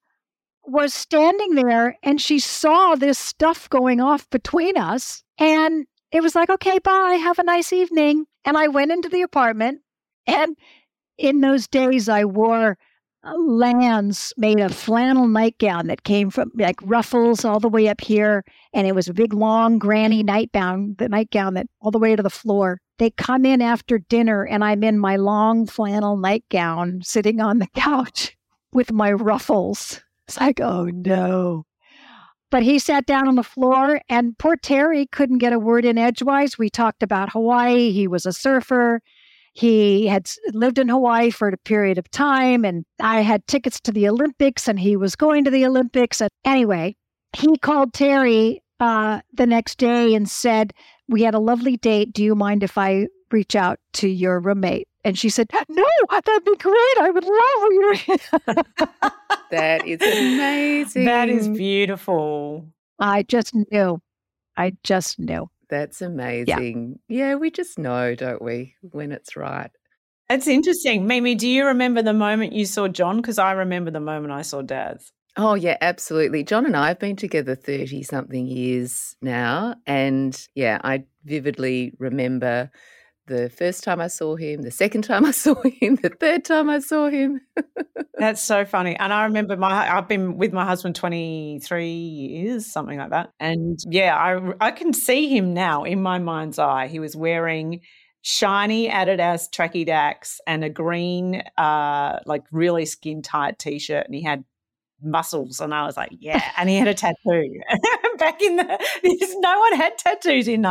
was 0.65 0.93
standing 0.93 1.55
there 1.55 1.97
and 2.03 2.21
she 2.21 2.39
saw 2.39 2.95
this 2.95 3.17
stuff 3.17 3.69
going 3.69 3.99
off 3.99 4.29
between 4.29 4.77
us. 4.77 5.23
And 5.39 5.87
it 6.11 6.21
was 6.21 6.35
like, 6.35 6.49
okay, 6.49 6.77
bye, 6.79 7.17
have 7.21 7.39
a 7.39 7.43
nice 7.43 7.73
evening. 7.73 8.25
And 8.45 8.57
I 8.57 8.67
went 8.67 8.91
into 8.91 9.09
the 9.09 9.23
apartment. 9.23 9.81
And 10.27 10.55
in 11.17 11.41
those 11.41 11.67
days, 11.67 12.07
I 12.09 12.25
wore 12.25 12.77
lands 13.23 14.33
made 14.37 14.59
a 14.59 14.69
flannel 14.69 15.27
nightgown 15.27 15.87
that 15.87 16.03
came 16.03 16.29
from 16.29 16.51
like 16.55 16.79
ruffles 16.81 17.45
all 17.45 17.59
the 17.59 17.69
way 17.69 17.87
up 17.87 18.01
here. 18.01 18.43
And 18.73 18.87
it 18.87 18.95
was 18.95 19.07
a 19.07 19.13
big, 19.13 19.33
long, 19.33 19.77
granny 19.77 20.23
nightgown, 20.23 20.95
the 20.97 21.09
nightgown 21.09 21.53
that 21.53 21.67
all 21.81 21.91
the 21.91 21.99
way 21.99 22.15
to 22.15 22.23
the 22.23 22.29
floor. 22.29 22.79
They 22.97 23.09
come 23.11 23.45
in 23.45 23.61
after 23.61 23.97
dinner, 23.97 24.45
and 24.45 24.63
I'm 24.63 24.83
in 24.83 24.99
my 24.99 25.15
long 25.15 25.65
flannel 25.65 26.17
nightgown 26.17 27.01
sitting 27.03 27.41
on 27.41 27.59
the 27.59 27.67
couch 27.75 28.37
with 28.73 28.91
my 28.91 29.11
ruffles. 29.11 30.01
It's 30.27 30.39
like, 30.39 30.59
oh 30.59 30.85
no. 30.85 31.65
But 32.51 32.63
he 32.63 32.79
sat 32.79 33.05
down 33.05 33.27
on 33.27 33.35
the 33.35 33.43
floor, 33.43 34.01
and 34.09 34.37
poor 34.37 34.57
Terry 34.57 35.05
couldn't 35.07 35.37
get 35.37 35.53
a 35.53 35.59
word 35.59 35.85
in 35.85 35.97
edgewise. 35.97 36.57
We 36.57 36.69
talked 36.69 37.01
about 37.01 37.31
Hawaii. 37.31 37.91
He 37.91 38.07
was 38.07 38.25
a 38.25 38.33
surfer. 38.33 39.01
He 39.53 40.07
had 40.07 40.29
lived 40.53 40.79
in 40.79 40.87
Hawaii 40.89 41.29
for 41.29 41.49
a 41.49 41.57
period 41.57 41.97
of 41.97 42.09
time, 42.11 42.63
and 42.63 42.85
I 43.01 43.21
had 43.21 43.45
tickets 43.47 43.79
to 43.81 43.91
the 43.91 44.07
Olympics, 44.07 44.67
and 44.67 44.79
he 44.79 44.95
was 44.95 45.15
going 45.15 45.43
to 45.43 45.51
the 45.51 45.65
Olympics. 45.65 46.21
And 46.21 46.29
anyway, 46.45 46.95
he 47.33 47.57
called 47.57 47.93
Terry 47.93 48.63
uh, 48.79 49.21
the 49.33 49.45
next 49.45 49.77
day 49.77 50.13
and 50.15 50.29
said, 50.29 50.73
We 51.09 51.23
had 51.23 51.33
a 51.33 51.39
lovely 51.39 51.77
date. 51.77 52.13
Do 52.13 52.23
you 52.23 52.35
mind 52.35 52.63
if 52.63 52.77
I 52.77 53.07
reach 53.31 53.55
out 53.55 53.79
to 53.93 54.07
your 54.07 54.39
roommate? 54.39 54.87
And 55.03 55.17
she 55.17 55.29
said, 55.29 55.49
No, 55.69 55.85
that'd 56.09 56.45
be 56.45 56.55
great. 56.55 56.97
I 56.99 57.09
would 57.09 57.23
love 57.23 57.71
you. 57.71 58.63
that 59.51 59.85
is 59.85 60.01
amazing. 60.01 61.05
That 61.05 61.29
is 61.29 61.47
beautiful. 61.49 62.65
I 62.99 63.23
just 63.23 63.53
knew. 63.71 64.01
I 64.57 64.73
just 64.83 65.19
knew. 65.19 65.49
That's 65.71 66.01
amazing. 66.01 66.99
Yeah. 67.07 67.29
yeah, 67.29 67.35
we 67.35 67.49
just 67.49 67.79
know, 67.79 68.13
don't 68.13 68.41
we, 68.41 68.75
when 68.81 69.13
it's 69.13 69.37
right. 69.37 69.71
It's 70.29 70.47
interesting. 70.47 71.07
Mimi, 71.07 71.33
do 71.33 71.47
you 71.47 71.65
remember 71.65 72.01
the 72.01 72.13
moment 72.13 72.53
you 72.53 72.65
saw 72.65 72.89
John? 72.89 73.17
Because 73.17 73.39
I 73.39 73.53
remember 73.53 73.89
the 73.89 74.01
moment 74.01 74.33
I 74.33 74.41
saw 74.43 74.61
Daz. 74.61 75.11
Oh, 75.37 75.53
yeah, 75.53 75.77
absolutely. 75.79 76.43
John 76.43 76.65
and 76.65 76.75
I 76.75 76.89
have 76.89 76.99
been 76.99 77.15
together 77.15 77.55
30 77.55 78.03
something 78.03 78.47
years 78.47 79.15
now. 79.21 79.75
And 79.87 80.37
yeah, 80.55 80.79
I 80.83 81.05
vividly 81.23 81.93
remember 81.99 82.69
the 83.31 83.49
first 83.49 83.83
time 83.83 84.01
I 84.01 84.07
saw 84.07 84.35
him, 84.35 84.61
the 84.61 84.71
second 84.71 85.03
time 85.03 85.25
I 85.25 85.31
saw 85.45 85.55
him, 85.63 85.95
the 85.95 86.09
third 86.09 86.45
time 86.45 86.69
I 86.69 86.79
saw 86.79 87.09
him. 87.09 87.41
That's 88.17 88.41
so 88.41 88.65
funny. 88.65 88.95
And 88.95 89.11
I 89.11 89.23
remember 89.23 89.57
my 89.57 89.89
I've 89.95 90.07
been 90.07 90.37
with 90.37 90.53
my 90.53 90.65
husband 90.65 90.95
23 90.95 91.89
years, 91.89 92.71
something 92.71 92.97
like 92.97 93.09
that. 93.09 93.31
And 93.39 93.79
yeah, 93.87 94.15
I 94.15 94.67
I 94.67 94.71
can 94.71 94.93
see 94.93 95.27
him 95.27 95.53
now 95.53 95.83
in 95.83 96.01
my 96.01 96.19
mind's 96.19 96.59
eye. 96.59 96.87
He 96.87 96.99
was 96.99 97.15
wearing 97.15 97.81
shiny 98.21 98.87
Adidas 98.87 99.49
tracky 99.49 99.83
dacks 99.83 100.39
and 100.45 100.63
a 100.63 100.69
green 100.69 101.41
uh 101.57 102.19
like 102.27 102.43
really 102.51 102.85
skin 102.85 103.23
tight 103.23 103.57
t-shirt 103.57 104.05
and 104.05 104.13
he 104.13 104.21
had 104.21 104.43
muscles 105.01 105.59
and 105.59 105.73
I 105.73 105.85
was 105.85 105.97
like, 105.97 106.11
yeah, 106.19 106.43
and 106.57 106.69
he 106.69 106.77
had 106.77 106.87
a 106.87 106.93
tattoo. 106.93 107.59
Back 108.17 108.41
in 108.41 108.57
the 108.57 109.37
no 109.39 109.59
one 109.59 109.75
had 109.75 109.97
tattoos 109.97 110.47
in 110.47 110.61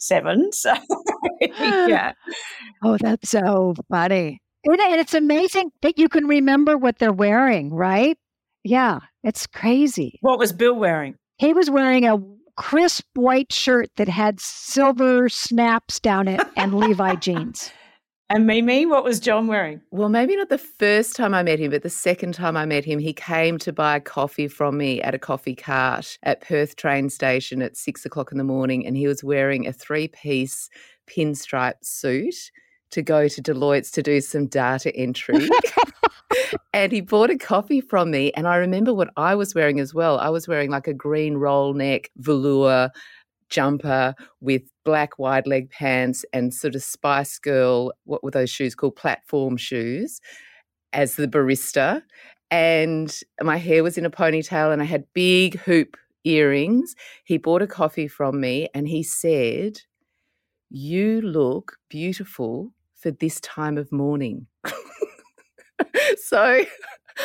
1997. 0.00 0.50
So 0.52 0.74
yeah. 1.88 2.12
Oh, 2.82 2.96
that's 2.98 3.30
so 3.30 3.74
funny. 3.90 4.40
And 4.64 4.78
it's 4.78 5.14
amazing 5.14 5.70
that 5.82 5.98
you 5.98 6.08
can 6.08 6.26
remember 6.26 6.76
what 6.76 6.98
they're 6.98 7.12
wearing, 7.12 7.72
right? 7.72 8.18
Yeah, 8.62 9.00
it's 9.22 9.46
crazy. 9.46 10.18
What 10.20 10.38
was 10.38 10.52
Bill 10.52 10.74
wearing? 10.74 11.16
He 11.38 11.54
was 11.54 11.70
wearing 11.70 12.06
a 12.06 12.18
crisp 12.56 13.06
white 13.14 13.52
shirt 13.52 13.88
that 13.96 14.08
had 14.08 14.38
silver 14.38 15.30
snaps 15.30 15.98
down 15.98 16.28
it 16.28 16.46
and 16.56 16.74
Levi 16.74 17.14
jeans. 17.16 17.72
And 18.32 18.46
Mimi, 18.46 18.86
what 18.86 19.02
was 19.02 19.18
John 19.18 19.48
wearing? 19.48 19.80
Well, 19.90 20.08
maybe 20.08 20.36
not 20.36 20.50
the 20.50 20.56
first 20.56 21.16
time 21.16 21.34
I 21.34 21.42
met 21.42 21.58
him, 21.58 21.72
but 21.72 21.82
the 21.82 21.90
second 21.90 22.32
time 22.32 22.56
I 22.56 22.64
met 22.64 22.84
him, 22.84 23.00
he 23.00 23.12
came 23.12 23.58
to 23.58 23.72
buy 23.72 23.98
coffee 23.98 24.46
from 24.46 24.78
me 24.78 25.02
at 25.02 25.16
a 25.16 25.18
coffee 25.18 25.56
cart 25.56 26.16
at 26.22 26.40
Perth 26.40 26.76
train 26.76 27.10
station 27.10 27.60
at 27.60 27.76
six 27.76 28.06
o'clock 28.06 28.30
in 28.30 28.38
the 28.38 28.44
morning. 28.44 28.86
And 28.86 28.96
he 28.96 29.08
was 29.08 29.24
wearing 29.24 29.66
a 29.66 29.72
three 29.72 30.06
piece 30.06 30.70
pinstripe 31.08 31.82
suit 31.82 32.52
to 32.92 33.02
go 33.02 33.26
to 33.26 33.42
Deloitte's 33.42 33.90
to 33.90 34.02
do 34.02 34.20
some 34.20 34.46
data 34.46 34.94
entry. 34.94 35.48
and 36.72 36.92
he 36.92 37.00
bought 37.00 37.30
a 37.30 37.36
coffee 37.36 37.80
from 37.80 38.12
me. 38.12 38.30
And 38.34 38.46
I 38.46 38.56
remember 38.58 38.94
what 38.94 39.10
I 39.16 39.34
was 39.34 39.56
wearing 39.56 39.80
as 39.80 39.92
well. 39.92 40.20
I 40.20 40.28
was 40.28 40.46
wearing 40.46 40.70
like 40.70 40.86
a 40.86 40.94
green 40.94 41.36
roll 41.36 41.74
neck 41.74 42.10
velour 42.16 42.92
jumper 43.50 44.14
with 44.40 44.62
black 44.84 45.18
wide 45.18 45.46
leg 45.46 45.70
pants 45.70 46.24
and 46.32 46.54
sort 46.54 46.74
of 46.74 46.82
Spice 46.82 47.38
Girl, 47.38 47.92
what 48.04 48.24
were 48.24 48.30
those 48.30 48.50
shoes 48.50 48.74
called? 48.74 48.96
Platform 48.96 49.56
shoes, 49.56 50.20
as 50.92 51.16
the 51.16 51.28
barista. 51.28 52.02
And 52.50 53.16
my 53.42 53.58
hair 53.58 53.82
was 53.82 53.96
in 53.98 54.06
a 54.06 54.10
ponytail 54.10 54.72
and 54.72 54.82
I 54.82 54.86
had 54.86 55.04
big 55.12 55.58
hoop 55.60 55.96
earrings. 56.24 56.94
He 57.24 57.38
bought 57.38 57.62
a 57.62 57.66
coffee 57.66 58.08
from 58.08 58.40
me 58.40 58.68
and 58.74 58.88
he 58.88 59.02
said, 59.02 59.80
You 60.68 61.20
look 61.20 61.78
beautiful 61.88 62.72
for 62.96 63.10
this 63.10 63.40
time 63.40 63.78
of 63.78 63.92
morning. 63.92 64.46
so 66.16 66.64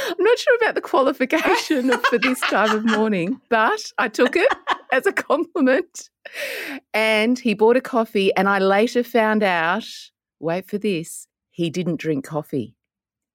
I'm 0.07 0.23
not 0.23 0.39
sure 0.39 0.57
about 0.61 0.75
the 0.75 0.81
qualification 0.81 1.91
for 2.09 2.17
this 2.17 2.39
time 2.41 2.75
of 2.75 2.85
morning, 2.85 3.39
but 3.49 3.81
I 3.97 4.07
took 4.07 4.35
it 4.35 4.51
as 4.91 5.05
a 5.05 5.13
compliment. 5.13 6.09
And 6.93 7.37
he 7.37 7.53
bought 7.53 7.77
a 7.77 7.81
coffee, 7.81 8.35
and 8.35 8.49
I 8.49 8.59
later 8.59 9.03
found 9.03 9.43
out 9.43 9.85
wait 10.39 10.67
for 10.67 10.77
this 10.77 11.27
he 11.55 11.69
didn't 11.69 12.01
drink 12.01 12.25
coffee. 12.25 12.75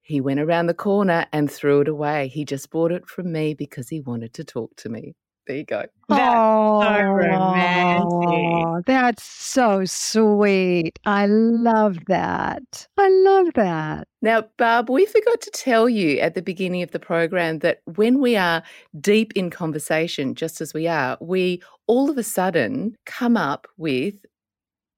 He 0.03 0.21
went 0.21 0.39
around 0.39 0.67
the 0.67 0.75
corner 0.75 1.25
and 1.33 1.49
threw 1.49 1.81
it 1.81 1.87
away. 1.87 2.27
He 2.27 2.45
just 2.45 2.69
bought 2.69 2.91
it 2.91 3.07
from 3.07 3.31
me 3.31 3.55
because 3.55 3.89
he 3.89 3.99
wanted 3.99 4.33
to 4.35 4.43
talk 4.43 4.75
to 4.77 4.89
me. 4.89 5.15
There 5.51 5.57
you 5.57 5.65
go. 5.65 5.83
That's 6.07 6.21
oh, 6.33 6.81
so 6.81 7.01
romantic. 7.03 8.85
That's 8.85 9.21
so 9.21 9.83
sweet. 9.83 10.97
I 11.03 11.25
love 11.25 11.97
that. 12.07 12.87
I 12.97 13.09
love 13.09 13.47
that. 13.55 14.07
Now, 14.21 14.45
Barb, 14.57 14.89
we 14.89 15.05
forgot 15.05 15.41
to 15.41 15.51
tell 15.51 15.89
you 15.89 16.19
at 16.19 16.35
the 16.35 16.41
beginning 16.41 16.83
of 16.83 16.91
the 16.91 16.99
program 16.99 17.59
that 17.59 17.81
when 17.83 18.21
we 18.21 18.37
are 18.37 18.63
deep 19.01 19.33
in 19.35 19.49
conversation, 19.49 20.35
just 20.35 20.61
as 20.61 20.73
we 20.73 20.87
are, 20.87 21.17
we 21.19 21.61
all 21.85 22.09
of 22.09 22.17
a 22.17 22.23
sudden 22.23 22.95
come 23.05 23.35
up 23.35 23.67
with 23.75 24.25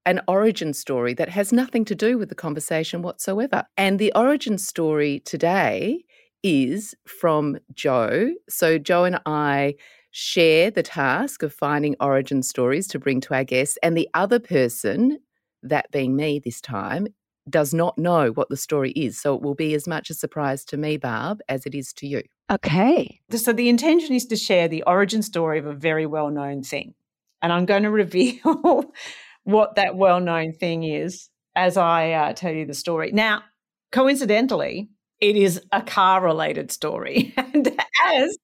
an 0.06 0.22
origin 0.28 0.72
story 0.72 1.16
that 1.16 1.30
has 1.30 1.51
nothing 1.51 1.84
to 1.86 1.95
do 1.95 2.20
with 2.20 2.30
the 2.30 2.36
conversation 2.36 3.01
whatsoever. 3.01 3.66
And 3.76 3.97
the 3.97 4.14
origin 4.14 4.60
story 4.60 5.22
today 5.22 6.04
is 6.43 6.93
from 7.08 7.58
Joe. 7.74 8.34
So, 8.49 8.78
Joe 8.78 9.06
and 9.06 9.20
I 9.26 9.76
share 10.14 10.70
the 10.70 10.84
task 10.84 11.41
of 11.41 11.51
finding 11.51 11.95
origin 11.99 12.43
stories 12.43 12.88
to 12.88 12.99
bring 12.99 13.20
to 13.20 13.34
our 13.34 13.43
guests, 13.43 13.78
and 13.84 13.97
the 13.97 14.07
other 14.14 14.39
person, 14.39 15.20
that 15.64 15.91
being 15.91 16.16
me 16.16 16.39
this 16.39 16.61
time, 16.61 17.07
does 17.49 17.74
not 17.74 17.97
know 17.97 18.30
what 18.30 18.47
the 18.49 18.55
story 18.55 18.91
is. 18.91 19.20
So 19.20 19.36
it 19.36 19.41
will 19.41 19.55
be 19.55 19.74
as 19.74 19.88
much 19.88 20.09
a 20.09 20.14
surprise 20.14 20.64
to 20.66 20.78
me, 20.78 20.97
Barb, 20.97 21.41
as 21.49 21.66
it 21.66 21.76
is 21.76 21.91
to 21.93 22.07
you. 22.07 22.22
Okay. 22.51 23.20
So 23.32 23.51
the 23.51 23.70
intention 23.70 24.16
is 24.16 24.26
to 24.28 24.36
share 24.36 24.68
the 24.68 24.84
origin 24.84 25.24
story 25.24 25.59
of 25.59 25.66
a 25.66 25.74
very 25.74 26.05
well 26.05 26.30
known 26.30 26.64
thing. 26.64 26.93
And 27.41 27.51
I'm 27.51 27.66
going 27.66 27.84
to 27.84 27.91
reveal 27.91 28.93
what 29.43 29.76
that 29.76 29.95
well 29.95 30.20
known 30.20 30.53
thing 30.53 30.84
is 30.84 31.30
as 31.55 31.76
I 31.76 32.11
uh, 32.11 32.34
tell 32.34 32.53
you 32.53 32.66
the 32.66 32.74
story. 32.74 33.11
Now, 33.11 33.43
coincidentally, 33.91 34.89
it 35.20 35.36
is 35.36 35.61
a 35.72 35.82
car 35.82 36.22
related 36.24 36.72
story. 36.72 37.34
And 37.53 37.68
as 38.05 38.38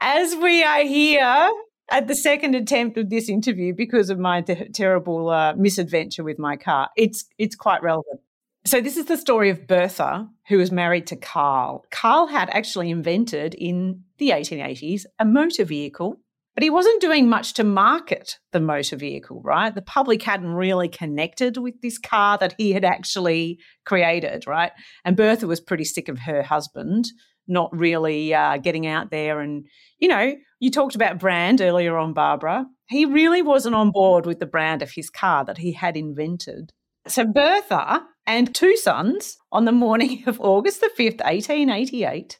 as 0.00 0.34
we 0.36 0.62
are 0.62 0.82
here 0.82 1.50
at 1.90 2.08
the 2.08 2.14
second 2.14 2.54
attempt 2.54 2.96
of 2.96 3.10
this 3.10 3.28
interview 3.28 3.74
because 3.74 4.10
of 4.10 4.18
my 4.18 4.40
te- 4.40 4.68
terrible 4.68 5.28
uh, 5.28 5.54
misadventure 5.54 6.24
with 6.24 6.38
my 6.38 6.56
car, 6.56 6.88
it's 6.96 7.24
it's 7.38 7.54
quite 7.54 7.82
relevant. 7.82 8.20
So 8.64 8.80
this 8.80 8.96
is 8.96 9.06
the 9.06 9.16
story 9.16 9.50
of 9.50 9.66
Bertha, 9.66 10.28
who 10.48 10.58
was 10.58 10.70
married 10.70 11.08
to 11.08 11.16
Carl. 11.16 11.84
Carl 11.90 12.28
had 12.28 12.48
actually 12.50 12.90
invented 12.90 13.54
in 13.54 14.04
the 14.18 14.30
1880s 14.30 15.04
a 15.18 15.24
motor 15.24 15.64
vehicle, 15.64 16.20
but 16.54 16.62
he 16.62 16.70
wasn't 16.70 17.00
doing 17.00 17.28
much 17.28 17.54
to 17.54 17.64
market 17.64 18.38
the 18.52 18.60
motor 18.60 18.94
vehicle, 18.94 19.42
right? 19.42 19.74
The 19.74 19.82
public 19.82 20.22
hadn't 20.22 20.52
really 20.52 20.88
connected 20.88 21.56
with 21.56 21.80
this 21.82 21.98
car 21.98 22.38
that 22.38 22.54
he 22.56 22.72
had 22.72 22.84
actually 22.84 23.58
created, 23.84 24.46
right? 24.46 24.70
And 25.04 25.16
Bertha 25.16 25.48
was 25.48 25.60
pretty 25.60 25.84
sick 25.84 26.08
of 26.08 26.20
her 26.20 26.42
husband 26.44 27.06
not 27.48 27.76
really 27.76 28.34
uh, 28.34 28.58
getting 28.58 28.86
out 28.86 29.10
there. 29.10 29.40
And, 29.40 29.66
you 29.98 30.08
know, 30.08 30.34
you 30.60 30.70
talked 30.70 30.94
about 30.94 31.18
brand 31.18 31.60
earlier 31.60 31.96
on, 31.96 32.12
Barbara. 32.12 32.66
He 32.88 33.04
really 33.04 33.42
wasn't 33.42 33.74
on 33.74 33.90
board 33.90 34.26
with 34.26 34.38
the 34.38 34.46
brand 34.46 34.82
of 34.82 34.92
his 34.92 35.10
car 35.10 35.44
that 35.44 35.58
he 35.58 35.72
had 35.72 35.96
invented. 35.96 36.72
So 37.06 37.26
Bertha 37.26 38.04
and 38.26 38.54
two 38.54 38.76
sons 38.76 39.36
on 39.50 39.64
the 39.64 39.72
morning 39.72 40.24
of 40.26 40.40
August 40.40 40.80
the 40.80 40.90
5th, 40.96 41.24
1888, 41.24 42.38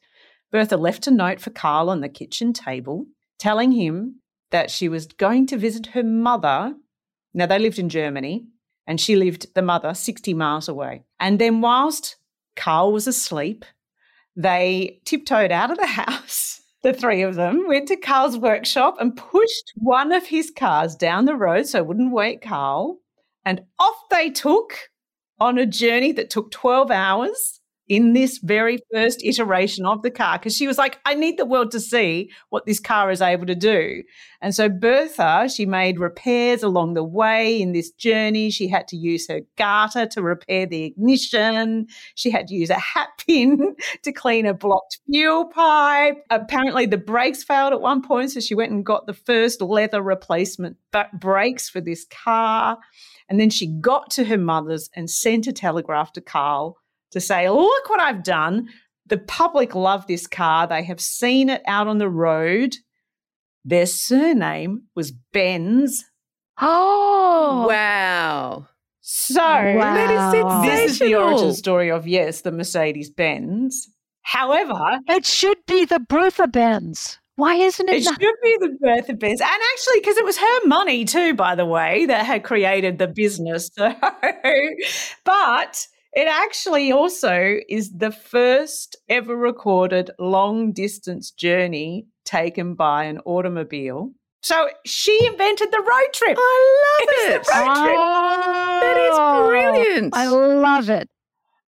Bertha 0.51 0.77
left 0.77 1.07
a 1.07 1.11
note 1.11 1.41
for 1.41 1.51
Carl 1.51 1.91
on 1.91 2.01
the 2.01 2.09
kitchen 2.09 2.53
table 2.53 3.07
telling 3.39 3.73
him 3.73 4.21
that 4.51 4.71
she 4.71 4.89
was 4.89 5.07
going 5.07 5.47
to 5.49 5.57
visit 5.57 5.87
her 5.87 6.05
mother. 6.05 6.75
Now, 7.35 7.47
they 7.47 7.59
lived 7.59 7.79
in 7.79 7.89
Germany, 7.89 8.47
and 8.87 9.01
she 9.01 9.17
lived, 9.17 9.47
the 9.55 9.63
mother, 9.63 9.95
60 9.95 10.35
miles 10.35 10.69
away. 10.69 11.03
And 11.19 11.41
then, 11.41 11.61
whilst 11.61 12.17
Carl 12.55 12.93
was 12.93 13.07
asleep, 13.07 13.65
they 14.37 15.01
tiptoed 15.05 15.53
out 15.53 15.71
of 15.71 15.79
the 15.79 15.87
house. 15.87 16.59
The 16.83 16.93
three 16.93 17.23
of 17.23 17.37
them 17.37 17.69
went 17.69 17.87
to 17.89 17.97
Carl's 17.97 18.37
workshop 18.37 18.97
and 18.99 19.17
pushed 19.17 19.73
one 19.77 20.11
of 20.11 20.27
his 20.27 20.51
cars 20.51 20.97
down 20.97 21.27
the 21.27 21.37
road 21.37 21.69
so 21.69 21.79
it 21.79 21.87
wouldn't 21.87 22.11
wake 22.11 22.43
Carl. 22.43 22.99
And 23.45 23.63
off 23.79 23.95
they 24.11 24.31
took 24.31 24.91
on 25.39 25.59
a 25.59 25.65
journey 25.65 26.11
that 26.11 26.29
took 26.29 26.51
12 26.51 26.91
hours 26.91 27.61
in 27.89 28.13
this 28.13 28.39
very 28.39 28.79
first 28.93 29.23
iteration 29.25 29.85
of 29.85 30.03
the 30.03 30.11
car 30.11 30.39
because 30.39 30.57
she 30.57 30.67
was 30.67 30.79
like, 30.79 31.01
I 31.05 31.15
need 31.15 31.37
the 31.37 31.45
world 31.45 31.73
to 31.73 31.81
see 31.81 32.31
what 32.51 32.65
this 32.65 32.79
car 32.79 33.11
is 33.11 33.21
able 33.21 33.47
to 33.47 33.55
do. 33.55 34.03
And 34.41 34.55
so 34.55 34.69
Bertha, 34.69 35.49
she 35.49 35.67
made 35.67 35.99
repairs 35.99 36.63
along 36.63 36.95
the 36.95 37.05
way 37.05 37.61
in 37.61 37.73
this 37.73 37.91
journey. 37.91 38.51
She 38.51 38.69
had 38.69 38.89
to 38.89 38.97
use 38.97 39.29
her 39.29 39.41
garter 39.59 40.07
to 40.07 40.23
repair 40.23 40.67
the 40.67 40.85
ignition. 40.85 41.87
She 42.15 42.31
had 42.31 42.49
to 42.49 42.55
use 42.55 42.71
a 42.71 42.79
hat 42.79 43.09
pin 43.27 43.75
to 44.03 44.13
clean 44.13 44.47
a 44.47 44.55
blocked 44.55 45.01
fuel 45.07 45.47
pipe. 45.47 46.25
Apparently 46.31 46.87
the 46.87 46.99
brakes 46.99 47.43
failed 47.43 47.73
at 47.73 47.81
one 47.81 48.03
point. 48.03 48.31
So 48.31 48.41
she 48.41 48.55
went 48.55 48.73
and 48.73 48.87
got 48.87 49.07
the 49.07 49.15
first 49.15 49.61
leather 49.61 50.03
replacement 50.03 50.77
brakes 51.15 51.69
for 51.69 51.81
this 51.81 52.07
car. 52.25 52.79
And 53.29 53.41
then 53.41 53.51
she 53.51 53.67
got 53.67 54.11
to 54.13 54.25
her 54.25 54.39
mother's 54.39 54.91
and 54.95 55.11
sent 55.11 55.47
a 55.47 55.53
telegraph 55.53 56.13
to 56.15 56.21
Carl 56.21 56.79
to 57.13 57.21
say, 57.21 57.49
look 57.49 57.89
what 57.89 58.01
I've 58.01 58.23
done. 58.23 58.69
The 59.07 59.19
public 59.19 59.75
love 59.75 60.07
this 60.07 60.27
car. 60.27 60.67
They 60.67 60.83
have 60.85 61.01
seen 61.01 61.49
it 61.49 61.63
out 61.67 61.89
on 61.89 61.99
the 61.99 62.09
road. 62.09 62.77
Their 63.65 63.87
surname 63.87 64.85
was 64.95 65.13
Benz. 65.33 66.05
Oh, 66.61 67.67
wow. 67.69 68.67
So 69.01 69.43
wow. 69.43 70.63
this 70.63 70.93
is 70.93 70.99
the 70.99 71.17
origin 71.17 71.55
story 71.55 71.91
of, 71.91 72.07
yes, 72.07 72.43
the 72.43 72.53
Mercedes 72.53 73.11
Benz. 73.11 73.89
However, 74.23 75.01
it 75.09 75.27
should 75.27 75.59
be 75.67 75.85
the 75.85 75.99
Bertha 76.01 76.47
Benz. 76.47 77.19
Why 77.37 77.55
isn't 77.55 77.89
it? 77.89 77.97
It 77.97 78.05
should 78.05 78.37
be 78.43 78.57
the 78.61 78.77
birth 78.81 79.09
of 79.09 79.19
business. 79.19 79.41
And 79.41 79.63
actually, 79.73 80.01
because 80.01 80.17
it 80.19 80.25
was 80.25 80.39
her 80.39 80.67
money 80.67 81.05
too, 81.05 81.35
by 81.35 81.55
the 81.55 81.65
way, 81.65 82.07
that 82.07 82.27
had 82.27 82.45
created 82.45 82.99
the 82.99 83.09
business. 83.09 83.71
So, 83.83 83.95
but 85.25 85.87
it 86.13 86.29
actually 86.29 86.93
also 86.93 87.57
is 87.69 87.93
the 87.93 88.11
first 88.11 88.97
ever 89.09 89.37
recorded 89.37 90.11
long 90.19 90.73
distance 90.73 91.31
journey 91.31 92.07
taken 92.25 92.75
by 92.75 93.05
an 93.05 93.19
automobile. 93.25 94.13
So 94.43 94.69
she 94.85 95.27
invented 95.27 95.71
the 95.71 95.79
road 95.79 96.13
trip. 96.13 96.37
I 96.39 96.83
love 96.85 97.09
it. 97.31 97.45
trip. 97.45 97.47
That 97.47 98.97
is 98.97 99.11
oh, 99.15 99.47
brilliant. 99.49 100.13
Oh, 100.15 100.19
I 100.19 100.27
love 100.27 100.91
it. 100.91 101.09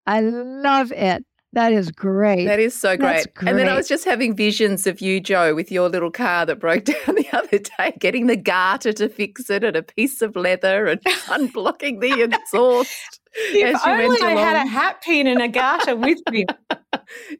I 0.06 0.20
love 0.22 0.91
it. 0.91 1.24
That 1.54 1.72
is 1.72 1.91
great. 1.91 2.45
That 2.45 2.60
is 2.60 2.74
so 2.74 2.97
That's 2.97 3.28
great. 3.28 3.49
And 3.49 3.60
then 3.60 3.70
I 3.70 3.76
was 3.76 3.88
just 3.88 4.06
having 4.06 4.36
visions 4.36 4.88
of 4.88 5.01
you, 5.01 5.20
Joe, 5.20 5.54
with 5.54 5.72
your 5.72 5.88
little 5.88 6.10
car 6.10 6.47
that 6.47 6.60
broke 6.60 6.84
down 6.86 7.16
the 7.16 7.28
other 7.32 7.60
day, 7.60 7.95
getting 7.99 8.26
the 8.26 8.36
garter 8.36 8.91
to 8.93 9.08
fix 9.08 9.51
it 9.51 9.64
and 9.64 9.76
a 9.76 9.84
piece 9.84 10.24
of 10.24 10.36
leather 10.36 10.88
and 10.88 11.01
unblocking 11.28 12.01
the 12.01 12.22
exhaust. 12.24 13.20
If 13.36 13.76
as 13.76 13.84
you 13.84 13.91
only 13.91 14.22
I 14.22 14.34
had 14.34 14.56
a 14.56 14.70
hat 14.70 15.01
pin 15.01 15.26
and 15.26 15.41
a 15.41 15.47
garter 15.47 15.95
with 15.95 16.20
me. 16.30 16.45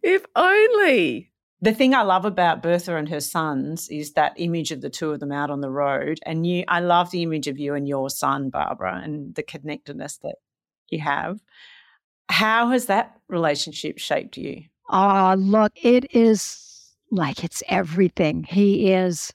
If 0.01 0.26
only. 0.36 1.32
The 1.61 1.72
thing 1.72 1.93
I 1.93 2.01
love 2.01 2.26
about 2.26 2.64
Bertha 2.64 2.95
and 2.95 3.07
her 3.09 3.22
sons 3.22 3.89
is 3.89 4.14
that 4.14 4.34
image 4.38 4.72
of 4.72 4.82
the 4.82 4.89
two 4.89 5.11
of 5.11 5.20
them 5.20 5.32
out 5.32 5.51
on 5.51 5.61
the 5.61 5.70
road. 5.70 6.20
And 6.26 6.47
you, 6.47 6.64
I 6.68 6.80
love 6.80 7.11
the 7.11 7.22
image 7.22 7.47
of 7.47 7.59
you 7.59 7.76
and 7.76 7.88
your 7.88 8.09
son, 8.09 8.49
Barbara, 8.49 9.01
and 9.03 9.36
the 9.36 9.43
connectedness 9.43 10.18
that 10.24 10.38
you 10.89 10.99
have. 11.01 11.41
How 12.30 12.69
has 12.69 12.88
that 12.88 13.19
relationship 13.28 13.99
shaped 13.99 14.38
you? 14.38 14.63
Ah, 14.89 15.36
look, 15.38 15.71
it 15.82 16.13
is 16.15 16.93
like 17.11 17.43
it's 17.43 17.63
everything. 17.67 18.43
He 18.43 18.91
is 18.91 19.34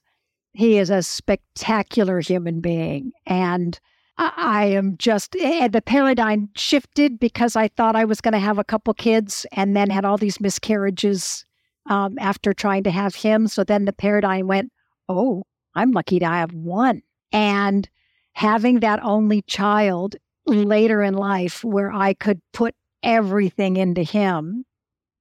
he 0.53 0.79
is 0.79 0.91
a 0.91 1.03
spectacular 1.03 2.21
human 2.21 2.61
being. 2.61 3.13
And 3.27 3.79
I, 4.17 4.65
am 4.65 4.97
just 4.99 5.37
eh, 5.39 5.69
the 5.69 5.81
paradigm 5.81 6.49
shifted 6.57 7.21
because 7.21 7.55
I 7.55 7.69
thought 7.69 7.95
I 7.95 8.05
was 8.05 8.21
going 8.21 8.33
to 8.33 8.41
have 8.41 8.59
a 8.59 8.65
couple 8.65 8.93
kids 8.93 9.47
and 9.53 9.77
then 9.77 9.91
had 9.91 10.05
all 10.05 10.19
these 10.19 10.41
miscarriages 10.41 11.45
um, 11.89 12.19
after 12.19 12.53
trying 12.53 12.83
to 12.85 12.91
have 12.91 13.15
him. 13.15 13.47
So 13.47 13.63
then 13.63 13.85
the 13.85 13.93
paradigm 13.93 14.49
went, 14.49 14.73
oh, 15.09 15.45
I'm 15.77 15.93
lucky 15.93 16.19
to 16.19 16.27
have 16.27 16.53
one. 16.53 17.03
And 17.31 17.89
having 18.33 18.81
that 18.81 18.99
only 19.05 19.43
child 19.43 20.17
later 20.49 21.03
in 21.03 21.15
life 21.15 21.63
where 21.63 21.93
I 21.93 22.15
could 22.15 22.41
put 22.53 22.75
everything 23.03 23.77
into 23.77 24.03
him 24.03 24.65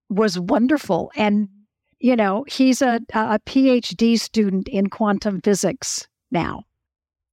was 0.09 0.39
wonderful. 0.39 1.11
And, 1.15 1.49
you 1.99 2.15
know, 2.15 2.45
he's 2.47 2.81
a, 2.81 2.99
a 3.13 3.39
PhD 3.39 4.19
student 4.19 4.67
in 4.67 4.87
quantum 4.87 5.41
physics 5.41 6.07
now. 6.31 6.63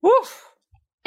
Woof. 0.02 0.40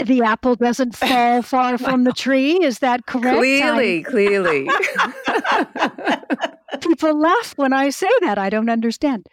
The 0.04 0.22
apple 0.22 0.56
doesn't 0.56 0.96
fall 0.96 1.42
far 1.42 1.78
from 1.78 2.04
the 2.04 2.14
tree. 2.14 2.64
Is 2.64 2.80
that 2.80 3.06
correct? 3.06 3.38
Clearly, 3.38 4.04
clearly. 4.04 4.70
People 6.82 7.20
laugh 7.20 7.54
when 7.58 7.74
I 7.74 7.90
say 7.90 8.10
that. 8.22 8.38
I 8.38 8.50
don't 8.50 8.70
understand. 8.70 9.28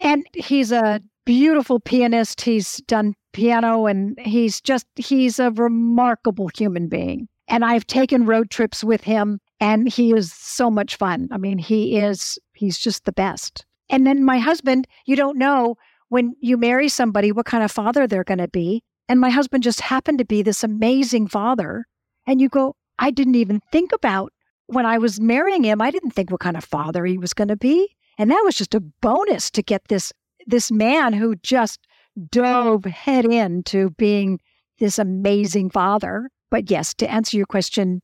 And 0.00 0.24
he's 0.34 0.72
a 0.72 1.00
beautiful 1.24 1.80
pianist. 1.80 2.40
He's 2.40 2.78
done 2.86 3.14
piano 3.36 3.86
and 3.86 4.18
he's 4.18 4.60
just, 4.60 4.86
he's 4.96 5.38
a 5.38 5.50
remarkable 5.50 6.48
human 6.56 6.88
being. 6.88 7.28
And 7.48 7.64
I've 7.64 7.86
taken 7.86 8.26
road 8.26 8.50
trips 8.50 8.82
with 8.82 9.04
him 9.04 9.38
and 9.60 9.88
he 9.88 10.12
is 10.12 10.32
so 10.32 10.70
much 10.70 10.96
fun. 10.96 11.28
I 11.30 11.36
mean, 11.36 11.58
he 11.58 11.98
is, 11.98 12.38
he's 12.54 12.78
just 12.78 13.04
the 13.04 13.12
best. 13.12 13.64
And 13.90 14.06
then 14.06 14.24
my 14.24 14.38
husband, 14.38 14.88
you 15.04 15.14
don't 15.14 15.38
know 15.38 15.76
when 16.08 16.34
you 16.40 16.56
marry 16.56 16.88
somebody 16.88 17.30
what 17.30 17.46
kind 17.46 17.62
of 17.62 17.70
father 17.70 18.06
they're 18.06 18.24
going 18.24 18.38
to 18.38 18.48
be. 18.48 18.82
And 19.08 19.20
my 19.20 19.30
husband 19.30 19.62
just 19.62 19.80
happened 19.80 20.18
to 20.18 20.24
be 20.24 20.42
this 20.42 20.64
amazing 20.64 21.28
father. 21.28 21.86
And 22.26 22.40
you 22.40 22.48
go, 22.48 22.74
I 22.98 23.10
didn't 23.10 23.36
even 23.36 23.60
think 23.70 23.92
about 23.92 24.32
when 24.66 24.86
I 24.86 24.98
was 24.98 25.20
marrying 25.20 25.62
him, 25.62 25.80
I 25.80 25.90
didn't 25.90 26.10
think 26.12 26.30
what 26.30 26.40
kind 26.40 26.56
of 26.56 26.64
father 26.64 27.04
he 27.04 27.18
was 27.18 27.34
going 27.34 27.48
to 27.48 27.56
be. 27.56 27.94
And 28.18 28.30
that 28.30 28.42
was 28.44 28.56
just 28.56 28.74
a 28.74 28.80
bonus 28.80 29.50
to 29.52 29.62
get 29.62 29.82
this 29.88 30.12
this 30.46 30.70
man 30.70 31.12
who 31.12 31.34
just 31.36 31.85
dove 32.30 32.84
head 32.84 33.24
into 33.24 33.90
being 33.90 34.40
this 34.78 34.98
amazing 34.98 35.70
father. 35.70 36.30
But 36.50 36.70
yes, 36.70 36.94
to 36.94 37.10
answer 37.10 37.36
your 37.36 37.46
question, 37.46 38.02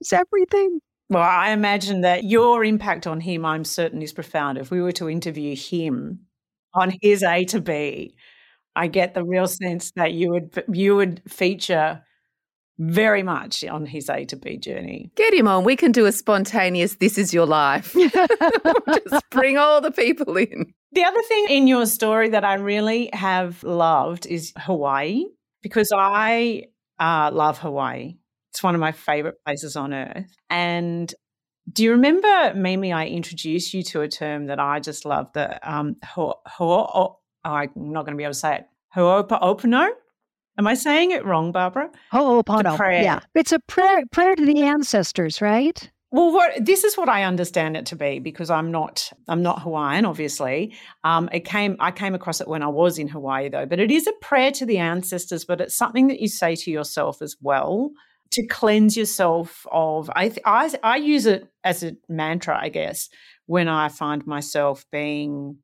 it's 0.00 0.12
everything. 0.12 0.80
Well, 1.10 1.22
I 1.22 1.50
imagine 1.50 2.00
that 2.00 2.24
your 2.24 2.64
impact 2.64 3.06
on 3.06 3.20
him, 3.20 3.44
I'm 3.44 3.64
certain, 3.64 4.02
is 4.02 4.12
profound. 4.12 4.58
If 4.58 4.70
we 4.70 4.80
were 4.80 4.92
to 4.92 5.08
interview 5.10 5.54
him 5.54 6.20
on 6.72 6.92
his 7.02 7.22
A 7.22 7.44
to 7.46 7.60
B, 7.60 8.16
I 8.74 8.88
get 8.88 9.14
the 9.14 9.24
real 9.24 9.46
sense 9.46 9.92
that 9.92 10.12
you 10.12 10.30
would 10.30 10.64
you 10.72 10.96
would 10.96 11.22
feature 11.28 12.02
very 12.78 13.22
much 13.22 13.64
on 13.64 13.86
his 13.86 14.08
A 14.08 14.24
to 14.24 14.36
B 14.36 14.56
journey. 14.56 15.12
Get 15.14 15.32
him 15.32 15.46
on. 15.46 15.64
We 15.64 15.76
can 15.76 15.92
do 15.92 16.06
a 16.06 16.12
spontaneous 16.12 16.96
This 16.96 17.18
Is 17.18 17.32
Your 17.32 17.46
Life. 17.46 17.92
Just 17.94 19.30
bring 19.30 19.58
all 19.58 19.80
the 19.80 19.92
people 19.92 20.36
in. 20.36 20.74
The 20.94 21.04
other 21.04 21.22
thing 21.22 21.46
in 21.48 21.66
your 21.66 21.86
story 21.86 22.28
that 22.30 22.44
I 22.44 22.54
really 22.54 23.10
have 23.12 23.64
loved 23.64 24.26
is 24.26 24.52
Hawaii, 24.56 25.24
because 25.60 25.90
I 25.92 26.66
uh, 27.00 27.30
love 27.32 27.58
Hawaii. 27.58 28.16
It's 28.52 28.62
one 28.62 28.76
of 28.76 28.80
my 28.80 28.92
favorite 28.92 29.42
places 29.44 29.74
on 29.74 29.92
earth. 29.92 30.32
And 30.48 31.12
do 31.72 31.82
you 31.82 31.90
remember, 31.92 32.54
Mimi, 32.54 32.92
I 32.92 33.06
introduced 33.06 33.74
you 33.74 33.82
to 33.84 34.02
a 34.02 34.08
term 34.08 34.46
that 34.46 34.60
I 34.60 34.78
just 34.78 35.04
love, 35.04 35.32
the 35.32 35.58
um, 35.68 35.96
ho, 36.04 36.34
ho, 36.46 36.88
oh, 36.94 37.18
I'm 37.44 37.70
not 37.74 38.04
going 38.04 38.14
to 38.14 38.16
be 38.16 38.22
able 38.22 38.34
to 38.34 38.38
say 38.38 38.58
it, 38.58 38.66
ho'oponopono? 38.94 39.88
Am 40.56 40.66
I 40.68 40.74
saying 40.74 41.10
it 41.10 41.24
wrong, 41.24 41.50
Barbara? 41.50 41.90
Ho'opono. 42.12 42.78
Yeah. 43.02 43.18
It's 43.34 43.50
a 43.50 43.58
prayer 43.58 44.04
prayer 44.12 44.36
to 44.36 44.44
the 44.46 44.62
ancestors, 44.62 45.42
right? 45.42 45.90
Well, 46.14 46.30
what, 46.30 46.64
this 46.64 46.84
is 46.84 46.96
what 46.96 47.08
I 47.08 47.24
understand 47.24 47.76
it 47.76 47.86
to 47.86 47.96
be 47.96 48.20
because 48.20 48.48
I'm 48.48 48.70
not 48.70 49.10
I'm 49.26 49.42
not 49.42 49.62
Hawaiian, 49.62 50.04
obviously. 50.04 50.72
Um, 51.02 51.28
it 51.32 51.44
came 51.44 51.76
I 51.80 51.90
came 51.90 52.14
across 52.14 52.40
it 52.40 52.46
when 52.46 52.62
I 52.62 52.68
was 52.68 53.00
in 53.00 53.08
Hawaii, 53.08 53.48
though. 53.48 53.66
But 53.66 53.80
it 53.80 53.90
is 53.90 54.06
a 54.06 54.12
prayer 54.20 54.52
to 54.52 54.64
the 54.64 54.78
ancestors, 54.78 55.44
but 55.44 55.60
it's 55.60 55.74
something 55.74 56.06
that 56.06 56.20
you 56.20 56.28
say 56.28 56.54
to 56.54 56.70
yourself 56.70 57.20
as 57.20 57.34
well 57.40 57.90
to 58.30 58.46
cleanse 58.46 58.96
yourself 58.96 59.66
of. 59.72 60.08
I 60.14 60.32
I, 60.44 60.72
I 60.84 60.96
use 60.98 61.26
it 61.26 61.48
as 61.64 61.82
a 61.82 61.96
mantra, 62.08 62.60
I 62.62 62.68
guess, 62.68 63.08
when 63.46 63.66
I 63.66 63.88
find 63.88 64.24
myself 64.24 64.86
being 64.92 65.58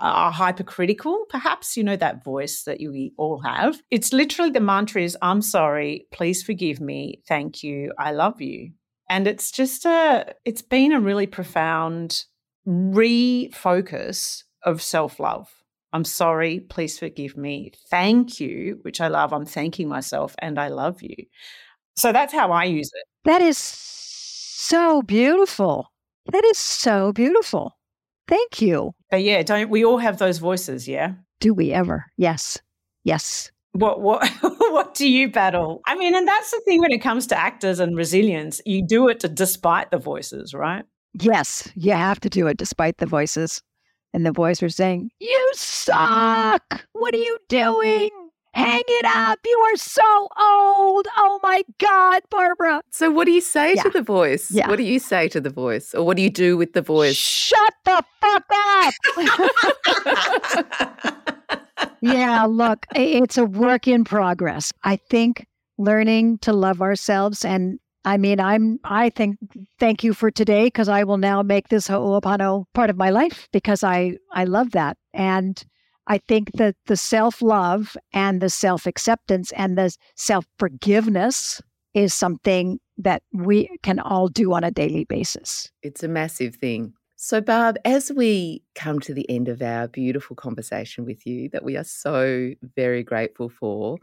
uh, 0.00 0.30
hypercritical, 0.30 1.24
perhaps, 1.28 1.76
you 1.76 1.82
know, 1.82 1.96
that 1.96 2.22
voice 2.22 2.62
that 2.66 2.78
you 2.78 3.10
all 3.16 3.40
have. 3.40 3.82
It's 3.90 4.12
literally 4.12 4.52
the 4.52 4.60
mantra 4.60 5.02
is, 5.02 5.18
I'm 5.20 5.42
sorry, 5.42 6.06
please 6.12 6.44
forgive 6.44 6.80
me, 6.80 7.20
thank 7.26 7.64
you, 7.64 7.92
I 7.98 8.12
love 8.12 8.40
you. 8.40 8.74
And 9.08 9.26
it's 9.26 9.50
just 9.50 9.84
a, 9.84 10.34
it's 10.44 10.62
been 10.62 10.92
a 10.92 11.00
really 11.00 11.26
profound 11.26 12.24
refocus 12.66 14.44
of 14.64 14.80
self 14.82 15.20
love. 15.20 15.48
I'm 15.92 16.04
sorry, 16.04 16.60
please 16.60 16.98
forgive 16.98 17.36
me, 17.36 17.72
thank 17.90 18.40
you, 18.40 18.78
which 18.82 19.00
I 19.00 19.08
love. 19.08 19.32
I'm 19.32 19.44
thanking 19.44 19.88
myself 19.88 20.34
and 20.38 20.58
I 20.58 20.68
love 20.68 21.02
you. 21.02 21.16
So 21.96 22.12
that's 22.12 22.32
how 22.32 22.50
I 22.50 22.64
use 22.64 22.90
it. 22.94 23.04
That 23.24 23.42
is 23.42 23.58
so 23.58 25.02
beautiful. 25.02 25.92
That 26.32 26.44
is 26.44 26.58
so 26.58 27.12
beautiful. 27.12 27.76
Thank 28.26 28.62
you. 28.62 28.92
But 29.10 29.22
yeah, 29.22 29.42
don't 29.42 29.68
we 29.68 29.84
all 29.84 29.98
have 29.98 30.18
those 30.18 30.38
voices, 30.38 30.88
yeah? 30.88 31.14
Do 31.40 31.52
we 31.52 31.72
ever? 31.72 32.06
Yes. 32.16 32.58
Yes. 33.04 33.50
What 33.72 34.00
what 34.00 34.22
what 34.76 34.94
do 34.94 35.08
you 35.08 35.30
battle? 35.30 35.80
I 35.86 35.94
mean, 35.96 36.14
and 36.14 36.26
that's 36.26 36.50
the 36.50 36.60
thing 36.64 36.80
when 36.80 36.92
it 36.92 37.02
comes 37.02 37.26
to 37.28 37.38
actors 37.38 37.78
and 37.80 37.96
resilience, 37.96 38.60
you 38.66 38.86
do 38.86 39.08
it 39.08 39.20
to 39.20 39.28
despite 39.28 39.90
the 39.90 39.98
voices, 39.98 40.54
right? 40.54 40.84
Yes. 41.20 41.70
You 41.74 41.92
have 41.92 42.20
to 42.20 42.30
do 42.30 42.46
it 42.46 42.56
despite 42.56 42.98
the 42.98 43.06
voices. 43.06 43.62
And 44.14 44.26
the 44.26 44.32
voice 44.32 44.62
are 44.62 44.68
saying, 44.68 45.10
You 45.20 45.50
suck. 45.54 46.84
What 46.92 47.14
are 47.14 47.18
you 47.18 47.38
doing? 47.48 48.10
Hang 48.54 48.82
it 48.86 49.06
up. 49.06 49.38
You 49.46 49.58
are 49.72 49.76
so 49.76 50.02
old. 50.38 51.06
Oh 51.16 51.40
my 51.42 51.62
God, 51.78 52.22
Barbara. 52.30 52.82
So, 52.90 53.10
what 53.10 53.24
do 53.24 53.30
you 53.32 53.40
say 53.40 53.72
Yeah. 53.74 53.82
to 53.84 53.90
the 53.90 54.02
voice? 54.02 54.50
Yeah. 54.50 54.68
What 54.68 54.76
do 54.76 54.82
you 54.82 54.98
say 54.98 55.28
to 55.28 55.40
the 55.40 55.48
voice? 55.48 55.94
Or 55.94 56.04
what 56.04 56.18
do 56.18 56.22
you 56.22 56.28
do 56.28 56.58
with 56.58 56.74
the 56.74 56.82
voice? 56.82 57.16
Shut 57.16 57.72
the 57.86 58.04
fuck 58.20 58.44
up. 58.52 58.94
yeah, 62.00 62.44
look, 62.44 62.86
it's 62.94 63.38
a 63.38 63.44
work 63.44 63.86
in 63.88 64.04
progress. 64.04 64.72
I 64.84 64.96
think 64.96 65.46
learning 65.78 66.38
to 66.38 66.52
love 66.52 66.82
ourselves 66.82 67.44
and 67.44 67.78
I 68.04 68.16
mean, 68.16 68.40
I'm, 68.40 68.80
I 68.82 69.10
think, 69.10 69.38
thank 69.78 70.02
you 70.02 70.12
for 70.12 70.30
today 70.30 70.64
because 70.64 70.88
I 70.88 71.04
will 71.04 71.18
now 71.18 71.42
make 71.42 71.68
this 71.68 71.86
Ho'opono 71.86 72.64
part 72.74 72.90
of 72.90 72.96
my 72.96 73.10
life 73.10 73.48
because 73.52 73.84
I, 73.84 74.16
I 74.32 74.44
love 74.44 74.72
that. 74.72 74.96
And 75.14 75.62
I 76.08 76.18
think 76.18 76.50
that 76.54 76.74
the 76.86 76.96
self 76.96 77.40
love 77.40 77.96
and 78.12 78.40
the 78.40 78.50
self 78.50 78.86
acceptance 78.86 79.52
and 79.52 79.78
the 79.78 79.96
self 80.16 80.46
forgiveness 80.58 81.62
is 81.94 82.12
something 82.12 82.80
that 82.98 83.22
we 83.32 83.68
can 83.82 84.00
all 84.00 84.28
do 84.28 84.52
on 84.52 84.64
a 84.64 84.70
daily 84.70 85.04
basis. 85.04 85.70
It's 85.82 86.02
a 86.02 86.08
massive 86.08 86.56
thing. 86.56 86.94
So, 87.24 87.40
Barb, 87.40 87.76
as 87.84 88.10
we 88.10 88.64
come 88.74 88.98
to 88.98 89.14
the 89.14 89.30
end 89.30 89.46
of 89.46 89.62
our 89.62 89.86
beautiful 89.86 90.34
conversation 90.34 91.04
with 91.04 91.24
you, 91.24 91.48
that 91.50 91.62
we 91.62 91.76
are 91.76 91.84
so 91.84 92.50
very 92.74 93.04
grateful 93.04 93.48
for, 93.48 93.98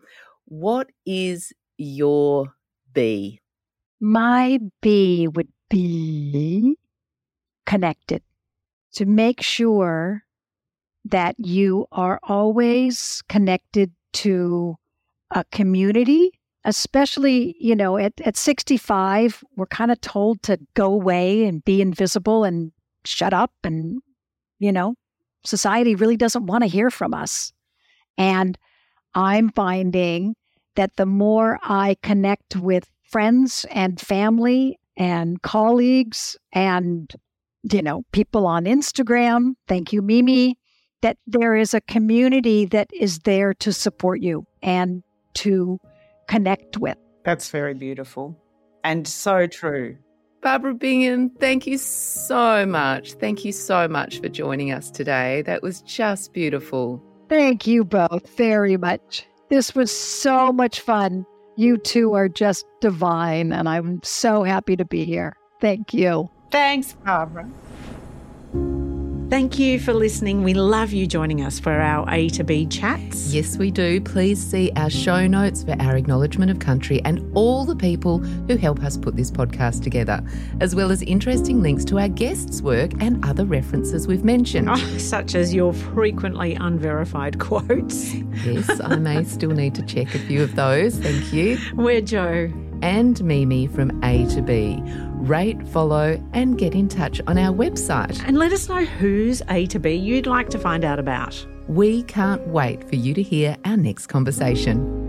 what 0.46 0.90
is 1.06 1.52
your 1.78 2.56
B? 2.94 3.42
My 4.00 4.60
B 4.80 5.28
would 5.28 5.50
be 5.70 6.78
connected 7.66 8.24
to 8.94 9.06
make 9.06 9.42
sure 9.42 10.24
that 11.04 11.36
you 11.38 11.88
are 11.92 12.22
always 12.24 13.22
connected 13.28 13.92
to 14.14 14.78
a 15.32 15.44
community 15.52 16.32
especially 16.66 17.56
you 17.60 17.74
know 17.76 17.98
at, 17.98 18.12
at 18.26 18.36
65 18.36 19.44
we're 19.56 19.66
kind 19.68 19.92
of 19.92 20.02
told 20.02 20.42
to 20.44 20.60
go 20.74 20.92
away 20.92 21.46
and 21.46 21.64
be 21.64 21.82
invisible 21.82 22.44
and 22.44 22.72
shut 23.06 23.34
up 23.34 23.52
and 23.64 24.02
you 24.60 24.72
know 24.72 24.96
society 25.44 25.96
really 25.96 26.18
doesn't 26.18 26.46
want 26.46 26.64
to 26.64 26.70
hear 26.70 26.90
from 26.90 27.14
us 27.14 27.54
and 28.18 28.58
i'm 29.16 29.50
finding 29.52 30.36
that 30.76 30.96
the 30.98 31.06
more 31.06 31.60
i 31.64 31.96
connect 32.04 32.56
with 32.56 32.90
friends 33.04 33.66
and 33.72 34.00
family 34.00 34.78
and 34.98 35.42
colleagues 35.42 36.38
and 36.54 37.14
you 37.72 37.82
know 37.82 38.04
people 38.12 38.46
on 38.46 38.66
instagram 38.66 39.54
thank 39.68 39.94
you 39.94 40.02
mimi 40.02 40.58
that 41.02 41.18
there 41.26 41.56
is 41.56 41.74
a 41.74 41.82
community 41.82 42.66
that 42.66 42.90
is 42.94 43.20
there 43.20 43.54
to 43.54 43.72
support 43.72 44.20
you 44.22 44.46
and 44.62 45.04
to 45.34 45.80
connect 46.28 46.78
with 46.78 46.98
That's 47.24 47.50
very 47.50 47.74
beautiful 47.74 48.38
and 48.84 49.08
so 49.08 49.48
true. 49.48 49.98
Barbara 50.42 50.74
Bingham, 50.74 51.30
thank 51.32 51.68
you 51.68 51.78
so 51.78 52.66
much. 52.66 53.14
Thank 53.14 53.44
you 53.44 53.52
so 53.52 53.88
much 53.88 54.20
for 54.20 54.30
joining 54.30 54.72
us 54.72 54.90
today. 54.90 55.42
That 55.42 55.62
was 55.62 55.82
just 55.82 56.32
beautiful. 56.34 57.04
Thank 57.28 57.68
you 57.68 57.84
both 57.84 58.28
very 58.38 58.78
much. 58.78 59.26
This 59.50 59.76
was 59.76 59.92
so 59.92 60.54
much 60.54 60.80
fun. 60.80 61.26
You 61.58 61.78
two 61.78 62.14
are 62.14 62.30
just 62.30 62.66
divine, 62.80 63.52
and 63.52 63.68
I'm 63.68 64.00
so 64.04 64.44
happy 64.44 64.78
to 64.78 64.86
be 64.86 65.04
here. 65.04 65.36
Thank 65.60 65.94
you. 65.94 66.30
Thanks, 66.52 66.94
Barbara. 67.04 67.50
Thank 69.30 69.60
you 69.60 69.80
for 69.80 69.94
listening. 69.94 70.44
We 70.44 70.56
love 70.56 70.92
you 70.92 71.06
joining 71.06 71.44
us 71.44 71.60
for 71.60 71.72
our 71.72 72.04
A 72.10 72.30
to 72.30 72.44
B 72.44 72.66
chats. 72.66 73.32
Yes, 73.32 73.58
we 73.58 73.70
do. 73.70 74.02
Please 74.02 74.44
see 74.44 74.72
our 74.76 74.90
show 74.90 75.28
notes 75.28 75.64
for 75.64 75.80
our 75.80 75.96
acknowledgement 75.96 76.50
of 76.50 76.58
country 76.58 77.00
and 77.06 77.24
all 77.36 77.64
the 77.64 77.76
people 77.76 78.18
who 78.18 78.58
help 78.58 78.82
us 78.84 78.98
put 78.98 79.16
this 79.16 79.30
podcast 79.30 79.84
together, 79.84 80.20
as 80.62 80.74
well 80.74 80.92
as 80.92 81.04
interesting 81.04 81.62
links 81.62 81.86
to 81.86 82.00
our 82.00 82.08
guests' 82.08 82.64
work 82.64 82.90
and 83.02 83.24
other 83.24 83.46
references 83.46 84.08
we've 84.08 84.26
mentioned. 84.26 84.68
Oh, 84.68 84.76
such 84.98 85.36
as 85.36 85.54
your 85.54 85.74
frequently 85.74 86.56
unverified 86.56 87.38
quotes. 87.40 88.16
Yes, 88.44 88.82
I 88.82 88.96
may 88.96 89.24
still 89.26 89.52
need 89.52 89.76
to 89.76 89.84
check 89.84 90.16
a 90.16 90.20
few 90.20 90.42
of 90.42 90.56
those. 90.56 90.96
Thank 90.98 91.32
you. 91.32 91.60
We're 91.76 92.02
Joe. 92.02 92.52
And 92.82 93.24
Mimi 93.24 93.68
from 93.68 94.04
A 94.04 94.26
to 94.34 94.42
B. 94.42 94.82
Rate, 95.20 95.68
follow, 95.68 96.22
and 96.34 96.58
get 96.58 96.74
in 96.74 96.88
touch 96.88 97.20
on 97.28 97.38
our 97.38 97.54
website. 97.54 98.24
And 98.26 98.38
let 98.38 98.54
us 98.54 98.70
know 98.70 98.86
whose 98.86 99.42
A 99.50 99.66
to 99.68 99.80
B 99.80 99.94
you'd 99.94 100.28
like 100.28 100.50
to 100.50 100.58
find 100.58 100.86
out 100.86 100.98
about. 100.98 101.46
We 101.68 102.04
can't 102.04 102.48
wait 102.48 102.88
for 102.88 102.96
you 102.96 103.14
to 103.14 103.22
hear 103.22 103.58
our 103.66 103.76
next 103.76 104.08
conversation. 104.08 105.09